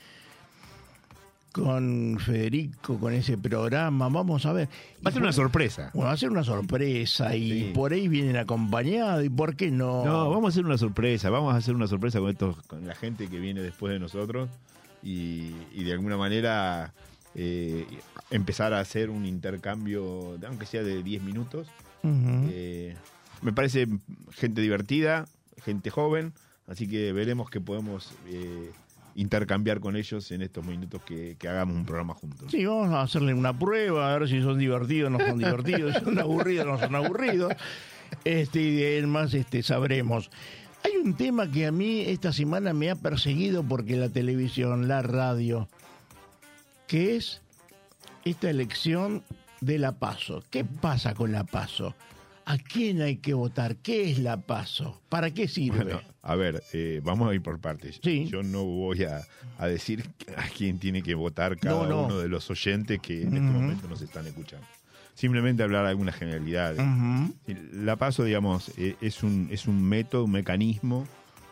con 1.63 2.17
Federico, 2.19 2.97
con 2.99 3.13
ese 3.13 3.37
programa. 3.37 4.09
Vamos 4.09 4.45
a 4.45 4.53
ver. 4.53 4.69
Va 5.05 5.09
a 5.09 5.11
ser 5.13 5.21
una 5.21 5.31
sorpresa. 5.33 5.91
Bueno, 5.93 6.07
va 6.07 6.13
a 6.13 6.17
ser 6.17 6.29
una 6.31 6.43
sorpresa 6.43 7.35
y 7.35 7.49
Sí. 7.67 7.71
por 7.73 7.93
ahí 7.93 8.07
vienen 8.07 8.37
acompañados. 8.37 9.25
¿Y 9.25 9.29
por 9.29 9.55
qué 9.55 9.71
no? 9.71 10.05
No, 10.05 10.29
vamos 10.29 10.45
a 10.45 10.47
hacer 10.49 10.65
una 10.65 10.77
sorpresa, 10.77 11.29
vamos 11.29 11.53
a 11.53 11.57
hacer 11.57 11.75
una 11.75 11.87
sorpresa 11.87 12.19
con 12.19 12.29
estos, 12.29 12.61
con 12.63 12.85
la 12.87 12.95
gente 12.95 13.27
que 13.27 13.39
viene 13.39 13.61
después 13.61 13.91
de 13.93 13.99
nosotros 13.99 14.49
y, 15.03 15.51
y 15.73 15.83
de 15.83 15.93
alguna 15.93 16.17
manera 16.17 16.93
eh, 17.35 17.85
empezar 18.31 18.73
a 18.73 18.79
hacer 18.79 19.09
un 19.09 19.25
intercambio, 19.25 20.37
aunque 20.47 20.65
sea 20.65 20.83
de 20.83 21.03
10 21.03 21.23
minutos. 21.23 21.67
Eh, 22.03 22.95
me 23.41 23.51
parece 23.53 23.87
gente 24.31 24.61
divertida, 24.61 25.25
gente 25.63 25.89
joven, 25.89 26.33
así 26.67 26.87
que 26.87 27.11
veremos 27.13 27.49
que 27.49 27.59
podemos 27.61 28.13
eh, 28.27 28.71
intercambiar 29.17 29.79
con 29.79 29.95
ellos 29.95 30.31
en 30.31 30.43
estos 30.43 30.63
minutos 30.63 31.01
que, 31.01 31.35
hagamos 31.41 31.75
un 31.75 31.85
programa 31.85 32.13
juntos. 32.13 32.51
Sí, 32.51 32.65
vamos 32.65 32.93
a 32.93 33.01
hacerle 33.01 33.33
una 33.33 33.57
prueba, 33.57 34.13
a 34.13 34.17
ver 34.19 34.29
si 34.29 34.41
son 34.41 34.59
divertidos 34.59 35.07
o 35.07 35.17
no 35.17 35.19
son 35.19 35.39
divertidos, 35.39 35.95
si 35.95 36.05
son 36.05 36.19
aburridos 36.19 36.67
o 36.67 36.71
no 36.71 36.79
son 36.79 36.95
aburridos. 36.95 37.53
Este, 38.23 38.61
y 38.61 38.83
además 38.83 39.33
este, 39.33 39.63
sabremos. 39.63 40.29
Hay 40.85 40.97
un 41.03 41.15
tema 41.15 41.51
que 41.51 41.65
a 41.65 41.71
mí 41.71 42.01
esta 42.01 42.31
semana 42.31 42.73
me 42.73 42.91
ha 42.91 42.95
perseguido 42.95 43.63
porque 43.63 43.97
la 43.97 44.09
televisión, 44.09 44.87
la 44.87 45.01
radio, 45.01 45.67
que 46.85 47.15
es 47.15 47.41
esta 48.23 48.51
elección 48.51 49.23
de 49.61 49.79
la 49.79 49.93
PASO. 49.93 50.43
¿Qué 50.51 50.63
pasa 50.63 51.15
con 51.15 51.31
la 51.31 51.43
PASO? 51.43 51.95
¿A 52.49 52.57
quién 52.57 53.01
hay 53.01 53.17
que 53.17 53.33
votar? 53.33 53.75
¿Qué 53.75 54.09
es 54.09 54.19
la 54.19 54.37
PASO? 54.39 55.01
¿Para 55.09 55.31
qué 55.31 55.49
sirve? 55.49 55.83
Bueno, 55.83 56.01
a 56.21 56.35
ver, 56.35 56.63
eh, 56.71 57.01
vamos 57.03 57.29
a 57.29 57.33
ir 57.35 57.41
por 57.41 57.59
partes. 57.59 57.99
Sí. 58.01 58.25
Yo 58.31 58.41
no 58.41 58.63
voy 58.63 59.03
a, 59.03 59.21
a 59.57 59.67
decir 59.67 60.05
a 60.37 60.47
quién 60.47 60.79
tiene 60.79 61.01
que 61.03 61.13
votar 61.13 61.57
cada 61.59 61.75
No, 61.83 61.89
no. 61.89 62.05
uno 62.05 62.19
de 62.19 62.29
los 62.29 62.49
oyentes 62.49 63.01
que 63.01 63.23
en 63.23 63.27
este 63.35 63.39
momento 63.41 63.87
nos 63.89 64.01
están 64.01 64.27
escuchando. 64.27 64.65
Simplemente 65.13 65.61
hablar 65.61 65.83
de 65.83 65.89
algunas 65.89 66.15
generalidades. 66.15 66.79
Ujú. 66.79 67.33
La 67.73 67.97
paso, 67.97 68.23
digamos, 68.23 68.71
eh, 68.77 68.95
es, 69.01 69.23
un, 69.23 69.49
es 69.51 69.67
un 69.67 69.83
método, 69.83 70.23
un 70.23 70.31
mecanismo 70.31 71.05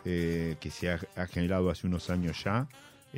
eh, 0.06 0.56
que 0.60 0.70
se 0.70 0.90
ha, 0.92 0.98
ha 1.16 1.26
generado 1.26 1.68
hace 1.68 1.86
unos 1.86 2.08
años 2.08 2.42
ya 2.42 2.68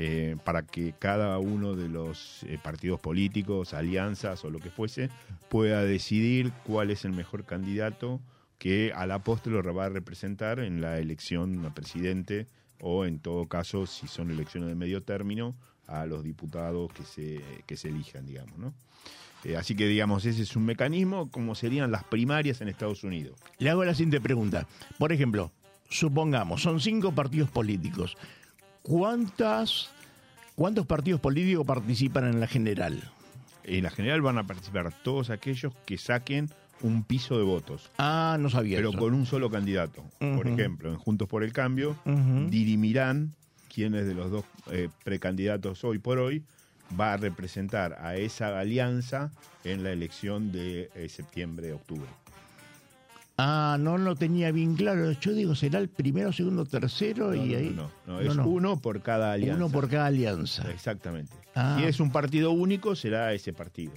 eh, 0.01 0.37
para 0.45 0.63
que 0.63 0.95
cada 0.97 1.41
uno 1.41 1.75
de 1.75 1.89
los 1.89 2.45
eh, 2.45 2.57
partidos 2.63 3.01
políticos, 3.01 3.75
alianzas 3.75 4.45
o 4.45 4.51
lo 4.51 4.61
que 4.61 4.71
fuese, 4.71 5.11
pueda 5.49 5.83
decidir 5.83 6.53
cuál 6.65 6.93
es 6.93 7.05
el 7.05 7.11
mejor 7.11 7.45
candidato 7.45 8.21
que 8.59 8.93
a 8.95 9.07
la 9.07 9.25
postre 9.25 9.51
lo 9.53 9.75
va 9.75 9.87
a 9.87 9.89
representar 9.89 10.61
en 10.61 10.81
la 10.81 11.01
elección 11.01 11.67
a 11.67 11.75
presidente 11.75 12.47
o 12.81 13.07
en 13.07 13.19
todo 13.19 13.49
caso, 13.49 13.87
si 13.87 14.07
son 14.07 14.31
elecciones 14.31 14.69
de 14.69 14.77
medio 14.77 15.03
término, 15.03 15.57
a 15.89 16.07
los 16.07 16.23
diputados 16.23 16.93
que 16.93 17.03
se, 17.03 17.43
que 17.67 17.77
se 17.77 17.89
elijan, 17.89 18.25
digamos, 18.25 18.57
¿no? 18.57 18.75
Eh, 19.43 19.57
así 19.57 19.75
que, 19.75 19.89
digamos, 19.89 20.25
ese 20.27 20.43
es 20.43 20.55
un 20.55 20.65
mecanismo 20.65 21.29
como 21.33 21.57
serían 21.57 21.91
las 21.91 22.05
primarias 22.05 22.61
en 22.61 22.69
Estados 22.69 23.03
Unidos. 23.03 23.37
Le 23.59 23.69
hago 23.69 23.85
la 23.85 23.95
siguiente 23.95 24.21
pregunta. 24.21 24.69
Por 24.97 25.13
ejemplo, 25.13 25.51
supongamos, 25.89 26.63
son 26.63 26.81
cinco 26.81 27.13
partidos 27.13 27.51
políticos. 27.51 28.17
¿Cuántas, 28.89 29.91
¿Cuántos 30.55 30.87
partidos 30.87 31.21
políticos 31.21 31.67
participan 31.67 32.25
en 32.25 32.41
la 32.41 32.47
general? 32.47 33.03
En 33.65 33.83
la 33.85 33.91
general 33.91 34.23
van 34.23 34.39
a 34.39 34.47
participar 34.47 34.91
todos 35.05 35.29
aquellos 35.29 35.75
que 35.85 35.99
saquen 35.99 36.49
un 36.81 37.03
piso 37.05 37.37
de 37.37 37.45
votos, 37.45 37.91
Ah, 37.99 38.39
no 38.41 38.49
sabía 38.49 38.79
pero 38.79 38.89
eso. 38.89 38.99
con 38.99 39.13
un 39.13 39.27
solo 39.27 39.51
candidato. 39.51 40.03
Por 40.19 40.49
ejemplo, 40.49 40.89
en 40.91 40.97
Juntos 40.97 41.29
por 41.29 41.45
el 41.45 41.53
Cambio, 41.53 41.99
Ujú. 42.07 42.49
dirimirán 42.49 43.35
quiénes 43.73 44.07
de 44.07 44.15
los 44.15 44.31
dos 44.31 44.45
eh, 44.71 44.89
precandidatos 45.05 45.85
hoy 45.85 45.99
por 45.99 46.19
hoy 46.19 46.43
va 46.99 47.13
a 47.13 47.17
representar 47.19 47.99
a 48.01 48.17
esa 48.17 48.59
alianza 48.59 49.31
en 49.65 49.83
la 49.85 49.91
elección 49.93 50.51
de 50.51 50.89
eh, 50.95 51.11
septiembre-octubre. 51.11 52.09
Ah, 53.39 53.77
no 53.79 53.99
lo 53.99 54.17
tenía 54.17 54.51
bien 54.51 54.75
claro. 54.75 55.13
Yo 55.13 55.33
digo, 55.33 55.55
será 55.55 55.79
el 55.79 55.89
primero, 55.89 56.33
segundo, 56.33 56.65
tercero 56.67 57.29
No, 57.29 57.35
y 57.37 57.51
no, 57.51 57.57
ahí. 57.59 57.73
no, 57.75 57.91
no, 58.07 58.15
no, 58.15 58.21
es 58.21 58.35
no. 58.37 58.47
uno 58.49 58.81
por 58.81 59.01
cada 59.01 59.33
alianza. 59.33 59.57
Uno 59.65 59.73
por 59.73 59.89
cada 59.89 60.07
alianza. 60.07 60.69
Exactamente. 60.73 61.33
Ah. 61.55 61.77
Si 61.79 61.85
es 61.87 62.01
un 62.01 62.11
partido 62.11 62.51
único, 62.51 62.97
será 62.97 63.33
ese 63.33 63.53
partido. 63.53 63.93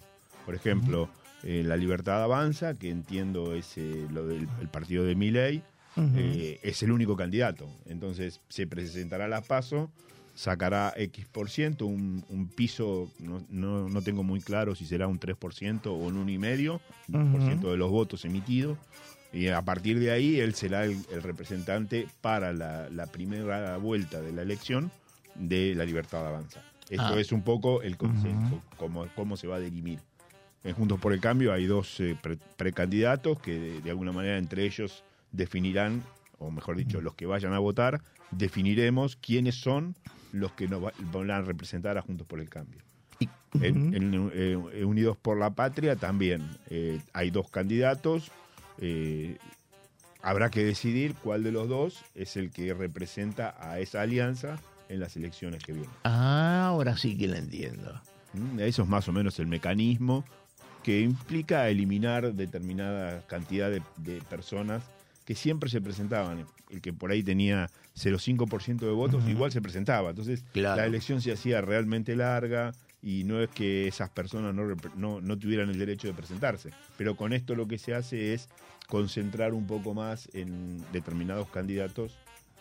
Por 0.45 0.53
ejemplo, 0.53 1.09
eh, 1.43 1.63
La 1.65 1.75
Libertad 1.75 2.23
Avanza, 2.23 2.75
que 2.75 2.89
entiendo 2.91 3.55
es 3.55 3.77
eh, 3.77 4.05
lo 4.11 4.27
del 4.27 4.47
el 4.59 4.67
partido 4.67 5.03
de 5.05 5.15
Miley, 5.15 5.63
eh, 5.97 6.59
es 6.61 6.83
el 6.83 6.91
único 6.91 7.15
candidato. 7.15 7.67
Entonces 7.87 8.41
se 8.47 8.67
presentará 8.67 9.25
a 9.25 9.27
la 9.27 9.41
PASO, 9.41 9.91
sacará 10.35 10.93
X 10.95 11.25
por 11.27 11.49
ciento, 11.49 11.85
un, 11.87 12.23
un 12.29 12.47
piso, 12.47 13.11
no, 13.19 13.43
no, 13.49 13.89
no 13.89 14.01
tengo 14.01 14.23
muy 14.23 14.39
claro 14.39 14.75
si 14.75 14.85
será 14.85 15.07
un 15.07 15.19
3% 15.19 15.87
o 15.87 15.93
un 15.93 16.27
1,5% 16.27 17.31
por 17.31 17.41
ciento 17.41 17.71
de 17.71 17.77
los 17.77 17.89
votos 17.89 18.23
emitidos. 18.25 18.77
Y 19.33 19.47
a 19.47 19.61
partir 19.61 19.99
de 19.99 20.11
ahí 20.11 20.39
él 20.39 20.53
será 20.55 20.83
el, 20.83 20.97
el 21.11 21.23
representante 21.23 22.07
para 22.21 22.51
la, 22.53 22.89
la 22.89 23.07
primera 23.07 23.77
vuelta 23.77 24.21
de 24.21 24.31
la 24.33 24.41
elección 24.41 24.91
de 25.35 25.73
la 25.75 25.85
Libertad 25.85 26.27
Avanza. 26.27 26.61
Esto 26.89 27.05
Ah. 27.13 27.19
es 27.19 27.31
un 27.31 27.41
poco 27.41 27.81
el 27.81 27.95
consenso, 27.95 28.61
cómo, 28.77 29.07
cómo 29.15 29.37
se 29.37 29.47
va 29.47 29.55
a 29.55 29.59
dirimir. 29.59 29.99
En 30.63 30.73
Juntos 30.75 30.99
por 30.99 31.13
el 31.13 31.21
Cambio 31.21 31.53
hay 31.53 31.65
dos 31.65 31.99
eh, 32.01 32.17
pre- 32.21 32.37
precandidatos 32.57 33.39
que 33.39 33.57
de, 33.57 33.81
de 33.81 33.89
alguna 33.89 34.11
manera 34.11 34.37
entre 34.37 34.65
ellos 34.65 35.03
definirán, 35.31 36.03
o 36.37 36.51
mejor 36.51 36.75
dicho, 36.75 36.99
los 36.99 37.15
que 37.15 37.25
vayan 37.25 37.53
a 37.53 37.59
votar, 37.59 38.01
definiremos 38.31 39.15
quiénes 39.15 39.55
son 39.55 39.95
los 40.33 40.51
que 40.51 40.67
nos 40.67 40.83
va- 40.83 40.93
van 41.13 41.31
a 41.31 41.41
representar 41.41 41.97
a 41.97 42.01
Juntos 42.01 42.27
por 42.27 42.39
el 42.41 42.49
Cambio. 42.49 42.81
En, 43.61 43.93
en, 43.93 44.31
eh, 44.33 44.83
Unidos 44.85 45.15
por 45.17 45.37
la 45.37 45.51
Patria 45.51 45.95
también 45.95 46.41
eh, 46.69 46.99
hay 47.13 47.31
dos 47.31 47.49
candidatos. 47.49 48.31
Eh, 48.81 49.37
habrá 50.21 50.49
que 50.49 50.63
decidir 50.63 51.15
cuál 51.15 51.43
de 51.43 51.51
los 51.51 51.69
dos 51.69 52.03
es 52.15 52.35
el 52.37 52.51
que 52.51 52.73
representa 52.73 53.55
a 53.59 53.79
esa 53.79 54.01
alianza 54.01 54.59
en 54.89 54.99
las 54.99 55.15
elecciones 55.15 55.63
que 55.63 55.71
vienen. 55.73 55.89
Ah, 56.03 56.65
ahora 56.67 56.97
sí 56.97 57.17
que 57.17 57.27
lo 57.27 57.35
entiendo. 57.35 58.01
¿Mm? 58.33 58.59
Eso 58.59 58.83
es 58.83 58.87
más 58.89 59.07
o 59.07 59.13
menos 59.13 59.39
el 59.39 59.47
mecanismo 59.47 60.25
que 60.83 61.01
implica 61.01 61.69
eliminar 61.69 62.33
determinada 62.33 63.21
cantidad 63.27 63.69
de, 63.69 63.81
de 63.97 64.21
personas 64.23 64.83
que 65.25 65.35
siempre 65.35 65.69
se 65.69 65.79
presentaban. 65.79 66.45
El 66.69 66.81
que 66.81 66.91
por 66.91 67.11
ahí 67.11 67.21
tenía 67.21 67.69
0,5% 67.97 68.79
de 68.79 68.91
votos, 68.91 69.23
igual 69.27 69.51
se 69.51 69.61
presentaba. 69.61 70.09
Entonces, 70.09 70.43
Claro. 70.53 70.81
la 70.81 70.87
elección 70.87 71.21
se 71.21 71.31
hacía 71.31 71.61
realmente 71.61 72.15
larga 72.15 72.71
y 73.01 73.23
no 73.23 73.41
es 73.41 73.49
que 73.49 73.87
esas 73.87 74.09
personas 74.09 74.53
no, 74.53 74.63
no, 74.95 75.21
no 75.21 75.37
tuvieran 75.37 75.69
el 75.69 75.79
derecho 75.79 76.07
de 76.07 76.13
presentarse. 76.13 76.69
Pero 76.97 77.15
con 77.15 77.33
esto 77.33 77.55
lo 77.55 77.67
que 77.67 77.77
se 77.77 77.93
hace 77.95 78.33
es 78.33 78.47
concentrar 78.87 79.53
un 79.53 79.65
poco 79.65 79.93
más 79.93 80.29
en 80.33 80.83
determinados 80.91 81.49
candidatos, 81.49 82.17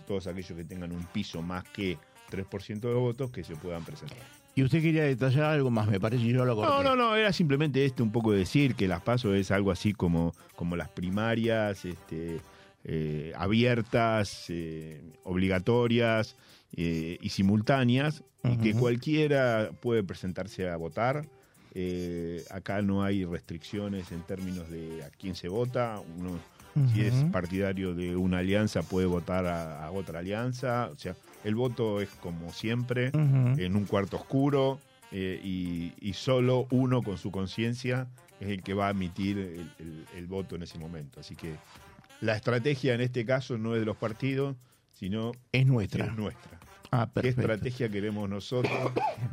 todos 0.07 0.27
aquellos 0.27 0.57
que 0.57 0.65
tengan 0.65 0.93
un 0.93 1.05
piso 1.07 1.43
más 1.43 1.65
que 1.65 1.99
3% 2.31 2.81
de 2.81 2.95
votos, 2.95 3.31
que 3.31 3.45
se 3.45 3.57
puedan 3.57 3.85
presentar. 3.85 4.19
Y 4.55 4.63
usted 4.63 4.83
quería 4.83 5.05
detallar 5.05 5.45
algo 5.45 5.71
más, 5.71 5.89
me 5.89 6.01
parece, 6.01 6.25
yo 6.25 6.45
lo 6.45 6.57
corté. 6.57 6.73
No, 6.73 6.83
no, 6.83 6.97
no, 6.97 7.17
era 7.17 7.33
simplemente 7.33 7.85
este 7.85 8.03
un 8.03 8.11
poco 8.11 8.33
decir 8.33 8.75
que 8.75 8.89
las 8.89 9.01
PASO 9.03 9.35
es 9.35 9.51
algo 9.51 9.71
así 9.71 9.93
como, 9.93 10.35
como 10.57 10.77
las 10.77 10.89
primarias, 10.89 11.85
este, 11.85 12.41
eh, 12.85 13.33
abiertas, 13.37 14.47
eh, 14.49 15.01
obligatorias 15.25 16.37
eh, 16.77 17.19
y 17.21 17.29
simultáneas, 17.31 18.23
y 18.45 18.57
que 18.57 18.73
cualquiera 18.75 19.71
puede 19.83 20.03
presentarse 20.03 20.69
a 20.69 20.77
votar. 20.77 21.27
Acá 22.51 22.83
no 22.83 23.03
hay 23.05 23.25
restricciones 23.25 24.11
en 24.13 24.23
términos 24.23 24.71
de 24.71 25.05
a 25.05 25.11
quién 25.11 25.35
se 25.35 25.49
vota. 25.49 26.01
Uno, 26.19 26.39
si 26.95 27.03
es 27.03 27.13
partidario 27.33 27.95
de 27.95 28.17
una 28.17 28.39
alianza, 28.39 28.83
puede 28.83 29.07
votar 29.07 29.45
a, 29.47 29.85
a 29.85 29.91
otra 29.91 30.21
alianza. 30.21 30.89
O 30.93 30.97
sea, 30.97 31.15
el 31.45 31.55
voto 31.55 32.01
es 32.01 32.09
como 32.21 32.53
siempre 32.53 33.11
en 33.59 33.77
un 33.77 33.85
cuarto 33.85 34.17
oscuro, 34.17 34.79
y, 35.13 35.93
y 36.01 36.13
solo 36.13 36.67
uno 36.71 37.03
con 37.03 37.19
su 37.19 37.31
conciencia 37.33 38.07
es 38.39 38.49
el 38.49 38.63
que 38.63 38.75
va 38.75 38.87
a 38.89 38.91
emitir 38.93 39.37
el, 39.39 39.71
el- 39.81 40.07
el 40.17 40.27
voto 40.29 40.55
en 40.57 40.63
ese 40.63 40.79
momento. 40.79 41.19
Así 41.21 41.35
que 41.35 41.55
la 42.21 42.37
estrategia 42.37 42.95
en 42.95 43.01
este 43.01 43.25
caso 43.25 43.59
no 43.59 43.75
es 43.75 43.81
de 43.81 43.87
los 43.87 43.97
partidos, 43.97 44.57
sino 44.93 45.33
Es 45.53 45.67
nuestra. 45.67 46.07
es 46.07 46.17
nuestra. 46.17 46.59
Ah, 46.93 47.09
¿Qué 47.21 47.29
estrategia 47.29 47.89
queremos 47.89 48.29
nosotros 48.29 48.73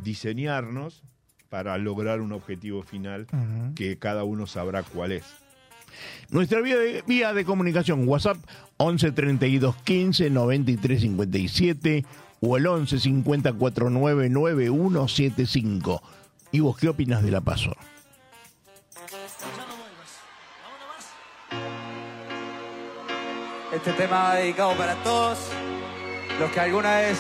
diseñarnos 0.04 1.02
para 1.50 1.78
lograr 1.78 2.22
un 2.22 2.32
objetivo 2.34 2.84
final 2.84 3.26
que 3.76 3.98
cada 3.98 4.24
uno 4.24 4.46
sabrá 4.48 4.84
cuál 4.84 5.12
es? 5.12 5.26
Nuestra 6.30 6.62
vía 6.62 6.78
de, 6.78 7.04
vía 7.08 7.34
de 7.34 7.46
comunicación, 7.46 8.08
WhatsApp 8.08 8.38
11 8.78 9.12
32 9.12 9.76
15 9.78 10.30
93 10.30 11.02
57 11.02 12.06
o 12.42 12.58
el 12.58 12.68
11 12.68 13.00
50 13.00 13.54
49 13.54 14.30
9175. 14.30 16.02
¿Y 16.52 16.60
vos 16.60 16.78
qué 16.78 16.90
opinas 16.90 17.24
de 17.24 17.32
la 17.32 17.42
paso? 17.42 17.76
Este 23.78 23.94
tema 23.94 24.24
va 24.24 24.36
dedicado 24.36 24.76
para 24.76 24.96
todos 25.04 25.38
los 26.40 26.50
que 26.50 26.60
alguna 26.60 26.96
vez 26.96 27.20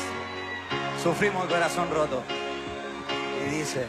sufrimos 1.04 1.43
el 1.43 1.50
corazón 1.50 1.88
roto. 1.91 2.24
Y 3.46 3.50
dice... 3.58 3.86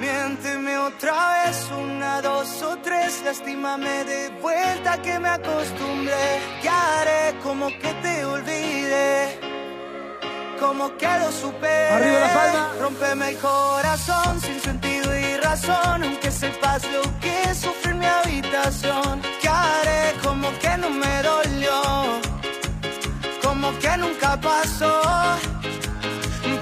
Miénteme 0.00 0.78
otra 0.78 1.44
vez, 1.44 1.68
una, 1.78 2.20
dos 2.22 2.60
o 2.62 2.76
tres, 2.78 3.22
lastímame 3.24 4.04
de 4.04 4.30
vuelta 4.42 5.00
que 5.00 5.16
me 5.20 5.28
acostumbré. 5.28 6.40
Y 6.60 6.66
haré 6.66 7.38
como 7.40 7.68
que 7.68 7.94
te 8.02 8.24
olvide, 8.24 9.38
como 10.58 10.96
que 10.96 11.06
lo 11.06 11.30
superé. 11.30 11.88
Arriba 11.90 12.20
la 12.20 12.34
palma. 12.34 12.72
Rómpeme 12.80 13.28
el 13.28 13.38
corazón 13.38 14.40
sin 14.40 14.60
sentido 14.60 15.16
y 15.16 15.36
razón, 15.36 16.02
aunque 16.02 16.32
sepas 16.32 16.82
lo 16.90 17.02
que 17.20 17.54
sufrí 17.54 17.92
en 17.92 17.98
mi 18.00 18.06
habitación. 18.06 19.29
Que 20.60 20.76
no 20.78 20.90
me 20.90 21.22
dolió, 21.22 22.20
como 23.42 23.78
que 23.78 23.96
nunca 23.96 24.40
pasó. 24.40 25.02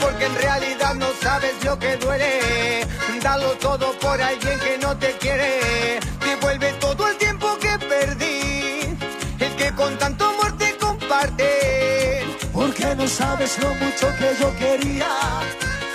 Porque 0.00 0.24
en 0.26 0.34
realidad 0.36 0.94
no 0.94 1.06
sabes 1.22 1.54
lo 1.64 1.78
que 1.78 1.96
duele. 1.96 2.86
Darlo 3.22 3.52
todo 3.58 3.92
por 3.98 4.20
alguien 4.20 4.58
que 4.60 4.78
no 4.78 4.96
te 4.96 5.12
quiere. 5.18 6.00
Devuelve 6.24 6.72
todo 6.74 7.08
el 7.08 7.16
tiempo 7.16 7.56
que 7.58 7.78
perdí. 7.78 8.96
El 9.38 9.56
que 9.56 9.72
con 9.74 9.96
tanto 9.98 10.24
amor 10.24 10.56
te 10.58 10.76
comparte. 10.76 12.24
Porque 12.52 12.94
no 12.94 13.06
sabes 13.08 13.58
lo 13.58 13.68
mucho 13.74 14.06
que 14.18 14.36
yo 14.40 14.56
quería 14.56 15.08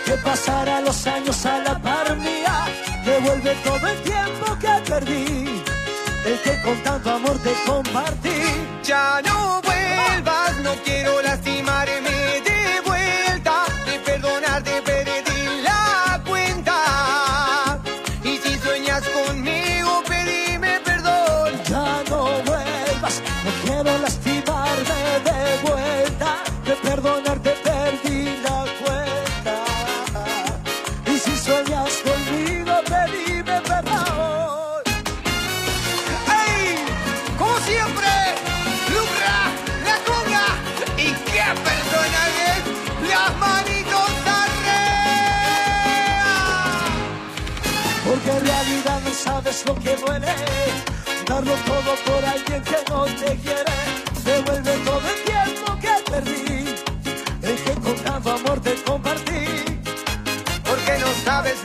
que 0.06 0.13
pasara 0.17 0.82
los 0.82 1.08
años 1.08 1.45
a 1.45 1.60
la 1.60 1.79
par 1.79 2.15
mía. 2.17 2.65
Devuelve 3.06 3.56
todo 3.63 3.88
el 3.88 4.01
tiempo 4.01 4.45
que 4.60 4.89
perdí, 4.89 5.52
el 6.25 6.39
que 6.39 6.62
con 6.62 6.81
tanto 6.83 7.09
amor 7.12 7.38
te 7.39 7.53
compartí. 7.65 8.29
Ya 8.83 9.21
no 9.25 9.62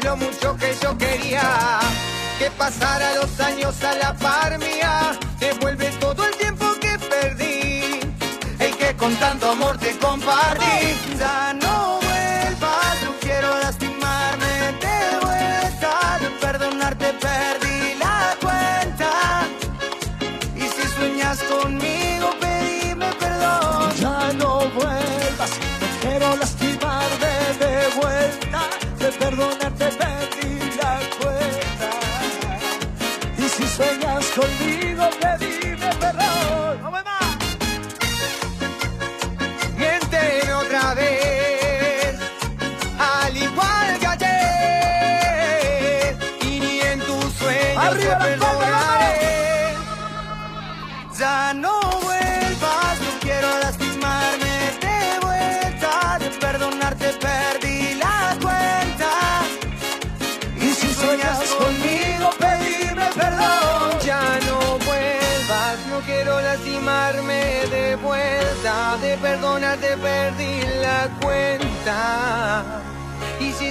lo 0.08 0.16
mucho 0.16 0.56
que 0.56 0.74
yo 0.82 0.96
quería 0.96 1.80
que 2.38 2.50
pasara 2.52 3.14
los 3.16 3.38
años 3.40 3.74
a 3.82 3.92
la 3.94 4.14
par 4.14 4.58
mía. 4.58 5.18
Devuelve 5.38 5.90
todo 6.00 6.24
el 6.24 6.34
tiempo 6.36 6.64
que 6.80 6.98
perdí. 6.98 8.00
El 8.58 8.76
que 8.76 8.96
con 8.96 9.14
tanto 9.16 9.50
amor 9.50 9.76
te 9.76 9.90
compartí. 9.98 10.78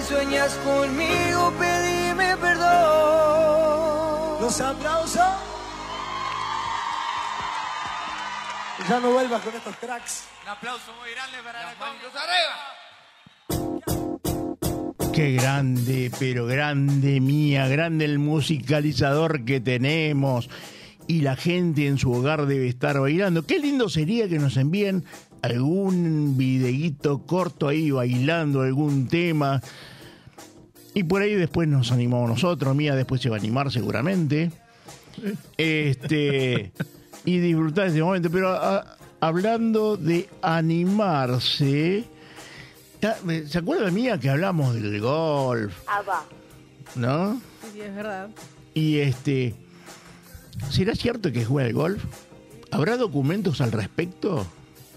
Sueñas 0.07 0.53
conmigo, 0.63 1.53
pedime 1.59 2.37
perdón. 2.37 4.41
Los 4.41 4.61
aplausos. 4.61 5.21
Ya 8.87 8.99
no 9.01 9.11
vuelvas 9.11 9.41
con 9.41 9.53
estos 9.53 9.75
cracks. 9.75 10.23
Un 10.43 10.49
aplauso 10.49 10.93
muy 11.01 11.11
grande 11.11 11.39
para 11.43 11.63
la 11.63 11.75
Qué 15.11 15.33
grande, 15.33 16.09
pero 16.19 16.45
grande 16.45 17.19
mía, 17.19 17.67
grande 17.67 18.05
el 18.05 18.19
musicalizador 18.19 19.43
que 19.43 19.59
tenemos. 19.59 20.49
Y 21.07 21.21
la 21.21 21.35
gente 21.35 21.87
en 21.87 21.97
su 21.97 22.13
hogar 22.13 22.45
debe 22.45 22.67
estar 22.67 22.99
bailando. 22.99 23.45
Qué 23.45 23.59
lindo 23.59 23.89
sería 23.89 24.29
que 24.29 24.39
nos 24.39 24.55
envíen 24.57 25.03
algún 25.41 26.37
videíto 26.37 27.25
corto 27.25 27.67
ahí 27.67 27.91
bailando 27.91 28.61
algún 28.61 29.07
tema. 29.07 29.61
Y 30.97 31.03
por 31.03 31.21
ahí 31.21 31.35
después 31.35 31.67
nos 31.67 31.91
animamos 31.91 32.27
nosotros. 32.27 32.75
Mía 32.75 32.95
después 32.95 33.21
se 33.21 33.29
va 33.29 33.35
a 33.35 33.39
animar 33.39 33.71
seguramente. 33.71 34.51
Este. 35.55 36.71
y 37.23 37.37
disfrutar 37.37 37.85
de 37.85 37.91
ese 37.91 38.01
momento. 38.01 38.31
Pero 38.31 38.49
ah, 38.49 38.97
hablando 39.19 39.95
de 39.95 40.27
animarse. 40.41 42.03
¿Se 43.45 43.57
acuerda 43.59 43.91
mía 43.91 44.19
que 44.19 44.27
hablamos 44.27 44.73
del 44.73 44.99
golf? 44.99 45.71
¿No? 46.95 47.35
Sí, 47.61 47.67
sí, 47.73 47.81
es 47.81 47.95
verdad. 47.95 48.29
Y 48.73 48.97
este. 48.97 49.53
¿Será 50.71 50.95
cierto 50.95 51.31
que 51.31 51.45
juega 51.45 51.67
el 51.67 51.75
golf? 51.75 52.03
¿Habrá 52.71 52.97
documentos 52.97 53.61
al 53.61 53.71
respecto? 53.71 54.47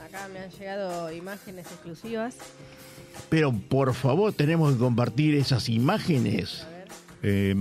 Acá 0.02 0.28
me 0.32 0.38
han 0.38 0.50
llegado 0.50 1.12
imágenes 1.12 1.66
exclusivas. 1.66 2.36
Pero 3.28 3.52
por 3.52 3.94
favor, 3.94 4.32
tenemos 4.32 4.72
que 4.72 4.78
compartir 4.78 5.34
esas 5.34 5.68
imágenes. 5.68 6.66
Eh, 7.22 7.54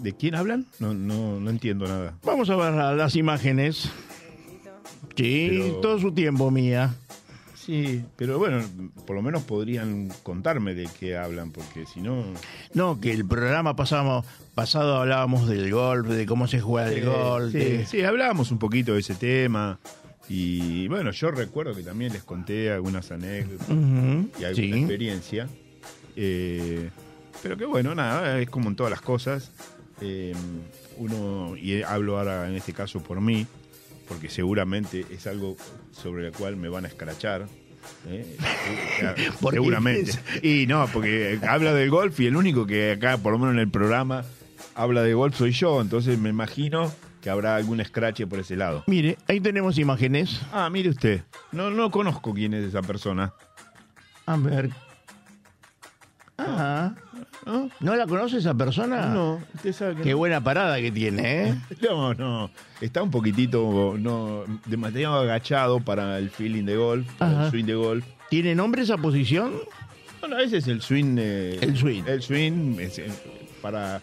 ¿De 0.00 0.12
quién 0.12 0.34
hablan? 0.34 0.66
No, 0.80 0.92
no, 0.92 1.38
no 1.40 1.50
entiendo 1.50 1.86
nada. 1.86 2.14
Vamos 2.24 2.50
a 2.50 2.56
ver 2.56 2.72
la- 2.74 2.94
las 2.94 3.14
imágenes. 3.16 3.88
Sí, 5.16 5.46
Pero- 5.50 5.76
todo 5.80 5.98
su 6.00 6.12
tiempo, 6.12 6.50
mía. 6.50 6.94
Sí, 7.54 8.04
pero 8.16 8.38
bueno, 8.38 8.60
por 9.06 9.16
lo 9.16 9.22
menos 9.22 9.42
podrían 9.44 10.10
contarme 10.22 10.74
de 10.74 10.86
qué 11.00 11.16
hablan, 11.16 11.50
porque 11.50 11.86
si 11.86 12.00
no... 12.02 12.24
No, 12.74 13.00
que 13.00 13.10
el 13.12 13.24
programa 13.24 13.74
pasamos, 13.74 14.26
pasado 14.54 14.96
hablábamos 15.00 15.48
del 15.48 15.70
golf, 15.72 16.08
de 16.08 16.26
cómo 16.26 16.46
se 16.46 16.60
juega 16.60 16.90
el 16.92 17.06
golf. 17.06 17.52
sí, 17.52 17.58
de- 17.58 17.86
sí, 17.86 18.02
hablábamos 18.02 18.50
un 18.50 18.58
poquito 18.58 18.92
de 18.92 19.00
ese 19.00 19.14
tema. 19.14 19.78
Y 20.28 20.88
bueno, 20.88 21.10
yo 21.10 21.30
recuerdo 21.30 21.74
que 21.74 21.82
también 21.82 22.12
les 22.12 22.22
conté 22.22 22.70
algunas 22.70 23.10
anécdotas 23.10 23.68
y 23.68 24.44
alguna 24.44 24.54
sí. 24.54 24.72
experiencia. 24.72 25.48
Eh, 26.16 26.90
pero 27.42 27.56
que 27.56 27.66
bueno, 27.66 27.94
nada, 27.94 28.40
es 28.40 28.48
como 28.48 28.70
en 28.70 28.76
todas 28.76 28.90
las 28.90 29.00
cosas. 29.00 29.50
Eh, 30.00 30.34
uno, 30.96 31.56
y 31.56 31.82
hablo 31.82 32.18
ahora 32.18 32.48
en 32.48 32.54
este 32.54 32.72
caso 32.72 33.02
por 33.02 33.20
mí, 33.20 33.46
porque 34.08 34.30
seguramente 34.30 35.04
es 35.10 35.26
algo 35.26 35.56
sobre 35.92 36.28
el 36.28 36.32
cual 36.32 36.56
me 36.56 36.68
van 36.68 36.84
a 36.84 36.88
escrachar. 36.88 37.46
¿eh? 38.08 38.36
Seguramente. 39.50 40.12
Y 40.42 40.66
no, 40.66 40.88
porque 40.92 41.38
habla 41.46 41.74
del 41.74 41.90
golf 41.90 42.18
y 42.20 42.26
el 42.26 42.36
único 42.36 42.66
que 42.66 42.92
acá, 42.92 43.18
por 43.18 43.32
lo 43.32 43.38
menos 43.38 43.54
en 43.54 43.60
el 43.60 43.70
programa, 43.70 44.24
habla 44.74 45.02
de 45.02 45.14
golf 45.14 45.36
soy 45.36 45.52
yo. 45.52 45.80
Entonces 45.80 46.18
me 46.18 46.30
imagino 46.30 46.92
que 47.24 47.30
habrá 47.30 47.56
algún 47.56 47.80
escrache 47.80 48.26
por 48.26 48.38
ese 48.38 48.54
lado. 48.54 48.84
Mire, 48.86 49.16
ahí 49.26 49.40
tenemos 49.40 49.78
imágenes. 49.78 50.42
Ah, 50.52 50.68
mire 50.70 50.90
usted. 50.90 51.22
No, 51.52 51.70
no 51.70 51.90
conozco 51.90 52.34
quién 52.34 52.52
es 52.52 52.64
esa 52.66 52.82
persona. 52.82 53.32
A 54.26 54.36
ver. 54.36 54.68
Ah, 56.36 56.92
¿No? 57.46 57.70
¿no 57.80 57.96
la 57.96 58.06
conoce 58.06 58.38
esa 58.38 58.52
persona? 58.54 59.06
No, 59.06 59.40
usted 59.54 59.72
sabe 59.72 59.96
que 59.96 60.02
Qué 60.02 60.10
no. 60.10 60.18
buena 60.18 60.42
parada 60.42 60.78
que 60.80 60.90
tiene, 60.92 61.48
¿eh? 61.48 61.54
No, 61.80 62.12
no. 62.12 62.50
Está 62.80 63.02
un 63.02 63.10
poquitito 63.10 63.94
no, 63.98 64.44
demasiado 64.66 65.20
agachado 65.20 65.80
para 65.80 66.18
el 66.18 66.28
feeling 66.28 66.64
de 66.64 66.76
golf, 66.76 67.06
para 67.14 67.44
el 67.46 67.50
swing 67.50 67.64
de 67.64 67.74
golf. 67.74 68.04
¿Tiene 68.28 68.54
nombre 68.54 68.82
esa 68.82 68.98
posición? 68.98 69.54
Bueno, 70.20 70.38
ese 70.38 70.58
es 70.58 70.68
el 70.68 70.82
swing. 70.82 71.16
eh, 71.18 71.58
El 71.62 71.74
swing. 71.76 72.02
El 72.06 72.20
swing 72.20 72.78
es, 72.80 72.98
eh, 72.98 73.10
para 73.62 74.00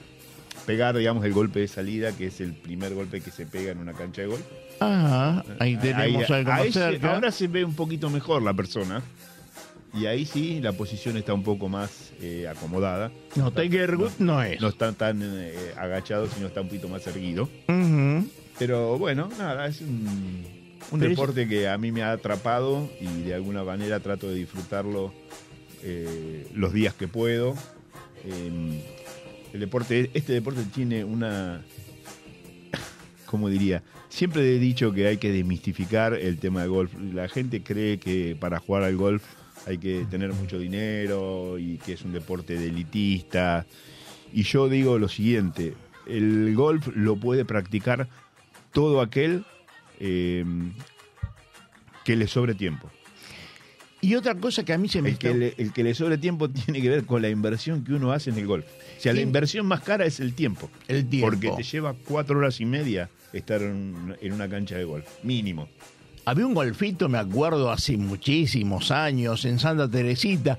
pegar, 0.65 0.95
digamos, 0.97 1.25
el 1.25 1.33
golpe 1.33 1.59
de 1.61 1.67
salida, 1.67 2.11
que 2.15 2.27
es 2.27 2.39
el 2.41 2.53
primer 2.53 2.93
golpe 2.93 3.21
que 3.21 3.31
se 3.31 3.45
pega 3.45 3.71
en 3.71 3.77
una 3.79 3.93
cancha 3.93 4.21
de 4.21 4.27
golf. 4.27 4.41
Ah, 4.79 5.43
ahí 5.59 5.75
tenemos 5.77 6.29
Ahí- 6.29 6.35
algo 6.39 6.51
más 6.51 6.63
se- 6.65 6.71
cerca. 6.73 7.13
ahora 7.13 7.31
se 7.31 7.47
ve 7.47 7.63
un 7.63 7.75
poquito 7.75 8.09
mejor 8.09 8.41
la 8.41 8.53
persona. 8.53 9.01
Y 9.93 10.05
ahí 10.05 10.25
sí, 10.25 10.61
la 10.61 10.71
posición 10.71 11.17
está 11.17 11.33
un 11.33 11.43
poco 11.43 11.67
más 11.67 12.11
eh, 12.21 12.47
acomodada. 12.47 13.11
No, 13.35 13.51
Tiger 13.51 13.97
Woods 13.97 14.19
no 14.19 14.41
es. 14.41 14.61
No 14.61 14.69
está 14.69 14.93
tan 14.93 15.19
eh, 15.21 15.53
agachado, 15.77 16.27
sino 16.29 16.47
está 16.47 16.61
un 16.61 16.67
poquito 16.67 16.87
más 16.87 17.05
erguido. 17.07 17.49
Pero 18.57 18.97
bueno, 18.97 19.27
nada, 19.37 19.67
es 19.67 19.81
un, 19.81 20.45
un 20.91 20.99
Pero 20.99 21.03
es- 21.11 21.17
deporte 21.17 21.47
que 21.47 21.67
a 21.67 21.77
mí 21.77 21.91
me 21.91 22.03
ha 22.03 22.13
atrapado 22.13 22.89
y 23.01 23.23
de 23.23 23.33
alguna 23.33 23.63
manera 23.63 23.99
trato 23.99 24.29
de 24.29 24.35
disfrutarlo 24.35 25.13
eh, 25.83 26.47
los 26.53 26.71
días 26.71 26.93
que 26.93 27.07
puedo. 27.09 27.55
El 29.53 29.59
deporte, 29.59 30.09
este 30.13 30.33
deporte 30.33 30.63
tiene 30.73 31.03
una, 31.03 31.61
¿cómo 33.25 33.49
diría? 33.49 33.83
Siempre 34.09 34.41
he 34.55 34.59
dicho 34.59 34.93
que 34.93 35.07
hay 35.07 35.17
que 35.17 35.31
desmistificar 35.31 36.13
el 36.13 36.37
tema 36.37 36.61
de 36.61 36.67
golf. 36.67 36.93
La 37.13 37.27
gente 37.27 37.61
cree 37.61 37.97
que 37.99 38.35
para 38.39 38.59
jugar 38.59 38.83
al 38.83 38.95
golf 38.95 39.23
hay 39.67 39.77
que 39.77 40.05
tener 40.09 40.33
mucho 40.33 40.57
dinero 40.57 41.57
y 41.57 41.77
que 41.77 41.93
es 41.93 42.03
un 42.03 42.13
deporte 42.13 42.57
de 42.57 42.67
elitista. 42.67 43.65
Y 44.33 44.43
yo 44.43 44.69
digo 44.69 44.97
lo 44.97 45.09
siguiente, 45.09 45.73
el 46.07 46.55
golf 46.55 46.87
lo 46.95 47.17
puede 47.17 47.45
practicar 47.45 48.07
todo 48.71 49.01
aquel 49.01 49.45
eh, 49.99 50.45
que 52.03 52.15
le 52.15 52.27
sobre 52.27 52.55
tiempo. 52.55 52.89
Y 54.01 54.15
otra 54.15 54.33
cosa 54.35 54.65
que 54.65 54.73
a 54.73 54.77
mí 54.79 54.87
se 54.89 55.01
me 55.01 55.09
El 55.09 55.13
está... 55.13 55.27
que, 55.31 55.33
le, 55.37 55.53
el 55.57 55.71
que 55.73 55.83
le 55.83 55.93
sobre 55.93 56.17
tiempo 56.17 56.49
tiene 56.65 56.81
que 56.81 56.89
ver 56.89 57.05
con 57.05 57.21
la 57.21 57.29
inversión 57.29 57.83
que 57.83 57.93
uno 57.93 58.11
hace 58.11 58.31
en 58.31 58.37
el 58.39 58.47
golf. 58.47 58.65
O 58.97 59.01
sea, 59.01 59.13
la 59.13 59.19
Sí. 59.19 59.23
inversión 59.23 59.65
más 59.65 59.81
cara 59.81 60.05
es 60.05 60.19
el 60.19 60.33
tiempo. 60.33 60.69
El 60.87 61.07
tiempo. 61.07 61.27
Porque 61.29 61.51
te 61.55 61.63
lleva 61.63 61.93
cuatro 62.07 62.37
horas 62.39 62.59
y 62.61 62.65
media 62.65 63.09
estar 63.33 63.61
en, 63.61 64.15
en 64.21 64.33
una 64.33 64.49
cancha 64.49 64.75
de 64.75 64.83
golf, 64.83 65.05
mínimo. 65.23 65.69
Había 66.25 66.45
un 66.45 66.53
golfito, 66.53 67.09
me 67.09 67.17
acuerdo, 67.17 67.71
hace 67.71 67.95
muchísimos 67.97 68.91
años 68.91 69.45
en 69.45 69.57
Santa 69.59 69.89
Teresita. 69.89 70.57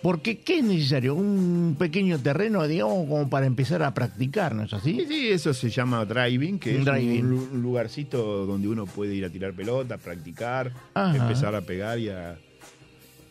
Porque, 0.00 0.38
¿qué 0.40 0.58
es 0.58 0.64
necesario? 0.64 1.14
Un 1.14 1.76
pequeño 1.78 2.18
terreno, 2.18 2.66
digamos, 2.66 3.06
como 3.08 3.30
para 3.30 3.46
empezar 3.46 3.84
a 3.84 3.94
practicar, 3.94 4.52
¿no 4.52 4.64
es 4.64 4.70
Sí, 4.70 4.76
así? 4.76 5.04
sí, 5.08 5.28
eso 5.28 5.54
se 5.54 5.70
llama 5.70 6.04
driving, 6.04 6.58
que 6.58 6.76
es 6.78 6.84
driving. 6.84 7.24
Un, 7.24 7.30
lu- 7.30 7.48
un 7.52 7.62
lugarcito 7.62 8.44
donde 8.44 8.66
uno 8.66 8.86
puede 8.86 9.14
ir 9.14 9.24
a 9.24 9.30
tirar 9.30 9.52
pelota, 9.52 9.98
practicar, 9.98 10.72
Ajá. 10.94 11.16
empezar 11.16 11.54
a 11.54 11.60
pegar 11.60 12.00
y 12.00 12.08
a... 12.08 12.36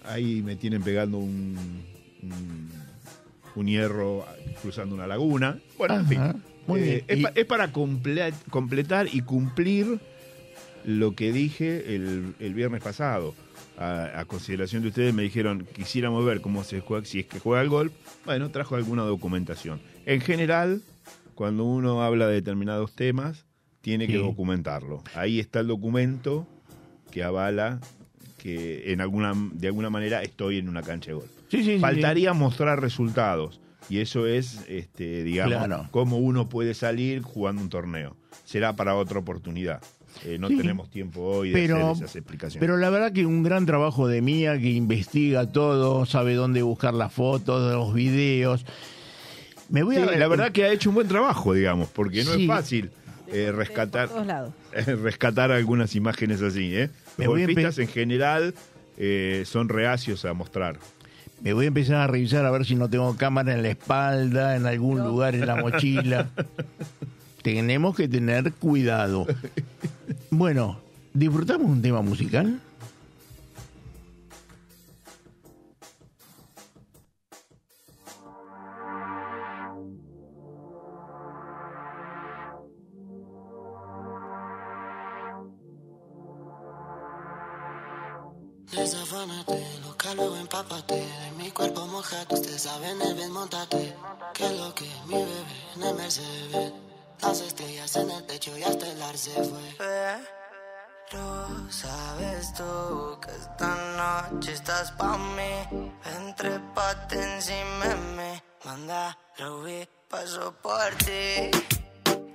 Ahí 0.03 0.41
me 0.41 0.55
tienen 0.55 0.81
pegando 0.81 1.17
un, 1.17 1.55
un, 2.23 2.69
un 3.55 3.67
hierro 3.67 4.25
cruzando 4.61 4.95
una 4.95 5.07
laguna. 5.07 5.59
Bueno, 5.77 5.95
en 5.95 6.05
fin. 6.07 6.19
muy 6.67 6.79
Eh, 6.79 6.83
bien. 6.83 7.03
es, 7.07 7.19
Y- 7.19 7.21
pa- 7.23 7.31
es 7.35 7.45
para 7.45 7.71
comple- 7.71 8.33
completar 8.49 9.07
y 9.11 9.21
cumplir 9.21 9.99
lo 10.85 11.13
que 11.15 11.31
dije 11.31 11.95
el, 11.95 12.33
el 12.39 12.53
viernes 12.53 12.81
pasado. 12.81 13.35
A, 13.77 14.19
a 14.19 14.25
consideración 14.25 14.81
de 14.83 14.89
ustedes 14.89 15.13
me 15.13 15.23
dijeron, 15.23 15.65
quisiéramos 15.73 16.23
ver 16.25 16.41
cómo 16.41 16.63
se 16.63 16.81
juega, 16.81 17.05
si 17.05 17.19
es 17.21 17.25
que 17.25 17.39
juega 17.39 17.61
al 17.61 17.69
golf. 17.69 17.91
Bueno, 18.25 18.49
trajo 18.51 18.75
alguna 18.75 19.03
documentación. 19.03 19.79
En 20.05 20.21
general, 20.21 20.81
cuando 21.35 21.63
uno 21.63 22.03
habla 22.03 22.27
de 22.27 22.35
determinados 22.35 22.93
temas, 22.93 23.45
tiene 23.81 24.05
que 24.07 24.17
documentarlo. 24.17 25.03
Ahí 25.15 25.39
está 25.39 25.61
el 25.61 25.67
documento 25.67 26.47
que 27.09 27.23
avala 27.23 27.79
que 28.41 28.91
en 28.91 29.01
alguna, 29.01 29.33
de 29.53 29.67
alguna 29.67 29.89
manera 29.91 30.23
estoy 30.23 30.57
en 30.57 30.67
una 30.67 30.81
cancha 30.81 31.11
de 31.11 31.15
golf. 31.15 31.29
Sí, 31.49 31.57
sí, 31.63 31.75
sí, 31.75 31.79
Faltaría 31.79 32.33
mostrar 32.33 32.81
resultados. 32.81 33.59
Y 33.89 33.99
eso 33.99 34.25
es, 34.25 34.65
este, 34.67 35.23
digamos, 35.23 35.55
Claro. 35.57 35.87
cómo 35.91 36.17
uno 36.17 36.49
puede 36.49 36.73
salir 36.73 37.21
jugando 37.21 37.61
un 37.61 37.69
torneo. 37.69 38.15
Será 38.45 38.75
para 38.75 38.95
otra 38.95 39.19
oportunidad. 39.19 39.81
Eh, 40.25 40.37
no 40.39 40.47
Sí. 40.49 40.57
tenemos 40.57 40.89
tiempo 40.89 41.21
hoy 41.21 41.49
de 41.49 41.53
Pero- 41.53 41.91
hacer 41.91 42.03
esas 42.05 42.15
explicaciones. 42.15 42.59
Pero 42.59 42.77
la 42.77 42.89
verdad 42.89 43.11
que 43.11 43.25
un 43.25 43.43
gran 43.43 43.65
trabajo 43.65 44.07
de 44.07 44.21
Mía 44.21 44.57
que 44.59 44.69
investiga 44.71 45.51
todo, 45.51 46.05
sabe 46.05 46.33
dónde 46.35 46.61
buscar 46.63 46.93
las 46.93 47.13
fotos, 47.13 47.71
los 47.73 47.93
videos. 47.93 48.65
Me 49.69 49.83
voy 49.83 49.95
Sí, 49.95 50.01
a 50.01 50.05
la 50.17 50.27
verdad 50.27 50.51
que 50.51 50.65
ha 50.65 50.71
hecho 50.73 50.89
un 50.89 50.95
buen 50.95 51.07
trabajo, 51.07 51.53
digamos, 51.53 51.87
porque 51.89 52.23
no 52.23 52.33
Sí. 52.33 52.41
es 52.41 52.47
fácil 52.47 52.91
eh, 53.31 53.51
rescatar 53.51 54.09
lados. 54.25 54.53
rescatar 55.03 55.51
algunas 55.51 55.95
imágenes 55.95 56.41
así. 56.41 56.75
¿eh? 56.75 56.89
Los 57.17 57.77
en 57.79 57.87
general 57.87 58.53
eh, 58.97 59.43
son 59.45 59.69
reacios 59.69 60.25
a 60.25 60.33
mostrar. 60.33 60.77
Me 61.41 61.53
voy 61.53 61.65
a 61.65 61.67
empezar 61.69 61.95
a 61.97 62.07
revisar 62.07 62.45
a 62.45 62.51
ver 62.51 62.65
si 62.65 62.75
no 62.75 62.87
tengo 62.89 63.15
cámara 63.17 63.53
en 63.53 63.63
la 63.63 63.69
espalda, 63.69 64.55
en 64.55 64.65
algún 64.67 64.99
No. 64.99 65.07
lugar 65.07 65.33
en 65.33 65.47
la 65.47 65.55
mochila. 65.55 66.29
Tenemos 67.41 67.95
que 67.95 68.07
tener 68.07 68.53
cuidado. 68.53 69.25
Bueno, 70.29 70.79
¿disfrutamos 71.13 71.67
un 71.71 71.81
tema 71.81 72.01
musical? 72.01 72.59
Empápate 90.51 90.95
De 90.95 91.31
mi 91.37 91.49
cuerpo 91.51 91.85
mojate, 91.87 92.35
usted 92.35 92.57
sabe 92.57 92.89
en 92.89 93.01
el 93.01 93.15
ven, 93.15 93.31
montate. 93.31 93.95
Que 94.33 94.49
lo 94.49 94.73
que 94.75 94.85
mi 95.05 95.15
bebé 95.15 95.61
en 95.75 95.83
el 95.83 95.95
Mercedes 95.95 96.73
Las 97.21 97.39
estrellas 97.39 97.95
en 97.95 98.11
el 98.11 98.25
techo 98.25 98.57
y 98.57 98.63
hasta 98.63 98.87
el 98.87 99.01
ar 99.01 99.17
se 99.17 99.31
fue. 99.31 99.77
Pero 101.09 101.71
sabes 101.71 102.53
tú 102.53 103.19
que 103.21 103.31
esta 103.31 103.75
noche 104.29 104.53
estás 104.53 104.91
pa' 104.91 105.17
mí. 105.17 105.91
Entre 106.17 106.59
pate 106.73 107.21
encima 107.21 107.85
de 107.85 107.95
mí. 108.17 108.41
Manda, 108.65 109.17
Ruby, 109.37 109.87
paso 110.09 110.53
por 110.61 110.89
ti. 111.05 111.51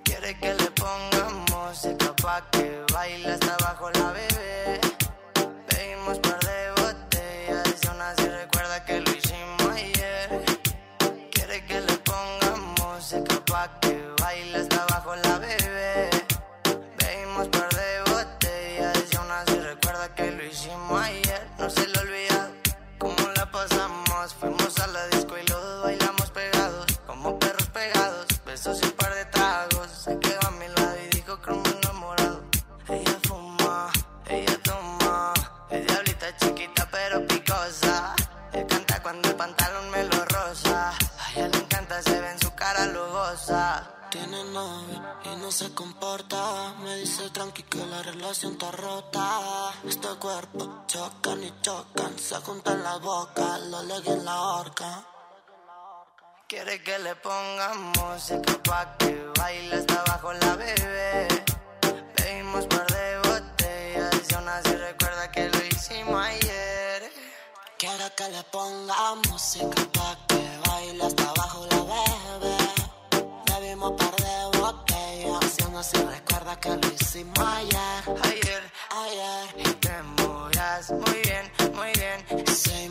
Quiere 0.05 0.39
que 0.39 0.55
le 0.55 0.71
pongamos 0.73 1.51
música 1.51 2.14
pa' 2.17 2.51
que 2.51 2.85
baile 2.93 3.33
hasta 3.33 3.55
abajo 3.55 3.91
la 3.91 4.12
bebé 4.12 4.96
no 45.47 45.53
se 45.53 45.73
comporta. 45.75 46.75
Me 46.83 46.97
dice 46.97 47.31
tranqui 47.31 47.63
que 47.65 47.85
la 47.87 48.03
relación 48.03 48.53
está 48.53 48.71
rota. 48.71 49.73
Este 49.85 50.09
cuerpo 50.19 50.85
chocan 50.87 51.43
y 51.43 51.53
chocan. 51.61 52.19
Se 52.19 52.37
juntan 52.37 52.83
la 52.83 52.97
boca, 52.97 53.59
lo 53.71 53.83
legui 53.83 54.11
en 54.11 54.25
la 54.25 54.41
horca. 54.41 55.05
Quiere 56.49 56.83
que 56.83 56.99
le 57.01 57.15
pongamos 57.17 57.97
música 57.99 58.53
pa' 58.63 58.97
que 58.99 59.33
baile 59.39 59.77
hasta 59.77 60.01
abajo 60.03 60.33
la 60.33 60.57
bebé. 60.57 61.29
Pedimos 62.15 62.67
par 62.67 62.87
de 62.87 63.19
botellas 63.29 64.31
y 64.31 64.35
aún 64.35 64.49
así 64.49 64.75
recuerda 64.77 65.31
que 65.33 65.49
lo 65.49 65.65
hicimos 65.67 66.25
ayer. 66.25 67.13
Quiero 67.79 68.07
que 68.17 68.29
le 68.29 68.43
ponga 68.45 69.15
música 69.29 69.83
pa' 69.93 70.17
que 70.29 70.43
baile 70.67 71.05
hasta 71.05 71.25
abajo 71.25 71.67
la 71.71 71.83
bebé. 71.83 72.56
Aún 75.77 75.85
así 75.85 75.97
recuerda 75.99 76.59
que 76.59 76.70
lo 76.70 76.89
hicimos 76.95 77.39
ayer. 77.39 78.03
Ayer, 78.22 78.62
Ayer 78.91 79.47
y 79.59 79.74
te 79.74 80.03
movías 80.22 80.91
muy 80.91 81.20
bien, 81.22 81.74
muy 81.74 81.93
bien. 81.93 82.47
se 82.47 82.85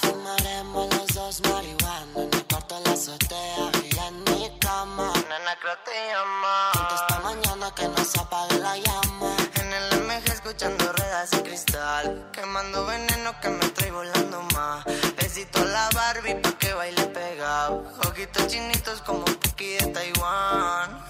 Fumaremos 0.00 0.92
los 0.92 1.06
dos 1.14 1.40
marihuana 1.42 2.04
en 2.16 2.34
el 2.34 2.44
cuarto 2.46 2.74
de 2.74 2.80
la 2.80 2.90
azotea 2.90 3.70
y 3.84 3.96
en 3.96 4.24
mi 4.24 4.58
cama. 4.58 5.12
Nena, 5.28 5.56
creo 5.60 5.76
te 5.84 5.92
llama. 6.10 6.72
Esta 6.94 7.20
mañana 7.20 7.72
que 7.76 7.86
no 7.86 8.04
se 8.04 8.20
apague 8.20 8.58
la 8.58 8.76
llama. 8.76 9.36
En 9.54 9.72
el 9.72 10.00
MG 10.02 10.32
escuchando 10.32 10.92
ruedas 10.94 11.30
de 11.30 11.44
cristal. 11.44 12.28
Quemando 12.32 12.84
veneno 12.86 13.38
que 13.40 13.50
me 13.50 13.68
trae 13.68 13.92
volando 13.92 14.42
más. 14.52 14.84
Besito 15.14 15.60
a 15.60 15.66
la 15.66 15.88
Barbie 15.94 16.34
pa' 16.34 16.58
que 16.58 16.74
baile 16.74 17.06
pegado. 17.06 17.84
Ojitos 18.08 18.48
chinitos 18.48 19.00
como 19.02 19.24
Puki 19.26 19.74
de 19.74 19.86
Taiwán. 19.92 21.04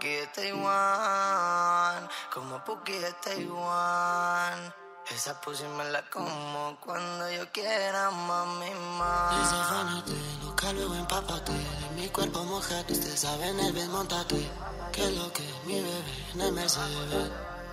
De 0.00 0.28
Taiwán. 0.32 2.08
Como 2.32 2.62
de 2.84 3.12
Taiwán. 3.24 4.74
Esa 5.10 5.40
pussy 5.40 5.64
me 5.76 5.84
la 5.90 6.08
como 6.10 6.78
cuando 6.80 7.28
yo 7.30 7.50
quiera, 7.50 8.10
mami, 8.10 8.70
más. 8.98 9.72
venite, 9.72 10.12
loca 10.44 10.72
luego 10.72 10.94
empápate. 10.94 11.52
De 11.52 11.90
mi 11.96 12.08
cuerpo 12.10 12.44
mojate, 12.44 12.92
usted 12.92 13.16
sabe 13.16 13.48
en 13.48 13.60
el 13.60 13.72
bien 13.72 13.90
montate. 13.90 14.48
Que 14.92 15.10
lo 15.10 15.32
que 15.32 15.42
mi 15.66 15.80
bebé 15.80 16.02
en 16.34 16.40
el 16.42 16.52
Mercedes. 16.52 17.30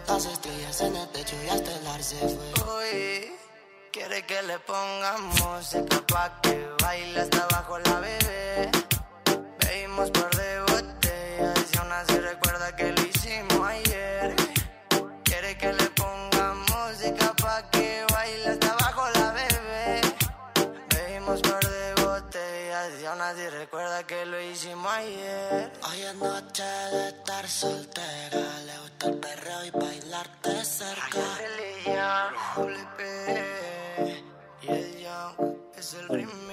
Las 0.07 0.25
estrellas 0.25 0.81
en 0.81 0.95
el 0.95 1.07
techo 1.09 1.35
y 1.43 1.49
hasta 1.49 1.75
el 1.75 1.87
ar 1.87 2.03
se 2.03 2.17
fue. 2.17 2.53
Uy, 2.77 3.35
quiere 3.91 4.25
que 4.25 4.41
le 4.43 4.57
pongamos 4.59 5.41
música 5.41 6.01
pa' 6.07 6.41
que 6.41 6.69
baile 6.81 7.21
hasta 7.21 7.43
abajo 7.43 7.77
la 7.79 7.99
bebé. 7.99 8.71
Bebimos 9.59 10.09
par 10.11 10.34
ayer. 24.95 25.71
Hoy 25.87 26.01
es 26.01 26.15
noche 26.15 26.63
de 26.63 27.07
estar 27.09 27.47
soltera. 27.47 28.59
Le 28.65 28.79
gusta 28.79 29.07
el 29.07 29.17
perreo 29.17 29.65
y 29.65 29.71
bailarte 29.71 30.65
cerca. 30.65 31.19
Religión, 31.37 32.33
WP, 32.55 32.99
y 34.63 34.67
el 34.67 34.97
Young 34.99 35.55
es 35.77 35.93
el 35.95 36.07
remix. 36.07 36.44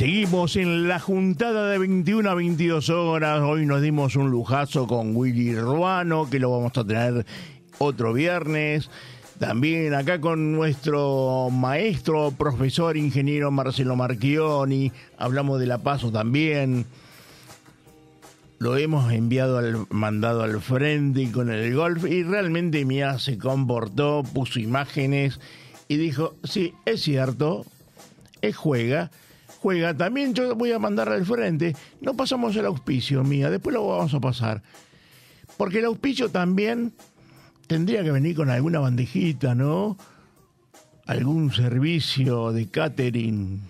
Seguimos 0.00 0.56
en 0.56 0.88
la 0.88 0.98
juntada 0.98 1.68
de 1.68 1.76
21 1.76 2.30
a 2.30 2.32
22 2.32 2.88
horas. 2.88 3.42
Hoy 3.42 3.66
nos 3.66 3.82
dimos 3.82 4.16
un 4.16 4.30
lujazo 4.30 4.86
con 4.86 5.14
Willy 5.14 5.54
Ruano, 5.54 6.30
que 6.30 6.38
lo 6.38 6.50
vamos 6.50 6.72
a 6.78 6.86
tener 6.86 7.26
otro 7.76 8.14
viernes. 8.14 8.88
También 9.38 9.92
acá 9.92 10.18
con 10.18 10.52
nuestro 10.52 11.50
maestro, 11.50 12.30
profesor, 12.30 12.96
ingeniero 12.96 13.50
Marcelo 13.50 13.94
Marchioni. 13.94 14.90
Hablamos 15.18 15.60
de 15.60 15.66
La 15.66 15.76
Paso 15.76 16.10
también. 16.10 16.86
Lo 18.58 18.78
hemos 18.78 19.12
enviado 19.12 19.58
al, 19.58 19.84
mandado 19.90 20.44
al 20.44 20.62
frente 20.62 21.30
con 21.30 21.50
el 21.50 21.74
golf 21.74 22.06
y 22.06 22.22
realmente 22.22 22.86
Mía 22.86 23.18
se 23.18 23.36
comportó, 23.36 24.22
puso 24.32 24.60
imágenes 24.60 25.40
y 25.88 25.98
dijo, 25.98 26.36
sí, 26.42 26.72
es 26.86 27.02
cierto, 27.02 27.66
él 28.40 28.54
juega, 28.54 29.10
juega, 29.60 29.96
también 29.96 30.34
yo 30.34 30.54
voy 30.54 30.72
a 30.72 30.78
mandar 30.78 31.08
al 31.10 31.24
frente, 31.24 31.76
no 32.00 32.14
pasamos 32.14 32.56
el 32.56 32.66
auspicio, 32.66 33.22
Mía, 33.22 33.50
después 33.50 33.74
lo 33.74 33.86
vamos 33.86 34.14
a 34.14 34.20
pasar. 34.20 34.62
Porque 35.56 35.80
el 35.80 35.84
auspicio 35.84 36.30
también 36.30 36.92
tendría 37.66 38.02
que 38.02 38.10
venir 38.10 38.36
con 38.36 38.50
alguna 38.50 38.80
bandejita, 38.80 39.54
¿no? 39.54 39.96
Algún 41.06 41.52
servicio 41.52 42.52
de 42.52 42.66
catering. 42.68 43.60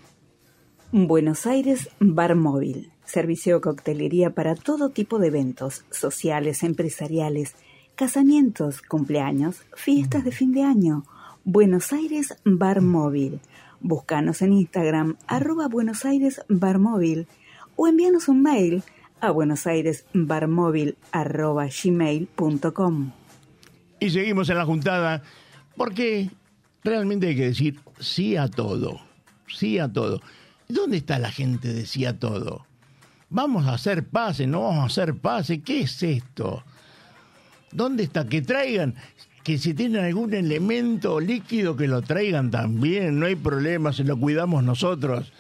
Buenos 0.93 1.47
Aires 1.47 1.89
Bar 1.99 2.37
Móvil. 2.37 2.91
Servicio 3.05 3.57
de 3.57 3.61
coctelería 3.61 4.31
para 4.31 4.55
todo 4.55 4.91
tipo 4.91 5.19
de 5.19 5.29
eventos, 5.29 5.85
sociales, 5.91 6.63
empresariales, 6.63 7.55
casamientos, 7.97 8.83
cumpleaños, 8.83 9.63
fiestas 9.75 10.25
de 10.25 10.31
fin 10.31 10.53
de 10.53 10.63
año. 10.63 11.05
Buenos 11.45 11.93
Aires 11.93 12.37
Bar 12.45 12.81
Móvil. 12.81 13.41
Búscanos 13.81 14.43
en 14.43 14.53
Instagram, 14.53 15.17
arroba 15.27 15.69
Buenos 15.69 16.05
Aires 16.05 16.43
Bar 16.49 16.79
Móvil, 16.79 17.27
o 17.77 17.89
envíanos 17.89 18.29
un 18.29 18.43
mail 18.43 18.85
a 19.21 19.31
buenosairesbarmóvil 19.31 20.97
arroba 21.13 21.67
gmail.com. 21.67 23.13
Y 24.01 24.11
seguimos 24.11 24.49
en 24.49 24.57
la 24.59 24.65
juntada 24.65 25.23
porque 25.77 26.31
realmente 26.83 27.29
hay 27.29 27.37
que 27.37 27.47
decir 27.47 27.81
sí 27.99 28.37
a 28.37 28.49
todo, 28.49 29.01
sí 29.47 29.79
a 29.79 29.93
todo. 29.93 30.21
¿Dónde 30.69 30.99
está 30.99 31.19
la 31.19 31.31
gente 31.31 31.73
de 31.73 31.87
sí 31.87 32.05
a 32.05 32.19
todo? 32.19 32.67
Vamos 33.29 33.67
a 33.67 33.75
hacer 33.75 34.07
pase, 34.07 34.47
no 34.47 34.63
vamos 34.63 34.83
a 34.83 34.87
hacer 34.87 35.15
pase, 35.17 35.61
¿qué 35.61 35.83
es 35.83 36.03
esto? 36.03 36.65
¿Dónde 37.73 38.05
está? 38.05 38.27
Que 38.27 38.43
traigan, 38.43 38.97
que 39.43 39.59
si 39.59 39.75
tienen 39.75 40.05
algún 40.05 40.35
elemento 40.35 41.21
líquido 41.21 41.77
que 41.77 41.89
lo 41.89 42.03
traigan 42.03 42.51
también, 42.51 43.19
no 43.19 43.27
hay 43.27 43.37
problema, 43.37 43.93
se 43.93 44.05
lo 44.05 44.19
cuidamos 44.19 44.63
nosotros. 44.63 45.33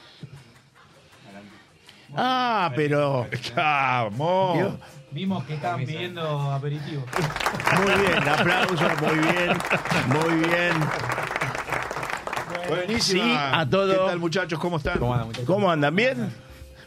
Ah, 2.16 2.72
pero... 2.74 3.26
¡Vamos! 3.54 4.58
Dios. 4.58 4.72
Vimos 5.12 5.44
que 5.44 5.54
estaban 5.54 5.84
pidiendo 5.84 6.22
aperitivo. 6.52 7.04
Muy 7.76 8.06
bien, 8.06 8.28
aplauso, 8.28 8.84
muy 9.02 9.18
bien, 9.18 9.58
muy 10.06 10.48
bien. 10.48 10.72
Buenísima. 12.68 13.24
Sí, 13.24 13.34
a 13.34 13.68
todo. 13.68 13.92
¿Qué 13.92 14.10
tal, 14.10 14.18
muchachos? 14.20 14.58
¿Cómo 14.60 14.76
están? 14.76 14.98
¿Cómo 14.98 15.12
andan, 15.12 15.26
muchachos? 15.26 15.46
¿Cómo 15.46 15.70
andan? 15.70 15.96
¿Bien? 15.96 16.32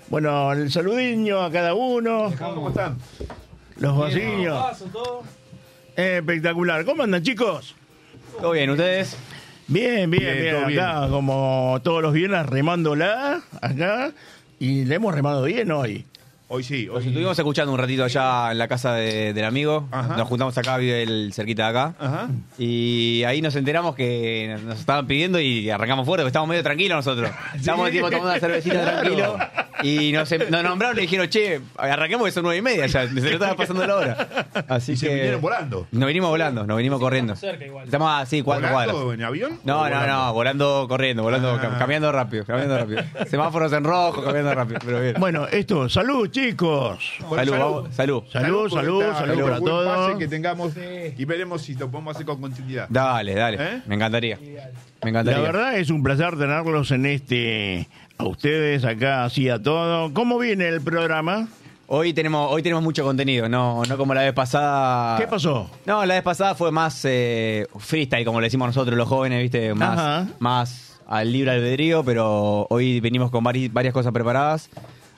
Bueno, 0.08 0.54
el 0.54 0.72
saludiño 0.72 1.42
a 1.42 1.52
cada 1.52 1.74
uno, 1.74 2.32
¿Cómo 2.40 2.70
están? 2.70 2.98
los 3.78 3.94
vociños. 3.94 4.84
Espectacular. 5.96 6.86
¿Cómo 6.86 7.04
andan, 7.04 7.22
chicos? 7.24 7.76
Todo 8.40 8.52
bien, 8.52 8.70
¿ustedes? 8.70 9.16
Bien, 9.68 10.10
bien, 10.10 10.24
Bien, 10.24 10.38
bien. 10.42 10.56
todo 10.56 10.66
bien. 10.68 10.80
Acá, 10.82 11.08
como 11.10 11.80
todos 11.84 12.02
los 12.02 12.14
viernes, 12.14 12.46
remándola 12.46 13.42
acá. 13.62 14.12
Y 14.60 14.86
le 14.86 14.96
hemos 14.96 15.14
remado 15.14 15.44
bien 15.44 15.72
hoy. 15.72 16.06
Hoy 16.56 16.64
sí, 16.64 16.86
Nos 16.86 16.98
hoy 16.98 17.08
estuvimos 17.08 17.40
escuchando 17.40 17.72
un 17.74 17.80
ratito 17.80 18.04
allá 18.04 18.52
en 18.52 18.60
la 18.60 18.68
casa 18.68 18.94
de- 18.94 19.34
del 19.34 19.44
amigo. 19.44 19.88
Ajá. 19.90 20.16
Nos 20.18 20.28
juntamos 20.28 20.56
acá, 20.56 20.78
vive 20.78 21.02
el 21.02 21.34
cerquita 21.34 21.64
de 21.64 21.70
acá. 21.70 21.96
Ajá. 22.00 22.28
Y 22.60 23.24
ahí 23.26 23.42
nos 23.42 23.56
enteramos 23.56 23.96
que 23.96 24.56
nos 24.64 24.80
estaban 24.80 25.08
pidiendo 25.08 25.40
y 25.40 25.72
arrancamos 25.72 26.06
fuerte, 26.06 26.22
porque 26.22 26.28
estábamos 26.28 26.50
medio 26.50 26.62
tranquilos 26.62 26.98
nosotros. 26.98 27.32
Estábamos 27.56 27.90
tipo 27.90 28.06
tomando 28.06 28.30
una 28.30 28.40
cervecita 28.40 28.82
Claro. 28.84 29.00
tranquilo. 29.00 29.38
Y 29.82 30.12
nos, 30.12 30.32
em- 30.32 30.44
nos 30.52 30.64
nombraron 30.64 30.96
y 31.00 31.02
dijeron, 31.02 31.28
che, 31.28 31.60
arranquemos 31.76 32.26
que 32.26 32.32
son 32.32 32.44
nueve 32.44 32.60
y 32.60 32.62
media 32.62 32.86
ya, 32.86 33.08
se 33.08 33.14
nos 33.16 33.24
estaba 33.26 33.56
pasando 33.56 33.88
la 33.88 33.96
hora. 33.96 34.28
Así 34.70 34.92
Y 34.92 34.98
se 34.98 35.08
que. 35.08 35.16
vinieron 35.16 35.42
volando. 35.42 35.88
Nos 35.92 36.08
vinimos 36.08 36.30
volando, 36.30 36.68
nos 36.68 36.78
vinimos 36.78 37.00
corriendo. 37.00 37.36
cerca 37.36 37.66
igual. 37.66 37.86
Estamos 37.86 38.12
así, 38.22 38.44
cuatro 38.44 38.70
¿Volando 38.70 38.94
cuadras. 38.94 39.14
en 39.20 39.26
avión? 39.26 39.60
No, 39.64 39.80
¿O 39.82 39.90
no, 39.90 39.90
volando? 39.90 40.08
no, 40.08 40.34
volando, 40.34 40.86
corriendo, 40.88 41.24
volando, 41.24 41.50
Ah. 41.56 41.62
cam- 41.64 41.80
cambiando 41.80 42.12
rápido, 42.12 42.46
cambiando 42.46 42.78
rápido. 42.78 43.02
Semáforos 43.28 43.74
en 43.74 43.84
rojo, 43.84 44.24
cambiando 44.24 44.54
rápido, 44.54 44.80
pero 44.86 45.02
bien. 45.02 45.16
Bueno, 45.20 45.48
esto, 45.48 45.90
salud, 45.90 46.30
chicos. 46.30 46.43
Bueno, 46.52 47.52
salud, 47.52 47.88
salud. 47.92 47.92
salud. 47.92 48.24
Salud, 48.32 48.70
salud, 48.70 49.02
esta- 49.04 49.20
salud 49.20 49.44
para 49.44 49.60
todos. 49.60 49.88
pase 50.08 50.18
que 50.20 50.28
tengamos 50.28 50.74
y 51.18 51.26
veremos 51.26 51.62
si 51.62 51.76
lo 51.76 51.90
podemos 51.90 52.16
hacer 52.16 52.26
con 52.26 52.42
continuidad. 52.42 52.88
Dale, 52.90 53.34
dale. 53.34 53.58
¿Eh? 53.60 53.82
Me 53.88 53.96
encantaría. 53.96 54.38
Me 54.40 54.52
La 55.02 55.10
encantaría. 55.10 55.42
verdad 55.42 55.78
es 55.78 55.90
un 55.90 56.04
placer 56.04 56.38
tenerlos 56.38 56.92
en 56.92 57.06
este. 57.06 57.88
A 58.18 58.26
ustedes 58.26 58.86
acá, 58.86 59.26
así 59.26 59.50
a 59.50 59.62
todo. 59.62 60.14
¿Cómo 60.14 60.38
viene 60.38 60.68
el 60.68 60.82
programa? 60.82 61.48
Hoy 61.88 62.14
tenemos, 62.14 62.50
hoy 62.52 62.64
tenemos 62.64 62.82
mucho 62.84 63.04
contenido, 63.04 63.50
no, 63.50 63.84
no 63.84 63.98
como 63.98 64.14
la 64.14 64.22
vez 64.22 64.34
pasada. 64.34 65.18
¿Qué 65.20 65.28
pasó? 65.28 65.70
No, 65.86 66.06
la 66.06 66.14
vez 66.16 66.24
pasada 66.24 66.56
fue 66.56 66.72
más 66.72 67.02
eh, 67.06 67.68
freestyle, 67.78 68.24
como 68.26 68.40
le 68.40 68.48
decimos 68.48 68.68
nosotros 68.68 68.98
los 68.98 69.08
jóvenes, 69.08 69.42
viste, 69.42 69.74
más, 69.74 70.00
Ajá. 70.00 70.28
más 70.40 71.00
al 71.06 71.32
libre 71.32 71.52
albedrío, 71.52 72.04
pero 72.04 72.66
hoy 72.70 73.00
venimos 73.02 73.30
con 73.30 73.44
vari- 73.44 73.70
varias 73.72 73.94
cosas 73.94 74.14
preparadas. 74.14 74.70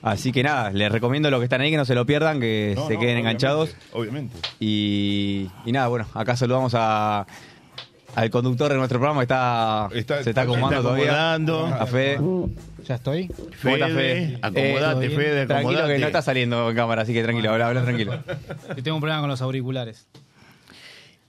Así 0.01 0.31
que 0.31 0.43
nada, 0.43 0.71
les 0.71 0.91
recomiendo 0.91 1.31
los 1.31 1.39
que 1.39 1.45
están 1.45 1.61
ahí 1.61 1.71
que 1.71 1.77
no 1.77 1.85
se 1.85 1.95
lo 1.95 2.05
pierdan, 2.05 2.39
que 2.39 2.73
No, 2.75 2.87
se 2.87 2.93
no, 2.93 2.99
queden 2.99 3.15
obviamente, 3.15 3.19
enganchados. 3.19 3.75
Obviamente. 3.91 4.35
Y, 4.59 5.49
y 5.65 5.71
nada, 5.71 5.87
bueno, 5.87 6.05
acá 6.13 6.35
saludamos 6.35 6.73
a, 6.75 7.25
al 8.15 8.29
conductor 8.29 8.71
de 8.71 8.77
nuestro 8.77 8.99
programa 8.99 9.21
que 9.21 9.23
está, 9.23 9.89
Está- 9.93 10.23
se 10.23 10.29
está 10.29 10.41
acomodando 10.43 10.75
está 10.75 10.81
todavía. 10.83 11.33
acomodando. 11.33 11.65
A 11.65 11.85
Fede. 11.87 12.19
Ya 12.85 12.95
estoy. 12.95 13.27
¿Cómo 13.29 13.49
Fede, 13.51 14.37
acomodate, 14.43 15.05
Eh, 15.07 15.09
Fede, 15.09 15.45
Tranquilo 15.47 15.71
que 15.71 15.75
acomodate. 15.79 15.99
no 15.99 16.05
está 16.07 16.21
saliendo 16.21 16.69
en 16.69 16.75
cámara, 16.75 17.01
así 17.01 17.13
que 17.13 17.23
tranquilo, 17.23 17.51
habla, 17.51 17.67
habla 17.69 17.81
tranquilo. 17.83 18.13
Yo 18.77 18.83
tengo 18.83 18.97
un 18.97 19.01
problema 19.01 19.21
con 19.21 19.29
los 19.31 19.41
auriculares. 19.41 20.05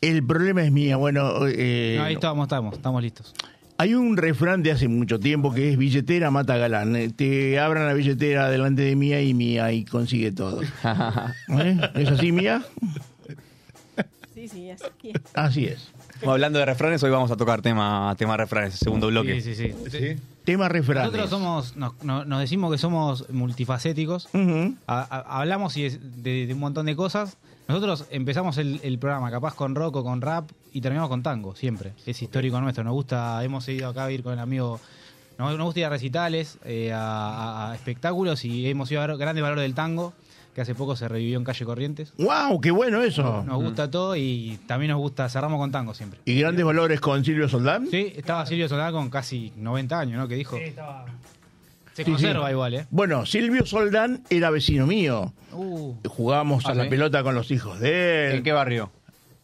El 0.02 0.22
problema 0.22 0.62
es 0.62 0.70
mía. 0.70 0.98
Bueno, 0.98 1.46
eh, 1.48 1.94
no, 1.96 2.04
ahí 2.04 2.12
estamos, 2.14 2.44
estamos, 2.44 2.74
estamos 2.74 3.02
listos. 3.02 3.34
Hay 3.78 3.94
un 3.94 4.16
refrán 4.16 4.62
de 4.62 4.72
hace 4.72 4.88
mucho 4.88 5.18
tiempo 5.20 5.52
que 5.52 5.70
es 5.72 5.76
billetera 5.78 6.30
mata 6.30 6.56
galán. 6.56 6.96
Eh, 6.96 7.10
Te 7.10 7.58
abran 7.58 7.86
la 7.86 7.92
billetera 7.94 8.48
delante 8.50 8.82
de 8.82 8.96
mía 8.96 9.20
y 9.22 9.34
mía 9.34 9.72
y 9.72 9.84
consigue 9.84 10.32
todo. 10.32 10.60
¿Eh? 11.48 11.90
¿Es 11.94 12.08
así, 12.10 12.32
mía? 12.32 12.62
Sí, 14.34 14.48
sí, 14.48 14.70
así. 14.70 15.12
Así 15.34 15.64
es. 15.64 15.90
Bueno, 16.20 16.32
hablando 16.32 16.58
de 16.58 16.66
refranes, 16.66 17.02
hoy 17.02 17.10
vamos 17.10 17.30
a 17.30 17.36
tocar 17.36 17.62
tema, 17.62 18.14
tema 18.18 18.36
refranes, 18.36 18.74
segundo 18.74 19.08
bloque. 19.08 19.40
Sí, 19.40 19.54
sí, 19.54 19.74
sí. 19.90 19.90
¿Sí? 19.90 20.20
Tema 20.44 20.68
refranes. 20.68 21.06
Nosotros 21.12 21.30
somos, 21.30 21.76
nos, 21.76 22.02
no- 22.04 22.24
nos 22.24 22.40
decimos 22.40 22.70
que 22.72 22.78
somos 22.78 23.28
multifacéticos. 23.30 24.26
Ujú. 24.32 24.74
Ha- 24.86 25.06
ha- 25.10 25.40
hablamos 25.40 25.76
y 25.76 25.86
es 25.86 25.98
de, 26.22 26.46
de 26.46 26.54
un 26.54 26.60
montón 26.60 26.86
de 26.86 26.96
cosas. 26.96 27.36
Nosotros 27.68 28.06
empezamos 28.10 28.58
el, 28.58 28.80
el 28.82 28.98
programa 28.98 29.30
capaz 29.30 29.54
con 29.54 29.74
rock 29.74 29.96
o 29.96 30.04
con 30.04 30.20
rap 30.20 30.50
y 30.72 30.80
terminamos 30.80 31.08
con 31.08 31.22
tango, 31.22 31.54
siempre. 31.56 31.92
Es 32.06 32.22
histórico 32.22 32.60
nuestro. 32.60 32.84
Nos 32.84 32.92
gusta, 32.94 33.42
hemos 33.42 33.68
ido 33.68 33.88
acá 33.88 34.04
a 34.04 34.12
ir 34.12 34.22
con 34.22 34.32
el 34.32 34.38
amigo. 34.38 34.78
Nos, 35.38 35.56
nos 35.58 35.64
gusta 35.66 35.80
ir 35.80 35.86
a 35.86 35.90
recitales, 35.90 36.58
eh, 36.64 36.92
a, 36.92 36.98
a- 37.00 37.72
a 37.72 37.74
espectáculos 37.74 38.44
y 38.44 38.68
hemos 38.70 38.90
ido 38.92 39.02
a 39.02 39.06
ver 39.06 39.16
Grande 39.16 39.42
Valor 39.42 39.58
del 39.60 39.74
Tango, 39.74 40.12
que 40.54 40.60
hace 40.62 40.74
poco 40.74 40.96
se 40.96 41.08
revivió 41.08 41.36
en 41.38 41.44
Calle 41.44 41.64
Corrientes. 41.66 42.14
¡Wow! 42.18 42.60
¡Qué 42.60 42.70
bueno 42.70 43.02
eso! 43.02 43.42
Nos 43.44 43.62
gusta 43.62 43.90
todo 43.90 44.16
y 44.16 44.58
también 44.66 44.92
nos 44.92 45.00
gusta, 45.00 45.28
cerramos 45.28 45.58
con 45.58 45.70
tango 45.72 45.92
siempre. 45.92 46.20
¿Y 46.24 46.38
grandes 46.40 46.64
valores 46.64 47.00
con 47.00 47.22
Silvio 47.24 47.48
Soldán? 47.48 47.88
Sí, 47.90 48.12
estaba 48.16 48.46
Silvio 48.46 48.66
Soldán 48.68 48.92
con 48.92 49.10
casi 49.10 49.52
90 49.56 49.98
años, 50.00 50.18
¿no? 50.18 50.26
Que 50.28 50.36
dijo. 50.36 50.56
Se 51.96 52.04
Sí, 52.04 52.10
conserva 52.10 52.46
sí. 52.48 52.52
igual, 52.52 52.74
¿eh? 52.74 52.86
Bueno, 52.90 53.24
Silvio 53.24 53.64
Soldán 53.64 54.22
era 54.28 54.50
vecino 54.50 54.86
mío. 54.86 55.32
Uh, 55.52 55.94
Jugábamos 56.06 56.66
a 56.66 56.72
Ah, 56.72 56.74
la 56.74 56.84
¿sí? 56.84 56.90
pelota 56.90 57.22
con 57.22 57.34
los 57.34 57.50
hijos 57.50 57.80
de 57.80 58.28
él. 58.32 58.36
¿En 58.36 58.42
qué 58.42 58.52
barrio? 58.52 58.90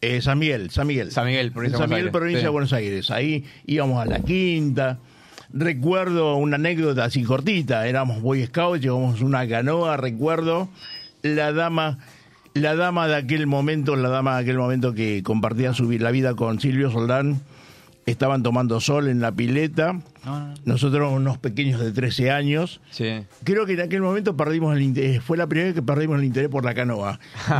Eh, 0.01 0.21
San 0.21 0.37
Miguel, 0.37 0.69
San 0.69 0.85
Miguel. 0.85 1.11
San 1.11 1.25
Miguel, 1.25 1.51
provincia 1.51 1.77
de 1.79 1.81
San 1.83 1.89
Buenos 1.89 1.89
Miguel, 1.89 2.05
Aires. 2.05 2.11
provincia 2.11 2.39
Sí. 2.41 2.43
de 2.45 2.49
Buenos 2.49 2.73
Aires. 2.73 3.09
Ahí 3.11 3.45
íbamos 3.65 3.99
a 4.01 4.05
la 4.05 4.19
quinta. 4.19 4.99
Recuerdo 5.51 6.35
una 6.37 6.57
anécdota 6.57 7.05
así 7.05 7.23
cortita. 7.23 7.87
Éramos 7.87 8.21
Boy 8.21 8.45
Scouts, 8.45 8.81
llevamos 8.81 9.21
una 9.21 9.47
canoa, 9.47 9.97
recuerdo. 9.97 10.69
La 11.21 11.53
dama, 11.53 11.99
la 12.53 12.75
dama 12.75 13.07
de 13.07 13.15
aquel 13.15 13.47
momento, 13.47 13.95
la 13.95 14.09
dama 14.09 14.35
de 14.35 14.41
aquel 14.43 14.57
momento 14.57 14.93
que 14.93 15.23
compartía 15.23 15.73
su 15.73 15.89
la 15.91 16.11
vida 16.11 16.35
con 16.35 16.59
Silvio 16.59 16.91
Soldán, 16.91 17.41
estaban 18.05 18.43
tomando 18.43 18.79
sol 18.81 19.07
en 19.07 19.21
la 19.21 19.31
pileta. 19.31 19.93
no, 19.93 20.01
no, 20.25 20.47
no. 20.47 20.53
Nosotros 20.65 21.11
unos 21.11 21.37
pequeños 21.37 21.79
de 21.79 21.91
13 21.91 22.31
años. 22.31 22.81
Sí. 22.91 23.23
Creo 23.43 23.65
que 23.65 23.73
en 23.73 23.81
aquel 23.81 24.01
momento 24.01 24.35
perdimos 24.37 24.75
el 24.75 24.81
interés. 24.81 25.23
Fue 25.23 25.37
la 25.37 25.47
primera 25.47 25.67
vez 25.67 25.75
que 25.75 25.81
perdimos 25.81 26.19
el 26.19 26.25
interés 26.25 26.49
por 26.49 26.63
la 26.65 26.73
canoa. 26.73 27.19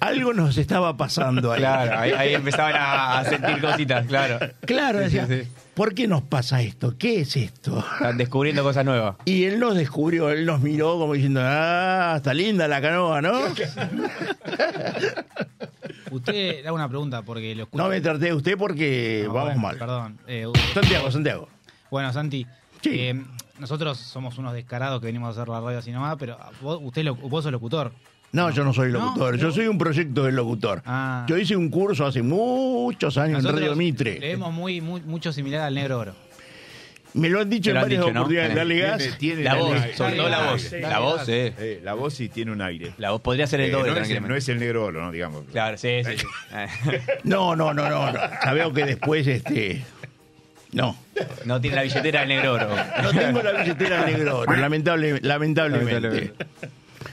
Algo 0.00 0.32
nos 0.32 0.56
estaba 0.58 0.96
pasando 0.96 1.52
ahí. 1.52 1.60
Claro, 1.60 1.98
ahí, 1.98 2.12
ahí 2.12 2.34
empezaban 2.34 2.74
a, 2.76 3.18
a 3.20 3.24
sentir 3.24 3.60
cositas, 3.60 4.06
claro. 4.06 4.38
Claro, 4.66 4.98
decía, 5.00 5.26
sí, 5.26 5.42
sí. 5.42 5.48
¿por 5.74 5.94
qué 5.94 6.08
nos 6.08 6.22
pasa 6.22 6.62
esto? 6.62 6.96
¿Qué 6.98 7.20
es 7.20 7.36
esto? 7.36 7.84
Están 7.94 8.18
descubriendo 8.18 8.62
cosas 8.62 8.84
nuevas. 8.84 9.16
Y 9.24 9.44
él 9.44 9.58
nos 9.60 9.74
descubrió, 9.76 10.30
él 10.30 10.44
nos 10.46 10.60
miró 10.60 10.98
como 10.98 11.14
diciendo, 11.14 11.40
ah, 11.42 12.14
está 12.16 12.34
linda 12.34 12.66
la 12.68 12.80
canoa, 12.80 13.22
¿no? 13.22 13.38
Usted 16.10 16.64
da 16.64 16.72
una 16.72 16.88
pregunta 16.88 17.22
porque 17.22 17.54
lo 17.54 17.64
escucho. 17.64 17.82
No 17.82 17.88
me 17.88 18.00
traté 18.00 18.26
de 18.26 18.34
usted 18.34 18.56
porque 18.56 19.22
No, 19.26 19.32
vamos 19.34 19.48
bueno, 19.54 19.62
mal. 19.62 19.76
Perdón. 19.78 20.18
Eh, 20.26 20.46
Santiago, 20.74 21.10
Santiago. 21.10 21.48
bueno, 21.90 22.12
Santi. 22.12 22.46
Sí. 22.82 22.90
eh, 22.92 23.24
nosotros 23.58 23.98
somos 23.98 24.38
unos 24.38 24.52
descarados 24.54 25.00
que 25.00 25.06
venimos 25.06 25.28
a 25.28 25.40
hacer 25.40 25.48
la 25.48 25.60
radio 25.60 25.78
así 25.78 25.90
nomás, 25.90 26.16
pero 26.18 26.36
vos, 26.60 26.78
usted 26.82 27.02
lo- 27.02 27.14
vos 27.16 27.42
sos 27.42 27.50
locutor. 27.52 27.92
No, 28.30 28.50
yo 28.50 28.62
no 28.62 28.72
soy 28.74 28.92
No, 28.92 28.98
locutor, 29.00 29.36
yo 29.38 29.50
soy 29.50 29.66
un 29.68 29.78
proyecto 29.78 30.22
de 30.24 30.32
locutor. 30.32 30.82
Ah. 30.84 31.24
Yo 31.28 31.38
hice 31.38 31.56
un 31.56 31.70
curso 31.70 32.04
hace 32.06 32.22
muchos 32.22 33.16
años 33.18 33.44
en 33.44 33.52
Radio 33.52 33.74
Mitre. 33.74 34.20
Le 34.20 34.28
vemos 34.28 34.52
muy, 34.52 34.80
muy, 34.80 35.00
mucho 35.00 35.32
similar 35.32 35.62
al 35.62 35.74
negro 35.74 35.98
oro. 36.00 36.14
Me 37.14 37.28
lo 37.28 37.40
han 37.40 37.48
dicho 37.50 37.70
en 37.70 37.76
varias 37.76 38.02
oportunidades. 38.04 38.52
Eh, 38.52 38.54
Dale 38.54 38.78
gas. 38.78 39.08
Tiene- 39.18 39.42
La 39.42 39.52
el 39.52 39.58
voz, 39.58 39.80
sobre 39.96 40.16
todo 40.16 40.28
la 40.28 40.50
voz. 40.50 40.72
La 40.72 40.98
voz. 40.98 41.28
Eh, 41.28 41.80
la 41.82 41.94
voz 41.94 42.14
sí 42.14 42.28
tiene 42.28 42.52
un 42.52 42.60
aire. 42.62 42.92
La 42.98 43.10
voz 43.12 43.20
podría 43.22 43.46
ser 43.46 43.60
el 43.60 43.70
Eh, 43.70 43.72
doble, 43.72 43.86
no, 43.86 43.92
es 43.92 43.92
el, 43.92 43.94
tranquilamente. 43.96 44.28
no 44.32 44.36
es 44.36 44.48
el 44.48 44.58
negro 44.58 44.84
oro, 44.84 45.02
¿no? 45.04 45.10
Digamos. 45.10 45.44
Claro, 45.50 45.76
sí, 45.78 46.02
sí. 46.04 46.18
sí. 46.18 46.26
No, 47.24 47.56
no, 47.56 47.72
no, 47.74 47.88
no. 47.88 48.12
veo 48.54 48.72
que 48.72 48.84
después, 48.84 49.26
este. 49.26 49.82
No. 50.72 50.96
No 51.46 51.60
tiene 51.60 51.76
la 51.76 51.82
billetera 51.82 52.20
del 52.20 52.28
negro 52.28 52.52
oro. 52.54 52.68
No 53.02 53.10
tengo 53.10 53.42
la 53.42 53.52
billetera 53.62 54.04
negro, 54.04 54.44
lamentable, 54.44 55.18
lamentablemente. 55.22 55.92
Lamentablemente. 55.94 56.44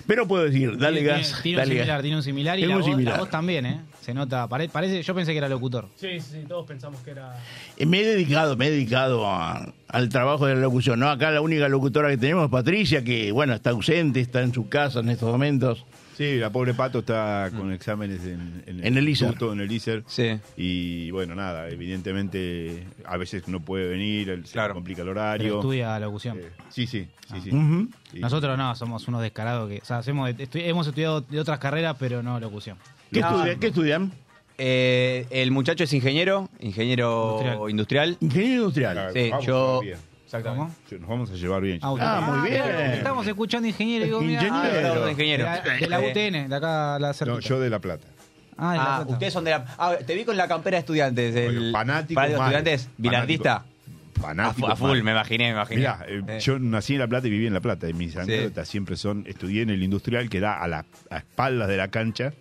Pero 0.08 0.28
puedo 0.28 0.44
decir, 0.44 0.78
dale 0.78 1.02
Tiene- 1.02 1.18
gas. 1.18 1.40
Tiene, 1.42 1.58
dale 1.60 1.72
un 1.72 1.78
gas. 1.78 1.86
similar, 1.86 2.02
tiene 2.02 2.16
un 2.18 2.24
similar 2.24 2.60
y 2.60 2.66
voz, 2.68 3.04
la 3.14 3.18
voz 3.18 3.30
también, 3.30 3.66
¿eh? 3.66 3.80
Se 4.06 4.14
nota. 4.14 4.48
pare- 4.48 4.70
parece, 4.70 5.02
yo 5.02 5.16
pensé 5.16 5.32
que 5.32 5.40
era 5.40 5.50
locutor. 5.50 5.88
Sí, 5.96 6.20
sí, 6.20 6.30
sí, 6.34 6.46
todos 6.48 6.68
pensamos 6.68 7.00
que 7.02 7.10
era. 7.12 7.40
Eh, 7.76 7.88
Me 7.88 8.02
he 8.02 8.06
dedicado, 8.06 8.56
me 8.56 8.68
he 8.68 8.72
dedicado 8.72 9.26
a- 9.28 9.74
al 9.88 10.10
trabajo 10.10 10.46
de 10.46 10.54
la 10.54 10.62
locución. 10.62 11.00
No, 11.00 11.10
acá 11.10 11.32
la 11.32 11.42
única 11.42 11.68
locutora 11.68 12.10
que 12.10 12.18
tenemos 12.18 12.46
es 12.46 12.52
Patricia, 12.52 13.04
que 13.04 13.32
bueno, 13.32 13.54
está 13.54 13.72
ausente, 13.72 14.20
está 14.22 14.44
en 14.44 14.54
su 14.54 14.70
casa 14.70 15.00
en 15.00 15.10
estos 15.10 15.32
momentos. 15.32 15.84
Sí, 16.16 16.38
la 16.38 16.50
pobre 16.50 16.74
Pato 16.74 17.00
está 17.00 17.50
con 17.58 17.74
exámenes 17.74 18.24
en, 18.26 18.64
En 18.68 18.98
el 18.98 19.10
ISER. 19.10 19.28
instituto, 19.30 19.52
En 19.54 19.60
el 19.60 19.70
ISER. 19.72 20.04
Sí. 20.08 20.40
Y 20.56 21.12
bueno, 21.12 21.36
nada, 21.36 21.68
evidentemente 21.68 22.86
a 23.06 23.18
veces 23.18 23.48
no 23.48 23.60
puede 23.60 23.90
venir, 23.90 24.30
el- 24.30 24.46
se 24.46 24.54
Claro. 24.54 24.76
complica 24.76 25.02
el 25.02 25.08
Pero 25.10 25.20
horario. 25.20 25.56
estudia 25.56 26.00
locución. 26.00 26.38
Eh, 26.38 26.52
sí, 26.70 26.88
sí, 26.88 27.08
sí, 27.28 27.42
sí. 27.44 27.50
Ujú. 27.50 27.90
Sí. 28.14 28.20
Nosotros 28.20 28.58
no, 28.58 28.74
somos 28.76 29.08
unos 29.08 29.22
descarados 29.24 29.68
que. 29.70 29.80
O 29.80 29.86
sea, 29.86 29.98
hacemos, 29.98 30.30
estu- 30.30 30.62
hemos 30.64 30.88
estudiado 30.88 31.22
de 31.22 31.40
otras 31.40 31.60
carreras, 31.60 31.96
pero 32.00 32.22
no 32.24 32.40
locución. 32.40 32.78
¿Qué, 33.16 33.22
No. 33.22 33.30
estudia- 33.38 33.56
¿Qué 33.60 33.68
estudian? 33.68 34.12
Eh, 34.58 35.26
el 35.32 35.52
muchacho 35.52 35.84
es 35.84 35.92
ingeniero, 35.94 36.50
ingeniero 36.60 37.40
Industrial. 37.42 37.70
industrial. 37.70 38.18
Ingeniero 38.22 38.56
industrial. 38.62 38.94
Claro, 38.94 39.14
Sí, 39.14 39.30
vamos 39.30 39.46
yo. 39.46 39.82
Exactamente. 40.26 40.74
¿Cómo? 40.90 41.00
Nos 41.02 41.10
vamos 41.10 41.32
a 41.32 41.34
llevar 41.36 41.62
bien. 41.62 41.80
Ah, 41.82 41.96
Ah, 42.00 42.22
muy 42.22 42.50
bien. 42.50 42.64
Estamos 42.94 43.28
escuchando 43.28 43.68
ingeniero. 43.68 44.04
y 44.06 44.08
Digo, 44.08 44.22
mirá, 44.22 44.44
Ingeniero. 44.44 44.94
ah, 44.94 45.06
de 45.06 45.12
ingeniero. 45.12 45.44
De 45.44 45.50
la, 45.50 45.78
de 45.78 45.88
la 45.88 46.00
UTN, 46.00 46.48
de 46.50 46.56
acá 46.56 46.96
a 46.96 47.00
la 47.00 47.08
No, 47.10 47.14
cerquita. 47.14 47.40
yo 47.42 47.60
de 47.60 47.70
La 47.70 47.80
Plata. 47.80 48.08
Ah, 48.58 48.72
de 48.72 48.78
La 48.78 48.84
Ah, 48.84 48.98
Plata. 49.00 49.14
ustedes 49.14 49.34
son 49.34 49.44
de 49.44 49.52
la. 49.52 49.66
Ah, 49.78 49.96
te 50.06 50.16
vi 50.16 50.24
con 50.26 50.38
la 50.38 50.48
campera 50.48 50.76
de 50.76 50.80
estudiantes. 50.80 51.36
El, 51.36 51.58
Oye, 51.58 51.72
fanático 51.72 52.20
fanático 52.20 52.40
mal. 52.42 52.54
estudiantes, 52.56 52.90
bilardista. 52.98 53.66
Fanático. 54.20 54.68
a 54.70 54.76
full, 54.78 54.88
mal. 54.90 55.04
me 55.04 55.12
imaginé, 55.12 55.44
me 55.46 55.52
imaginé. 55.52 55.80
Mirá, 55.82 56.06
eh, 56.08 56.22
Eh, 56.28 56.40
yo 56.40 56.58
nací 56.60 56.94
en 56.94 57.00
La 57.00 57.08
Plata 57.08 57.28
y 57.28 57.30
viví 57.30 57.48
en 57.48 57.54
La 57.54 57.60
Plata. 57.60 57.90
Y 57.90 57.94
mis 57.94 58.16
anécdotas 58.16 58.68
siempre 58.68 58.96
son, 58.96 59.26
estudié 59.28 59.62
en 59.64 59.70
el 59.70 59.84
industrial 59.84 60.30
que 60.30 60.40
da 60.40 60.58
a 60.62 60.68
las 60.70 60.86
a 61.12 61.18
espaldas 61.18 61.68
de 61.68 61.76
la 61.78 61.90
cancha 61.90 62.32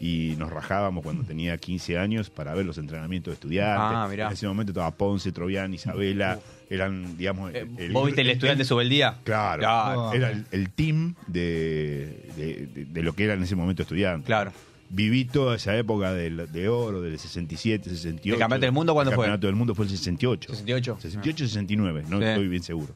y 0.00 0.34
nos 0.38 0.50
rajábamos 0.50 1.02
cuando 1.02 1.22
tenía 1.26 1.56
15 1.58 1.98
años 1.98 2.30
para 2.30 2.54
ver 2.54 2.66
los 2.66 2.78
entrenamientos 2.78 3.32
de 3.32 3.34
estudiantes. 3.34 3.96
Ah, 3.96 4.06
mirá. 4.10 4.26
En 4.28 4.32
ese 4.32 4.46
momento 4.46 4.72
estaba 4.72 4.90
Ponce, 4.90 5.32
Trovián, 5.32 5.72
Isabela, 5.74 6.38
eran, 6.68 7.16
digamos... 7.16 7.52
Eh, 7.54 7.90
¿Vos 7.92 8.06
viste 8.06 8.20
el 8.22 8.30
estudiante 8.30 8.64
sobre 8.64 8.84
el 8.84 8.90
día? 8.90 9.18
Claro, 9.24 9.60
Claro. 9.60 10.12
era 10.12 10.30
el, 10.30 10.44
el 10.50 10.70
team 10.70 11.14
de, 11.26 12.30
de- 12.36 12.66
de- 12.74 12.84
de 12.86 13.02
lo 13.02 13.14
que 13.14 13.24
era 13.24 13.34
en 13.34 13.42
ese 13.42 13.54
momento 13.56 13.82
estudiante. 13.82 14.26
Claro. 14.26 14.52
Viví 14.88 15.24
toda 15.24 15.56
esa 15.56 15.76
época 15.76 16.12
del- 16.12 16.50
de, 16.52 16.68
oro, 16.68 17.00
del 17.00 17.18
67, 17.18 17.90
68. 17.90 18.34
¿El 18.34 18.38
campeonato 18.38 18.66
del 18.66 18.72
mundo 18.72 18.94
cuándo 18.94 19.10
el 19.10 19.14
fue? 19.16 19.24
campeonato 19.24 19.46
del 19.48 19.56
mundo 19.56 19.74
fue 19.74 19.84
el 19.86 19.90
68. 19.90 20.50
68. 20.52 20.98
68, 21.00 21.44
69, 21.48 22.04
no 22.08 22.18
Sí. 22.18 22.24
estoy 22.24 22.48
bien 22.48 22.62
seguro. 22.62 22.94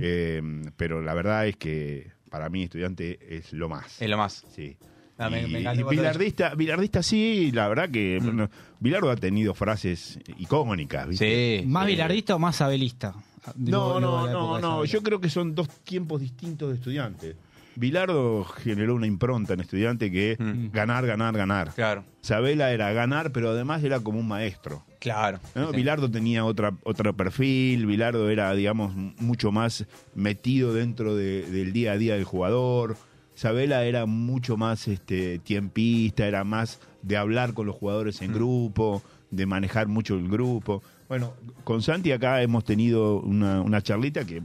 Eh, 0.00 0.42
pero 0.76 1.02
la 1.02 1.14
verdad 1.14 1.46
es 1.46 1.56
que 1.56 2.08
para 2.30 2.48
mí 2.48 2.64
estudiante 2.64 3.18
es 3.28 3.52
lo 3.52 3.68
más. 3.68 4.00
Es 4.02 4.08
lo 4.08 4.16
más. 4.16 4.44
Sí. 4.54 4.76
Ah, 5.20 5.30
me- 5.30 5.46
me 5.46 5.60
y 5.60 5.82
bilardista, 5.84 6.54
bilardista 6.54 7.02
sí, 7.02 7.50
la 7.52 7.68
verdad 7.68 7.90
que 7.90 8.18
Mm. 8.20 8.24
bueno, 8.24 8.50
Bilardo 8.78 9.10
ha 9.10 9.16
tenido 9.16 9.52
frases 9.54 10.18
icónicas. 10.38 11.06
¿viste? 11.08 11.62
¿Más 11.66 11.84
Eh, 11.86 11.90
bilardista 11.90 12.34
o 12.34 12.38
más 12.38 12.60
abelista? 12.62 13.12
No, 13.12 13.52
Digo, 13.54 14.00
no, 14.00 14.26
no, 14.28 14.58
no. 14.58 14.84
Yo 14.84 15.02
creo 15.02 15.20
que 15.20 15.28
son 15.30 15.54
dos 15.54 15.68
tiempos 15.84 16.20
distintos 16.20 16.70
de 16.70 16.74
estudiante. 16.76 17.36
Bilardo 17.76 18.44
generó 18.44 18.94
una 18.94 19.06
impronta 19.06 19.54
en 19.54 19.60
estudiante 19.60 20.10
que 20.10 20.32
es 20.32 20.38
ganar, 20.72 21.06
ganar, 21.06 21.36
ganar. 21.36 21.68
Mm. 21.68 21.72
Claro. 21.74 22.04
Sabela 22.20 22.72
era 22.72 22.92
ganar, 22.92 23.32
pero 23.32 23.50
además 23.50 23.82
era 23.84 24.00
como 24.00 24.18
un 24.18 24.28
maestro. 24.28 24.84
Claro. 24.98 25.40
¿no? 25.54 25.70
Sí. 25.70 25.76
Bilardo 25.76 26.10
tenía 26.10 26.44
otra, 26.44 26.74
otro 26.82 27.14
perfil, 27.16 27.86
Bilardo 27.86 28.28
era, 28.28 28.52
digamos, 28.54 28.94
mucho 29.18 29.50
más 29.52 29.86
metido 30.14 30.74
dentro 30.74 31.14
de- 31.16 31.42
del 31.50 31.72
día 31.72 31.92
a 31.92 31.96
día 31.96 32.14
del 32.14 32.24
jugador. 32.24 32.96
Sabela 33.40 33.84
era 33.84 34.04
mucho 34.04 34.58
más 34.58 34.86
este, 34.86 35.38
tiempista, 35.38 36.26
era 36.26 36.44
más 36.44 36.78
de 37.00 37.16
hablar 37.16 37.54
con 37.54 37.66
los 37.66 37.74
jugadores 37.74 38.20
Mm. 38.20 38.24
en 38.24 38.32
grupo, 38.34 39.02
de 39.30 39.46
manejar 39.46 39.88
mucho 39.88 40.14
el 40.18 40.28
grupo. 40.28 40.82
Bueno, 41.08 41.32
con 41.64 41.80
Santi 41.80 42.12
acá 42.12 42.42
hemos 42.42 42.64
tenido 42.64 43.18
una, 43.20 43.62
una 43.62 43.80
charlita 43.80 44.26
que, 44.26 44.42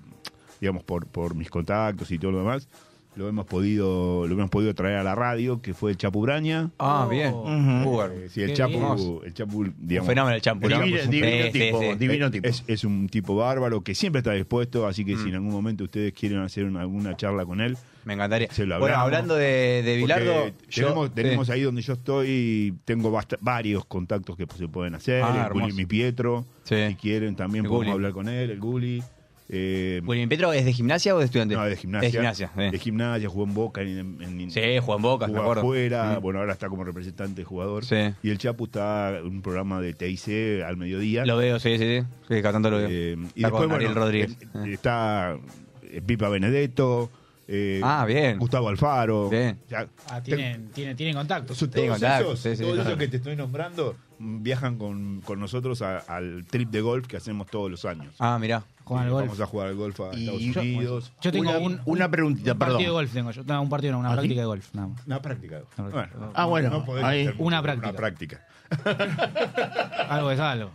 digamos, 0.61 0.83
por, 0.83 1.07
por 1.07 1.35
mis 1.35 1.49
contactos 1.49 2.09
y 2.09 2.17
todo 2.17 2.31
lo 2.31 2.37
demás, 2.37 2.69
lo 3.15 3.27
hemos 3.29 3.45
podido 3.45 4.27
lo 4.27 4.33
hemos 4.33 4.49
podido 4.49 4.73
traer 4.75 4.97
a 4.97 5.03
la 5.03 5.15
radio, 5.15 5.61
que 5.61 5.73
fue 5.73 5.91
el 5.91 5.97
Chapu 5.97 6.21
Braña. 6.21 6.69
Ah, 6.79 7.07
bien. 7.09 7.33
Eh, 7.45 8.27
sí, 8.29 8.41
el 8.41 8.53
Chapu, 8.53 9.21
el 9.23 9.33
Chapu, 9.33 9.65
digamos, 9.77 10.07
Un 10.07 10.11
fenómeno 10.13 10.35
el 10.35 10.41
Chapu, 10.41 10.67
¿no? 10.67 10.81
Divino, 10.81 11.51
tipo, 11.51 11.95
divino 11.97 12.31
tipo. 12.31 12.47
Es, 12.67 12.83
un 12.83 13.07
tipo 13.09 13.35
bárbaro 13.35 13.81
que 13.81 13.95
siempre 13.95 14.19
está 14.19 14.33
dispuesto, 14.33 14.85
así 14.85 15.05
que 15.05 15.15
si 15.17 15.29
en 15.29 15.35
algún 15.35 15.51
momento 15.51 15.83
ustedes 15.85 16.13
quieren 16.13 16.39
hacer 16.39 16.65
una- 16.65 16.81
alguna 16.81 17.15
charla 17.15 17.45
con 17.45 17.61
él, 17.61 17.77
Me 18.03 18.13
encantaría. 18.13 18.51
se 18.51 18.65
lo 18.65 18.79
Bueno, 18.79 18.95
hablamos. 18.95 19.05
hablando 19.05 19.35
de, 19.35 19.81
de 19.83 19.97
Bilardo, 19.97 20.51
yo- 20.69 21.09
tenemos, 21.11 21.47
sí. 21.47 21.53
ahí 21.53 21.61
donde 21.61 21.81
yo 21.81 21.93
estoy, 21.93 22.73
tengo 22.85 23.11
basta- 23.11 23.37
varios 23.41 23.85
contactos 23.85 24.35
que 24.37 24.45
se 24.57 24.67
pueden 24.67 24.95
hacer. 24.95 25.23
Ah, 25.23 25.47
el 25.47 25.53
Guli. 25.61 25.73
Mi 25.73 25.85
Pietro, 25.85 26.45
si 26.63 26.75
quieren 27.01 27.35
también 27.35 27.65
El 27.65 27.71
podemos 27.71 27.93
hablar 27.95 28.11
con 28.11 28.27
él, 28.29 28.51
el 28.51 28.59
Guli. 28.59 29.01
Eh, 29.47 30.01
William 30.03 30.27
Petro 30.27 30.51
es 30.53 30.65
de 30.65 30.73
gimnasia 30.73 31.15
o 31.15 31.19
de 31.19 31.25
estudiante? 31.25 31.53
no, 31.55 31.63
de 31.65 31.75
gimnasia. 31.75 32.07
De 32.07 32.11
gimnasia. 32.11 32.51
De 32.71 32.79
gimnasia, 32.79 33.29
jugó 33.29 33.43
en 33.43 33.53
Boca. 33.53 33.81
En, 33.81 34.17
en- 34.21 34.51
Sí, 34.51 34.59
jugó 34.81 34.95
en 34.95 35.01
Boca, 35.03 35.27
me 35.27 35.33
jugó 35.33 35.43
acuerdo. 35.43 35.61
afuera, 35.61 36.17
Mm. 36.17 36.21
bueno, 36.23 36.39
ahora 36.39 36.53
está 36.53 36.67
como 36.67 36.83
representante 36.83 37.43
jugador. 37.43 37.85
Sí. 37.85 37.95
Y 38.23 38.29
el 38.31 38.37
Chapu 38.39 38.65
está 38.65 39.17
en 39.19 39.25
un 39.27 39.41
programa 39.43 39.81
de 39.81 39.93
TIC 39.93 40.63
al 40.65 40.77
mediodía. 40.77 41.25
Lo 41.25 41.37
veo, 41.37 41.59
sí, 41.59 41.77
sí, 41.77 41.99
sí. 41.99 42.05
Sí, 42.27 42.41
cada 42.41 42.53
tanto 42.53 42.71
lo 42.71 42.77
veo. 42.77 42.87
Eh, 42.89 43.17
y 43.35 43.43
Está 43.43 43.47
después, 43.49 43.69
bueno, 43.69 43.93
Rodríguez. 43.93 44.31
eh, 44.41 44.71
está 44.73 45.37
eh, 45.83 46.01
Pipa 46.05 46.27
Benedetto. 46.29 47.11
Eh, 47.47 47.79
Ah, 47.83 48.05
bien. 48.07 48.39
Gustavo 48.39 48.69
Alfaro. 48.69 49.29
Bien. 49.29 49.59
Ya, 49.69 49.87
Ah, 50.09 50.21
tienen, 50.21 50.69
tienen, 50.69 50.95
tienen 50.97 51.15
contactos. 51.15 51.57
todos 51.57 51.71
Tienen 51.71 51.91
contacto, 51.91 52.33
esos, 52.33 52.39
sí, 52.39 52.55
sí, 52.55 52.61
todos 52.63 52.75
sí. 52.75 52.81
esos 52.81 52.97
que 52.97 53.07
te 53.07 53.17
estoy 53.17 53.35
nombrando 53.35 53.95
viajan 54.17 54.77
con, 54.77 55.21
con 55.21 55.39
nosotros 55.39 55.81
a- 55.81 55.97
al 55.99 56.45
trip 56.49 56.69
de 56.69 56.81
golf 56.81 57.05
que 57.07 57.17
hacemos 57.17 57.47
todos 57.47 57.69
los 57.69 57.83
años. 57.85 58.15
Ah, 58.19 58.37
mirá. 58.39 58.63
Juegan 58.85 59.05
al 59.05 59.09
Eh, 59.09 59.13
golf. 59.13 59.25
Vamos 59.27 59.41
a 59.41 59.45
jugar 59.47 59.67
al 59.67 59.75
golf 59.75 59.99
a 59.99 60.15
Y 60.15 60.21
Estados 60.21 60.41
yo- 60.41 60.61
Unidos. 60.61 61.13
Yo 61.21 61.31
tengo 61.31 61.49
Una- 61.49 61.59
un, 61.59 61.81
una 61.85 62.09
preguntita, 62.09 62.53
un 62.53 62.59
perdón. 62.59 62.73
partido 62.75 62.91
de 62.93 62.95
golf 63.01 63.13
tengo 63.13 63.31
yo. 63.31 63.43
No, 63.43 63.61
un 63.61 63.69
partido, 63.69 63.93
no, 63.93 63.99
una 63.99 64.09
¿Ah, 64.09 64.11
sí? 64.11 64.15
práctica 64.17 64.41
de 64.41 64.45
golf. 64.47 64.73
Nada 64.73 64.87
más. 64.89 65.05
Una 65.07 65.21
práctica. 65.21 65.61
Una 65.77 65.89
Bueno, 65.89 66.31
Ah, 66.33 66.45
bueno, 66.45 66.69
no 66.87 67.05
ahí. 67.05 67.29
Una 67.37 67.61
práctica. 67.61 67.89
Una 67.89 67.97
práctica. 67.97 68.45
Algo 70.09 70.31
es 70.31 70.39
algo. 70.39 70.71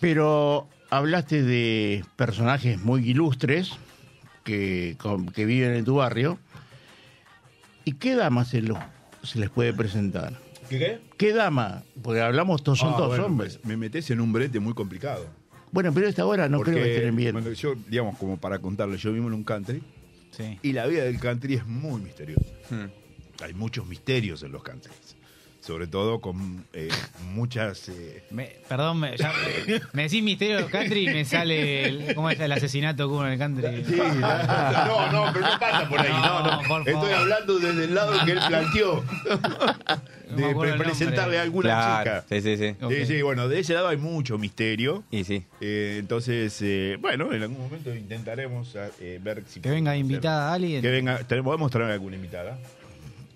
Pero 0.00 0.68
hablaste 0.90 1.42
de 1.42 2.04
personajes 2.16 2.80
muy 2.82 3.08
ilustres 3.08 3.72
que, 4.46 4.96
con- 4.98 5.26
que 5.26 5.44
viven 5.44 5.74
en 5.74 5.84
tu 5.84 5.96
barrio. 5.96 6.38
¿Y 7.84 7.92
qué 7.92 8.14
dama 8.14 8.44
se, 8.44 8.62
lo- 8.62 8.78
se 9.22 9.38
les 9.38 9.50
puede 9.50 9.74
presentar? 9.74 10.38
¿Qué 10.70 10.78
qué? 10.78 11.00
¿Qué 11.18 11.32
dama? 11.34 11.82
Porque 12.02 12.20
hablamos, 12.22 12.62
todos 12.62 12.78
son 12.78 12.94
Ah, 12.94 12.96
todos 12.96 13.08
bueno, 13.10 13.26
hombres. 13.26 13.60
Me 13.64 13.76
metes 13.76 14.10
en 14.10 14.20
un 14.20 14.32
brete 14.32 14.58
muy 14.60 14.72
complicado. 14.74 15.26
Bueno, 15.72 15.92
pero 15.92 16.06
a 16.06 16.10
esta 16.10 16.24
hora 16.24 16.48
no 16.48 16.58
Porque, 16.58 16.72
creo 16.72 16.84
que 16.84 16.96
estén 16.96 17.16
bien. 17.16 17.32
bueno, 17.32 17.50
yo, 17.52 17.74
digamos, 17.88 18.16
como 18.18 18.38
para 18.38 18.58
contarles, 18.60 19.00
yo 19.02 19.12
vivo 19.12 19.26
en 19.28 19.34
un 19.34 19.44
country 19.44 19.82
Sí. 20.30 20.58
y 20.62 20.72
la 20.72 20.86
vida 20.86 21.04
del 21.04 21.18
country 21.20 21.54
es 21.54 21.66
muy 21.66 22.00
misteriosa. 22.00 22.46
Hmm. 22.70 22.86
Hay 23.42 23.52
muchos 23.54 23.86
misterios 23.86 24.42
en 24.42 24.52
los 24.52 24.62
countries. 24.62 24.96
Sobre 25.66 25.88
todo 25.88 26.20
con 26.20 26.64
eh, 26.72 26.88
muchas... 27.34 27.88
eh, 27.88 28.22
Me- 28.30 28.54
perdón, 28.68 29.00
me, 29.00 29.16
ya- 29.16 29.32
me 29.92 30.04
decís 30.04 30.22
misterio 30.22 30.68
country 30.70 31.08
y 31.08 31.12
me 31.12 31.24
sale 31.24 31.84
el, 31.86 32.14
¿cómo 32.14 32.30
es 32.30 32.38
el 32.38 32.52
asesinato 32.52 33.08
que 33.08 33.12
hubo 33.14 33.26
en 33.26 33.32
el 33.32 33.38
country? 33.38 33.84
Sí, 33.84 33.96
no, 33.96 35.10
no, 35.12 35.32
pero 35.32 35.44
no 35.46 35.58
pasa 35.58 35.88
por 35.88 36.00
ahí. 36.00 36.08
No, 36.12 36.42
no. 36.42 36.62
No, 36.62 36.68
por 36.68 36.88
Estoy 36.88 37.12
hablando 37.12 37.58
desde 37.58 37.84
el 37.84 37.94
lado 37.94 38.12
que 38.24 38.30
él 38.32 38.40
planteó. 38.46 39.04
De 40.36 40.74
presentarle 40.78 41.38
a 41.38 41.42
alguna 41.42 41.68
Claro. 41.68 42.22
chica. 42.22 42.24
Sí, 42.28 42.56
sí, 42.56 43.06
sí. 43.06 43.22
Bueno, 43.22 43.48
de 43.48 43.60
ese 43.60 43.74
lado 43.74 43.88
hay 43.88 43.96
mucho 43.96 44.38
misterio. 44.38 45.02
Y 45.10 45.24
sí. 45.24 45.44
Eh, 45.60 45.96
entonces, 45.98 46.56
eh, 46.62 46.96
bueno, 47.00 47.32
en 47.32 47.42
algún 47.42 47.58
momento 47.58 47.94
intentaremos 47.94 48.76
eh, 49.00 49.20
ver 49.22 49.42
si. 49.48 49.60
Que 49.60 49.70
venga 49.70 49.90
podemos 49.92 50.10
invitada 50.10 50.52
alguien. 50.52 50.82
Que 50.82 50.90
venga, 50.90 51.18
podemos 51.42 51.70
traer 51.70 51.90
alguna 51.92 52.16
invitada. 52.16 52.56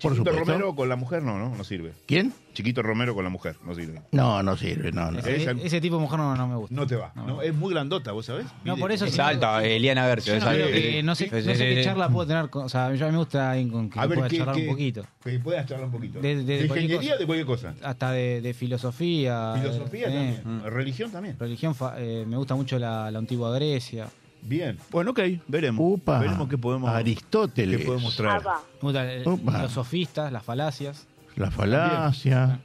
Por 0.01 0.13
Chiquito 0.13 0.31
supuesto. 0.31 0.51
Romero 0.53 0.75
con 0.75 0.89
la 0.89 0.95
mujer 0.95 1.21
no, 1.23 1.37
no, 1.37 1.55
no 1.55 1.63
sirve. 1.63 1.93
¿Quién? 2.07 2.33
Chiquito 2.53 2.81
Romero 2.81 3.13
con 3.13 3.23
la 3.23 3.29
mujer, 3.29 3.55
no 3.65 3.73
sirve. 3.75 4.01
No, 4.11 4.41
no 4.43 4.57
sirve, 4.57 4.91
no, 4.91 5.11
no. 5.11 5.19
Ese, 5.19 5.35
Esa- 5.43 5.51
ese 5.51 5.79
tipo 5.79 5.95
de 5.97 6.01
mujer 6.01 6.19
no, 6.19 6.35
no 6.35 6.47
me 6.47 6.55
gusta. 6.55 6.75
No 6.75 6.85
te 6.87 6.95
va. 6.95 7.13
No, 7.15 7.41
es 7.41 7.53
muy 7.53 7.71
grandota, 7.73 8.11
¿vos 8.11 8.25
sabés? 8.25 8.45
No, 8.65 8.75
por 8.77 8.91
eso 8.91 9.05
Es 9.05 9.13
sí. 9.13 9.21
alta, 9.21 9.63
Eliana. 9.63 10.07
Yo 10.15 10.33
es 10.33 10.43
no, 10.43 10.49
creo 10.49 10.65
alta. 10.65 10.77
que, 10.77 11.03
no 11.03 11.15
sé, 11.15 11.29
no 11.31 11.41
sé 11.55 11.75
qué 11.75 11.81
charla 11.83 12.09
puedo 12.09 12.27
tener. 12.27 12.49
con- 12.49 12.65
o 12.65 12.69
sea, 12.69 12.93
yo 12.95 13.05
a 13.05 13.07
mí 13.09 13.13
me 13.13 13.19
gusta 13.19 13.51
alguien 13.51 13.69
con 13.69 13.89
quien 13.89 14.03
A 14.03 14.07
ver, 14.07 14.17
pueda 14.17 14.29
¿qué, 14.29 14.37
charlar 14.37 14.55
qué- 14.55 14.61
un 14.63 14.67
poquito. 14.67 15.03
Que 15.23 15.39
puedas 15.39 15.65
charlar 15.67 15.85
un 15.85 15.91
poquito. 15.91 16.19
De- 16.19 16.35
de- 16.35 16.43
de 16.43 16.67
cualquier 16.67 16.91
ingeniería 16.91 16.99
cosa. 17.11 17.15
o 17.15 17.19
de 17.19 17.25
cualquier 17.25 17.45
cosa? 17.45 17.73
Hasta 17.83 18.11
de, 18.11 18.41
de 18.41 18.53
filosofía. 18.53 19.53
Filosofía 19.61 20.07
eh, 20.09 20.39
también. 20.43 20.63
Religión 20.73 21.11
también. 21.11 21.35
Religión, 21.39 21.75
fa- 21.75 21.95
eh, 21.97 22.25
me 22.27 22.37
gusta 22.37 22.55
mucho 22.55 22.77
la, 22.79 23.09
la 23.11 23.19
antigua 23.19 23.53
Grecia. 23.55 24.07
Bien. 24.43 24.77
Bueno, 24.89 25.11
ok, 25.11 25.19
veremos. 25.47 25.85
Upa, 25.99 26.19
veremos 26.19 26.49
qué 26.49 26.57
podemos, 26.57 26.89
Aristóteles, 26.89 27.79
qué 27.79 27.85
podemos 27.85 28.15
traer. 28.15 28.41
Opa. 29.25 29.61
los 29.61 29.71
sofistas, 29.71 30.31
las 30.31 30.43
falacias. 30.43 31.07
la 31.35 31.49
falacia. 31.51 32.59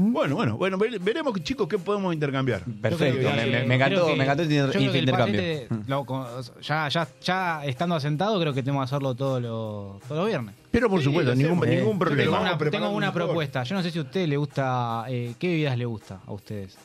Bueno, 0.00 0.36
bueno, 0.36 0.56
bueno, 0.56 0.78
vere- 0.78 0.98
veremos, 1.00 1.34
chicos, 1.42 1.66
qué 1.66 1.76
podemos 1.76 2.14
intercambiar. 2.14 2.62
Perfecto, 2.80 3.20
Yo 3.20 3.28
creo 3.28 3.30
me, 3.36 3.44
que- 3.44 3.50
me- 3.50 3.64
me 3.66 3.74
encantó, 3.74 3.94
creo 3.96 4.06
que- 4.06 4.16
me 4.16 4.24
encantó 4.24 4.42
este 4.44 4.54
yo 4.54 4.60
inter- 4.64 4.70
creo 4.70 4.80
que 4.80 4.86
este 4.86 4.98
el 4.98 5.04
intercambio. 5.04 5.40
paquete, 5.40 5.90
lo- 5.90 6.04
con- 6.06 6.26
ya, 6.62 6.88
ya, 6.88 7.08
ya 7.20 7.64
estando 7.66 7.94
asentado, 7.96 8.40
creo 8.40 8.54
que 8.54 8.62
tenemos 8.62 8.82
que 8.82 8.94
hacerlo 8.94 9.14
todos 9.16 9.42
los, 9.42 10.00
todos 10.02 10.20
los 10.20 10.26
viernes. 10.28 10.54
Pero 10.70 10.88
por 10.88 11.00
Sí, 11.00 11.06
supuesto, 11.06 11.32
lo 11.32 11.36
ningún, 11.36 11.58
hacemos. 11.58 11.68
ningún 11.68 11.96
Eh, 11.96 11.98
problema. 11.98 12.22
Tengo 12.22 12.32
vamos 12.32 12.48
una, 12.48 12.58
preparando 12.58 12.86
tengo 12.86 12.96
una 12.96 13.06
mejor. 13.08 13.22
propuesta. 13.24 13.62
Yo 13.64 13.74
no 13.74 13.82
sé 13.82 13.90
si 13.90 13.98
a 13.98 14.02
usted 14.02 14.28
le 14.28 14.36
gusta. 14.36 15.04
eh, 15.08 15.34
¿Qué 15.36 15.48
bebidas 15.48 15.76
le 15.76 15.84
gusta 15.84 16.20
a 16.24 16.32
ustedes? 16.32 16.78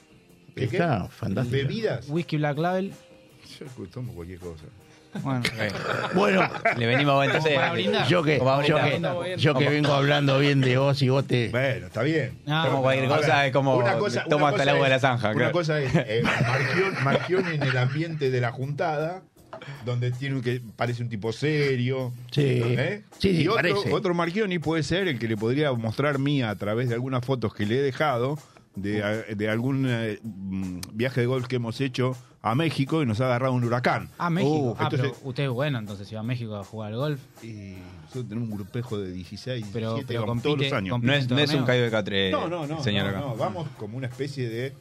¿Qué, 0.56 0.68
qué? 0.68 0.78
Está 0.78 1.08
fantástico. 1.08 1.56
¿Bebidas? 1.56 2.10
Whisky 2.10 2.38
Black 2.38 2.58
Label. 2.58 2.94
Yo 3.78 3.86
tomo 3.88 4.14
cualquier 4.14 4.40
cosa. 4.40 4.64
Bueno, 5.22 5.44
Bueno, 6.16 6.50
Le 6.76 6.86
venimos 6.88 7.24
entonces. 7.26 7.54
para 7.56 7.72
brindar. 7.74 8.08
yo 8.08 8.24
que, 8.24 8.40
yo 8.40 8.78
brindar. 8.80 9.16
que, 9.24 9.38
yo 9.38 9.54
que 9.56 9.70
vengo 9.70 9.94
hablando 9.94 10.40
bien 10.40 10.60
de 10.62 10.78
vos 10.78 11.00
y 11.04 11.10
vos 11.10 11.26
te... 11.28 11.50
Bueno, 11.50 11.86
está 11.88 12.02
bien. 12.02 12.40
No, 12.48 12.66
Como 12.66 12.82
cualquier 12.82 13.12
A 13.12 13.18
cosa, 13.18 13.38
ver, 13.38 13.46
es 13.48 13.54
como 13.54 13.76
una 13.78 13.98
cosa- 14.00 14.24
toma 14.28 14.46
una 14.48 14.48
hasta 14.50 14.64
el 14.64 14.70
cosa 14.70 14.72
agua 14.76 14.86
de 14.88 14.90
la 14.94 15.00
zanja. 15.00 15.28
Una 15.30 15.36
claro. 15.38 15.52
cosa 15.52 15.80
es 15.82 15.92
eh, 15.96 16.24
Marchioni 17.04 17.56
en 17.56 17.62
el 17.64 17.78
ambiente 17.78 18.32
de 18.32 18.42
la 18.42 18.52
juntada, 18.52 19.22
donde 19.86 20.12
tiene 20.12 20.36
un 20.36 20.42
que 20.42 20.62
parece 20.76 21.04
un 21.04 21.10
tipo 21.10 21.32
serio. 21.32 22.12
Sí. 22.32 22.42
¿eh? 22.64 23.04
Sí, 23.20 23.36
sí, 23.36 23.42
y 23.44 23.48
otro, 23.48 23.56
parece. 23.62 23.94
otro 23.94 24.14
Marchioni 24.16 24.58
puede 24.60 24.82
ser 24.82 25.08
el 25.08 25.20
que 25.20 25.28
le 25.28 25.38
podría 25.38 25.72
mostrar 25.74 26.18
mía 26.18 26.50
a 26.50 26.56
través 26.58 26.90
de 26.90 26.96
algunas 26.96 27.24
fotos 27.24 27.54
que 27.54 27.66
le 27.68 27.78
he 27.78 27.82
dejado 27.84 28.40
de, 28.76 29.36
de 29.36 29.50
algún 29.50 29.86
eh, 29.88 30.20
mm, 30.24 30.80
viaje 30.94 31.22
de 31.22 31.28
golf 31.28 31.48
que 31.48 31.58
hemos 31.58 31.80
hecho 31.82 32.16
a 32.42 32.56
México 32.56 33.02
y 33.02 33.06
nos 33.06 33.22
ha 33.22 33.26
agarrado 33.26 33.54
un 33.54 33.64
huracán. 33.64 34.10
Ah, 34.18 34.30
México. 34.30 34.52
Uh, 34.54 34.76
ah, 34.78 34.84
entonces- 34.86 35.12
pero 35.18 35.30
usted 35.30 35.44
es 35.44 35.50
bueno, 35.50 35.80
entonces 35.80 36.08
si 36.08 36.16
va 36.16 36.22
a 36.22 36.24
México 36.24 36.56
a 36.56 36.64
jugar 36.64 36.92
al 36.92 36.98
golf. 36.98 37.20
y 37.44 37.76
nosotros 38.02 38.28
tenemos 38.28 38.50
un 38.50 38.56
grupejo 38.56 38.98
de 39.00 39.12
16, 39.12 39.66
Pero- 39.72 39.96
17, 39.96 40.08
pero 40.14 40.26
compite- 40.26 40.44
todos 40.44 40.58
los 40.60 40.74
años. 40.74 41.02
No 41.02 41.14
es, 41.14 41.30
no 41.30 41.40
es 41.40 41.54
un 41.54 41.64
callo 41.66 41.84
de 41.84 41.92
catre, 41.92 42.32
No, 42.32 42.48
no, 42.50 42.68
no, 42.68 42.84
señor 42.84 43.04
no, 43.06 43.10
acá. 43.12 43.20
no, 43.22 43.36
vamos 43.38 43.68
como 43.78 43.98
una 43.98 44.08
especie 44.08 44.50
de 44.50 44.74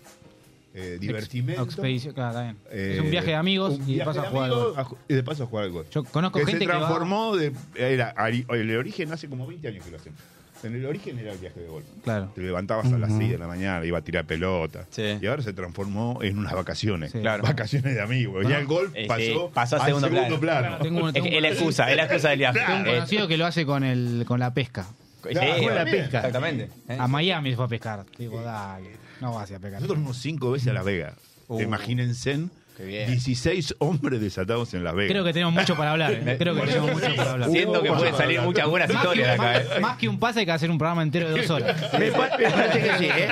eh, 0.75 0.97
divertimento. 0.99 1.63
Expedición, 1.63 2.15
claro, 2.15 2.31
está 2.31 2.43
bien. 2.45 2.57
Eh, 2.71 2.93
es 2.97 3.01
un 3.05 3.11
viaje 3.11 3.27
de 3.29 3.35
amigos 3.37 3.79
y 3.87 3.97
de 3.97 4.05
paso 4.07 4.23
a 4.23 4.31
jugar 4.31 4.45
al 4.47 4.53
amigos, 4.53 4.75
golf. 4.77 4.91
a 4.91 5.13
y 5.13 5.15
de 5.15 5.23
paso 5.23 5.43
a 5.45 5.47
jugar 5.47 5.65
al 5.67 5.71
golf. 5.71 5.91
Yo 5.91 6.03
conozco 6.05 6.39
que 6.39 6.47
gente 6.47 6.61
se 6.61 6.67
que 6.67 6.73
va- 6.73 6.79
transformó 6.79 7.37
de 7.37 7.53
era 7.77 8.15
el 8.27 8.77
origen 8.77 9.13
hace 9.13 9.29
como 9.29 9.47
20 9.47 9.69
años 9.69 9.85
que 9.85 9.91
lo 9.91 9.97
hacemos. 9.99 10.19
En 10.65 10.75
el 10.75 10.87
origen 10.87 11.19
era 11.19 11.33
el 11.33 11.39
viaje 11.39 11.61
de 11.61 11.67
golf. 11.69 11.85
Claro. 12.05 12.31
Te 12.35 12.41
levantabas 12.41 12.93
a 12.93 12.99
las. 12.99 13.13
6 13.13 13.31
de 13.33 13.39
la 13.39 13.47
mañana, 13.47 13.85
iba 13.85 13.99
a 13.99 14.03
tirar 14.03 14.25
pelota. 14.27 14.87
Sí. 14.91 15.19
Y 15.21 15.27
ahora 15.27 15.43
se 15.43 15.53
transformó 15.53 16.19
en 16.23 16.39
unas 16.39 16.53
vacaciones. 16.55 17.13
Sí. 17.13 17.19
Claro. 17.21 17.43
Vacaciones 17.43 17.95
de 17.95 18.01
amigos. 18.01 18.47
Ya 18.49 18.59
el 18.59 18.67
golf 18.67 18.93
Eh, 18.95 19.03
sí, 19.03 19.09
pasó, 19.09 19.51
pasó 19.53 19.77
a 19.77 19.81
al 19.81 19.87
segundo 19.87 20.09
segundo 20.09 20.41
plano. 20.41 20.61
plano. 20.69 20.79
Tengo 20.83 21.01
un, 21.03 21.09
Es, 21.09 21.13
tengo 21.15 21.27
un 21.29 21.33
es 21.35 21.43
la 21.43 21.49
excusa, 21.49 21.91
es 21.91 21.97
la 21.97 22.05
excusa 22.05 22.29
del 22.31 22.39
viaje. 22.39 22.59
tengo 22.61 22.81
un 22.81 22.87
Eh, 22.87 22.95
conocido 22.95 23.29
que 23.29 23.37
lo 23.37 23.47
hace 23.47 23.67
con, 23.67 23.85
el, 23.85 24.25
con 24.27 24.39
la 24.41 24.55
pesca. 24.55 24.85
sí, 25.23 25.29
Claro, 25.31 25.63
con 25.63 25.75
la 25.75 25.85
pesca. 25.85 26.19
Exactamente. 26.19 26.69
¿eh? 26.89 26.97
A 26.99 27.09
Miami 27.09 27.51
se 27.51 27.57
fue 27.57 27.65
a 27.65 27.69
pescar. 27.69 28.05
Digo, 28.19 28.41
dale, 28.43 28.91
no 29.21 29.35
vas 29.35 29.49
a 29.49 29.53
ir 29.53 29.57
a 29.57 29.61
pescar. 29.61 29.81
Nosotros 29.81 29.99
fuimos 29.99 30.17
cinco 30.19 30.51
veces 30.53 30.69
a 30.69 30.73
Las 30.75 30.85
Vegas. 30.85 31.15
Uh. 31.49 31.61
Imagínense, 31.61 32.47
Qué 32.77 32.85
bien. 32.87 33.07
16 33.11 33.77
hombres 33.79 34.21
desatados 34.21 34.73
en 34.75 34.83
Las 34.85 34.95
Vegas. 34.95 35.13
Creo 35.13 35.25
que 35.25 35.33
tenemos 35.33 35.53
mucho 35.55 35.77
para 35.77 35.93
hablar. 35.93 36.13
¿eh? 36.13 36.37
Creo 36.39 36.55
que 36.55 36.63
tenemos 36.63 36.93
mucho 36.93 37.15
para 37.17 37.33
hablar. 37.33 37.51
Siento 37.51 37.83
que 37.83 37.91
pueden 37.93 38.17
salir 38.17 38.41
muchas 38.41 38.67
buenas 38.67 38.89
Más 38.89 38.97
que, 39.03 39.09
historias 39.09 39.29
de 39.29 39.33
acá. 39.35 39.43
más- 39.43 39.77
¿eh? 39.77 39.81
más 39.81 39.97
que 39.99 40.09
un 40.09 40.19
pase 40.19 40.41
hay 40.41 40.47
que 40.47 40.53
hacer 40.53 40.71
un 40.71 40.79
programa 40.79 41.03
entero 41.03 41.29
de 41.31 41.41
dos 41.43 41.51
horas. 41.51 41.77
Me, 41.99 42.11
pa- 42.11 42.31
me 42.39 42.51
parece 42.51 42.81
que 42.81 42.99
sí, 42.99 43.05
¿eh? 43.07 43.29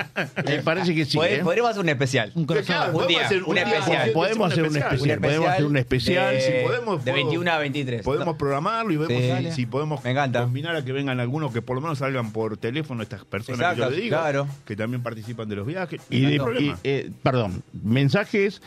Me 0.47 0.62
parece 0.62 0.95
que 0.95 1.05
sí. 1.07 1.18
Pod- 1.18 1.26
¿eh? 1.26 1.41
Podríamos 1.43 1.70
hacer 1.70 1.82
un 1.82 1.88
especial. 1.88 2.32
Un 2.34 2.45
crossover. 2.45 2.66
Claro, 2.66 2.86
Un 2.88 2.93
podemos 2.93 3.09
día, 3.09 3.26
hacer 3.26 3.43
un 3.45 3.59
especial. 3.59 4.11
Podemos 4.12 4.53
hacer 4.53 4.64
un 4.64 4.76
especial. 4.76 5.20
Podemos 5.20 5.49
hacer 5.49 5.64
un 5.64 5.76
especial. 5.76 6.34
de, 6.34 6.41
si 6.41 6.66
podemos, 6.66 7.05
de 7.05 7.12
puedo- 7.12 7.24
21 7.24 7.51
a 7.53 7.59
23. 7.59 8.03
Podemos 8.03 8.36
programarlo 8.36 8.93
y 8.93 8.97
vemos 8.99 9.22
Sí. 9.41 9.47
si, 9.51 9.53
si 9.62 9.66
podemos 9.66 10.05
Me 10.05 10.11
encanta. 10.11 10.43
combinar 10.43 10.76
a 10.76 10.84
que 10.84 10.93
vengan 10.93 11.18
algunos 11.18 11.53
que 11.53 11.62
por 11.62 11.76
lo 11.76 11.80
menos 11.80 11.99
salgan 11.99 12.30
por 12.32 12.57
teléfono 12.57 13.03
estas 13.03 13.24
personas 13.24 13.61
Exacto, 13.61 13.76
que 13.76 13.91
yo 13.91 13.97
le 13.97 14.03
digo, 14.03 14.16
claro. 14.18 14.49
que 14.66 14.76
también 14.76 15.03
participan 15.03 15.49
de 15.49 15.57
los 15.57 15.66
viajes. 15.66 16.01
Y 16.11 16.20
No 16.20 16.26
hay 16.28 16.32
de- 16.34 16.41
problema. 16.45 16.78
y, 16.82 16.88
eh, 16.88 17.11
perdón, 17.22 17.62
mensajes. 17.82 18.61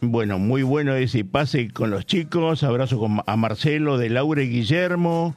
Bueno, 0.00 0.38
muy 0.38 0.62
bueno 0.62 0.94
ese 0.94 1.24
pase 1.24 1.70
con 1.70 1.90
los 1.90 2.06
chicos. 2.06 2.62
Abrazo 2.62 2.98
con- 2.98 3.22
a 3.26 3.36
Marcelo, 3.36 3.98
de 3.98 4.10
Laura 4.10 4.42
y 4.42 4.48
Guillermo. 4.48 5.34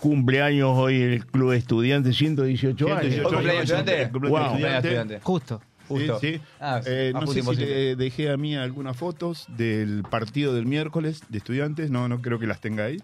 Cumpleaños 0.00 0.70
hoy 0.76 1.00
el 1.00 1.26
Club 1.26 1.52
Estudiantes, 1.52 2.16
118 2.16 2.86
años. 2.88 3.00
118 3.12 3.28
¿Hoy 3.28 3.34
cumpleaños 3.34 3.62
estudiante? 3.70 4.10
Cumpleaños 4.10 4.40
Wow. 4.40 4.50
estudiante. 4.56 4.76
estudiante. 4.88 5.20
Justo. 5.22 5.60
Justo. 5.88 6.18
Sí, 6.20 6.34
sí. 6.34 6.40
Ah, 6.60 6.80
Eh, 6.86 7.10
no 7.12 7.26
si 7.26 7.42
le 7.56 7.96
dejé 7.96 8.30
a 8.30 8.36
mí 8.36 8.56
algunas 8.56 8.96
fotos 8.96 9.46
del 9.56 10.02
partido 10.08 10.54
del 10.54 10.64
miércoles 10.66 11.22
de 11.28 11.38
estudiantes. 11.38 11.90
No, 11.90 12.08
no 12.08 12.20
creo 12.22 12.38
que 12.38 12.46
las 12.46 12.60
tenga 12.60 12.84
ahí. 12.84 12.98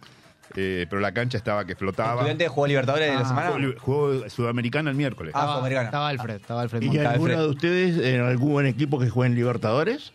Eh, 0.55 0.87
pero 0.89 1.01
la 1.03 1.13
cancha 1.13 1.37
estaba 1.37 1.65
que 1.67 1.75
flotaba. 1.75 2.15
¿Estudiante 2.15 2.47
jugó 2.49 2.67
Libertadores 2.69 3.09
de 3.09 3.15
la 3.15 3.21
Ah. 3.23 3.29
semana? 3.29 3.51
Jugó, 3.51 3.75
jugó 3.81 4.31
Sudamericana 4.31 4.91
el 4.91 4.97
miércoles. 4.97 5.33
Ah, 5.35 5.39
Estaba, 5.41 5.53
Sudamericana. 5.55 5.85
estaba 5.87 6.09
Alfred, 6.09 6.35
estaba 6.37 6.63
Alfred 6.63 6.83
¿Y 6.83 6.99
alguno 6.99 7.43
de 7.43 7.49
ustedes 7.49 7.99
en 7.99 8.21
algún 8.21 8.65
equipo 8.67 8.99
que 9.01 9.09
juegue 9.11 9.33
en 9.33 9.37
Libertadores? 9.37 10.13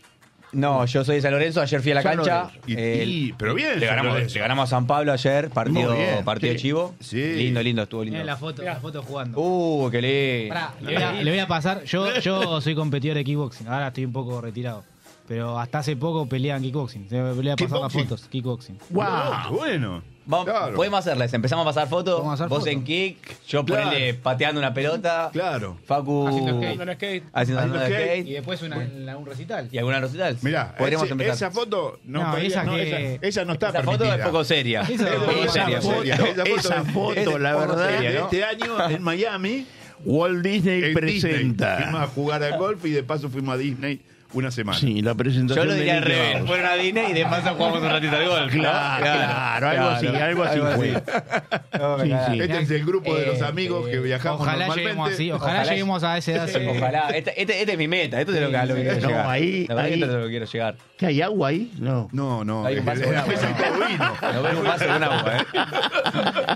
No, 0.52 0.84
yo 0.84 1.02
soy 1.04 1.16
de 1.16 1.22
San 1.22 1.32
Lorenzo, 1.32 1.62
ayer 1.62 1.80
fui 1.80 1.92
a 1.92 1.94
la 1.94 2.02
San 2.02 2.16
cancha. 2.16 2.50
Y- 2.66 2.74
eh, 2.76 3.04
y- 3.06 3.32
pero 3.32 3.54
bien, 3.54 3.80
Le 3.80 3.86
San 3.86 3.96
ganamos, 3.96 4.12
Lorenzo. 4.14 4.34
le 4.34 4.40
ganamos 4.40 4.62
a 4.64 4.66
San 4.76 4.86
Pablo 4.86 5.12
ayer, 5.12 5.48
partido, 5.48 5.90
Muy 5.94 5.98
bien, 6.02 6.24
partido 6.24 6.52
sí. 6.52 6.58
chivo. 6.58 6.94
Sí. 7.00 7.32
Lindo, 7.36 7.62
lindo, 7.62 7.82
estuvo 7.84 8.02
lindo. 8.04 8.16
Miren 8.16 8.26
la 8.26 8.36
foto, 8.36 8.62
la 8.62 8.76
foto 8.76 9.02
jugando. 9.02 9.38
Uh, 9.40 9.90
qué 9.90 10.02
lindo. 10.02 10.54
Pará, 10.54 10.74
le, 10.82 10.94
voy 10.94 11.02
a, 11.02 11.12
le 11.22 11.30
voy 11.30 11.40
a 11.40 11.46
pasar. 11.46 11.84
Yo, 11.84 12.18
yo 12.20 12.60
soy 12.60 12.74
competidor 12.74 13.16
de 13.16 13.24
kickboxing. 13.24 13.66
Ahora 13.66 13.88
estoy 13.88 14.04
un 14.04 14.12
poco 14.12 14.40
retirado. 14.42 14.84
Pero 15.32 15.58
hasta 15.58 15.78
hace 15.78 15.96
poco 15.96 16.26
peleaba 16.26 16.58
en 16.58 16.64
kickboxing. 16.64 17.06
Le 17.08 17.32
voy 17.32 17.48
a 17.48 17.56
pasar 17.56 17.80
las 17.80 17.90
fotos. 17.90 18.28
Kickboxing. 18.28 18.76
¡Wow! 18.90 19.04
Qué 19.48 19.54
bueno. 19.54 20.02
Vamos, 20.26 20.44
Claro. 20.44 20.76
Podemos 20.76 20.98
hacerles, 21.00 21.32
empezamos 21.32 21.64
a 21.64 21.70
pasar 21.70 21.88
fotos. 21.88 22.22
Vos 22.22 22.38
fotos. 22.38 22.66
en 22.66 22.84
kick, 22.84 23.16
yo 23.48 23.64
Claro. 23.64 23.84
ponerle 23.86 24.12
pateando 24.12 24.60
una 24.60 24.74
pelota. 24.74 25.30
Claro. 25.32 25.78
Facu 25.86 26.28
Haciendo 26.28 26.52
skate. 26.58 26.66
Haciendo 26.68 26.92
skate. 26.92 27.24
haciendo 27.32 27.60
Haciendo 27.62 27.78
skate. 27.86 28.04
skate. 28.10 28.28
Y 28.28 28.32
después 28.34 28.60
una, 28.62 29.16
un 29.16 29.24
recital. 29.26 29.68
¿Y 29.72 29.78
alguna 29.78 30.00
recital? 30.00 30.36
Mirá, 30.42 30.74
podríamos 30.76 31.04
ese- 31.06 31.12
empezar. 31.12 31.34
esa 31.34 31.50
foto 31.50 31.98
no, 32.04 32.24
No, 32.24 32.30
podría- 32.32 32.48
esa 32.48 32.64
no, 32.64 32.74
que- 32.74 33.14
esa, 33.14 33.26
esa 33.26 33.44
no 33.46 33.52
está 33.54 33.68
Esa 33.70 33.82
foto 33.84 33.98
permitida. 34.00 34.16
es 34.16 34.26
poco 34.26 34.44
seria. 34.44 34.80
Eso- 34.82 35.06
Es 35.06 35.14
poco 35.14 35.30
esa 35.30 35.52
seria. 35.52 35.80
foto- 35.80 35.94
seria. 35.96 36.14
esa 36.56 36.84
foto, 36.84 37.14
es 37.14 37.40
la 37.40 37.56
verdad, 37.56 37.88
seria, 37.88 38.12
¿no? 38.20 38.24
Este 38.26 38.44
año 38.44 38.90
en 38.90 39.02
Miami 39.02 39.66
Walt 40.04 40.42
Disney 40.44 40.84
en 40.84 40.94
presenta. 40.94 41.76
Disney. 41.78 41.90
Fuimos 41.90 42.00
a 42.02 42.06
jugar 42.12 42.42
al 42.42 42.58
golf 42.58 42.84
y 42.84 42.90
de 42.90 43.02
paso 43.02 43.30
fuimos 43.30 43.54
a 43.54 43.56
Disney 43.58 44.00
una 44.34 44.50
semana. 44.50 44.78
Sí, 44.78 45.02
la 45.02 45.12
Yo 45.12 45.16
presentación 45.16 45.66
lo 45.66 45.72
de 45.74 45.78
diría 45.80 45.96
al 45.98 46.02
revés. 46.04 46.42
Fueron 46.46 46.66
a 46.66 46.74
Disney 46.74 47.10
y 47.10 47.12
de 47.14 47.24
paso 47.24 47.54
jugamos 47.54 47.82
un 47.82 47.88
ratito 47.90 48.16
al 48.16 48.28
golf. 48.28 48.54
¿no? 48.54 48.60
Claro, 48.62 49.02
claro, 49.04 49.68
algo 49.68 49.88
así, 49.88 50.06
algo 50.06 50.42
así 50.44 50.60
fue. 50.76 50.88
Sí, 50.92 52.12
sí. 52.32 52.40
Este 52.40 52.58
es 52.62 52.70
el 52.70 52.84
grupo 52.84 53.14
de 53.14 53.26
los 53.26 53.40
Eh, 53.40 53.44
amigos 53.44 53.88
que 53.88 53.98
viajamos 53.98 54.40
Ojalá 54.40 54.66
normalmente. 54.66 54.82
lleguemos 54.90 55.12
así. 55.12 55.30
Ojalá, 55.32 55.52
Ojalá- 55.52 55.70
lleguemos 55.70 56.04
a 56.04 56.18
esa 56.18 56.32
edad. 56.32 56.48
sí. 56.48 56.66
Ojalá. 56.66 57.08
Este, 57.10 57.40
este, 57.40 57.60
este 57.60 57.72
es 57.72 57.78
mi 57.78 57.88
meta. 57.88 58.20
Esto 58.20 58.34
es 58.34 58.40
lo 58.40 58.50
que, 58.50 58.56
a 58.56 58.66
lo 58.66 58.74
que 58.74 58.82
quiero 58.82 59.00
No, 59.00 59.08
llegar. 59.08 59.26
ahí- 59.26 59.66
La 59.66 59.74
verdad 59.74 59.92
ahí- 59.92 60.02
es 60.02 60.08
lo 60.08 60.22
que 60.24 60.28
quiero 60.30 60.46
llegar. 60.46 60.74
¿Qué 60.96 61.06
hay 61.06 61.22
agua 61.22 61.48
ahí? 61.48 61.72
No. 61.78 62.08
No, 62.12 62.44
no. 62.44 62.64
Hay 62.66 62.78
un 62.78 62.84
vaso 62.84 63.02
agua. 63.04 63.24
Nos 64.32 64.42
vemos 64.42 64.60
un 64.60 64.64
vaso 64.64 64.90
agua, 64.92 65.36
¿eh? 65.36 65.44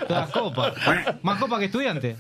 Todas 0.09 0.31
copas. 0.31 0.73
Más 1.23 1.39
copas 1.39 1.59
que 1.59 1.65
estudiante. 1.67 2.17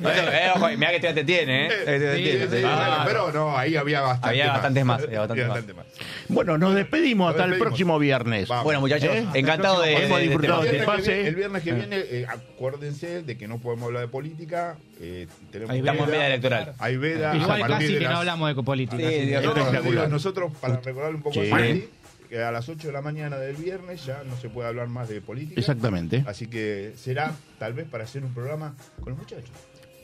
No, 0.00 0.10
eh, 0.10 0.50
ojo, 0.54 0.68
mirá 0.76 0.90
que 0.90 0.96
estudiante 0.96 1.24
tiene, 1.24 1.66
¿eh? 1.68 2.62
Ah, 2.66 3.02
pero 3.06 3.32
no, 3.32 3.56
ahí 3.56 3.76
había 3.76 3.95
bastante 4.00 4.28
Había 4.28 4.44
más. 4.46 4.52
bastantes 4.54 4.84
más, 4.84 5.02
había 5.02 5.18
bastantes 5.20 5.48
más. 5.48 5.76
más. 5.76 5.86
Bueno, 6.28 6.58
nos 6.58 6.74
despedimos 6.74 7.32
Nos 7.32 7.40
hasta 7.40 7.52
el 7.54 7.58
próximo 7.60 7.98
viernes. 7.98 8.48
Vamos. 8.48 8.64
Bueno, 8.64 8.80
muchachos, 8.80 9.10
¿Eh? 9.14 9.26
encantado 9.34 9.82
de, 9.82 9.92
Hemos 9.96 10.08
de- 10.08 10.14
de- 10.16 10.22
disfrutado 10.28 10.62
de- 10.62 10.70
de 10.70 10.76
El 10.76 10.80
este 10.80 10.86
viernes, 10.86 11.02
que 11.02 11.02
pase. 11.02 11.12
viene, 11.14 11.28
el 11.28 11.34
viernes 11.34 11.62
que 11.62 11.72
viene, 11.72 11.96
eh, 11.98 12.26
acuérdense 12.28 13.22
de 13.22 13.36
que 13.38 13.48
no 13.48 13.58
podemos 13.58 13.86
hablar 13.86 14.02
de 14.02 14.08
política. 14.08 14.76
eh, 15.00 15.26
tenemos 15.50 15.72
Hay 15.72 15.80
Estamos 15.80 16.04
en 16.04 16.10
veda 16.10 16.26
electoral. 16.26 16.72
Hay 16.78 16.96
veda. 16.96 17.36
Igual 17.36 17.66
casi 17.68 17.98
que 17.98 18.04
no 18.08 18.16
hablamos 18.16 18.56
de 18.56 18.62
política. 18.62 18.96
Sí, 19.08 19.30
No, 19.42 19.54
no, 19.54 19.82
digo, 19.82 20.06
nosotros, 20.08 20.52
para 20.60 20.76
recordarle 20.80 21.16
un 21.16 21.22
poco 21.22 21.34
Sí. 21.42 21.88
que 22.30 22.42
a 22.42 22.50
las 22.50 22.68
8 22.68 22.88
de 22.88 22.92
la 22.92 23.02
mañana 23.02 23.36
del 23.36 23.54
viernes 23.56 24.04
ya 24.06 24.22
no 24.24 24.36
se 24.36 24.48
puede 24.48 24.68
hablar 24.68 24.88
más 24.88 25.08
de 25.08 25.20
política. 25.20 25.60
Exactamente. 25.60 26.24
Así 26.26 26.46
que 26.48 26.92
será 26.96 27.32
tal 27.58 27.72
vez 27.74 27.86
para 27.86 28.04
hacer 28.04 28.24
un 28.24 28.32
programa 28.34 28.74
con 29.00 29.10
los 29.10 29.18
muchachos. 29.18 29.50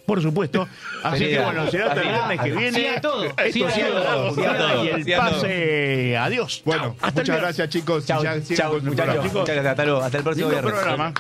Por 0.07 0.21
supuesto. 0.21 0.69
Así 1.03 1.29
que 1.29 1.41
bueno, 1.41 1.71
será 1.71 1.87
hasta 1.87 2.01
el 2.01 2.09
viernes 2.09 2.41
que 2.41 2.51
viene. 2.51 2.79
Sí 2.79 2.87
a 2.87 3.01
todo. 3.01 3.25
Esto 3.25 3.51
Sí 3.51 3.63
a 3.63 4.57
todo. 4.57 4.85
Y 4.85 4.89
el 4.89 5.17
pase. 5.17 6.17
Adiós. 6.17 6.63
Bueno, 6.65 6.97
Chao. 7.01 7.11
Muchas 7.15 7.37
gracias 7.41 7.69
chicos. 7.69 8.05
Muchachos. 8.09 8.49
programa. 8.49 8.81
Muchas 8.81 9.07
gracias. 9.47 9.67
Hasta 9.67 9.85
luego. 9.85 10.01
Hasta 10.03 10.19
el 10.19 10.25
próximo 10.25 10.49
viernes. 10.49 10.73
programa. 10.73 11.15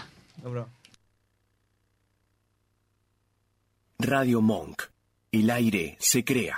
Radio 3.98 4.40
Monk. 4.40 4.82
El 5.30 5.50
aire 5.50 5.96
se 5.98 6.24
crea. 6.24 6.50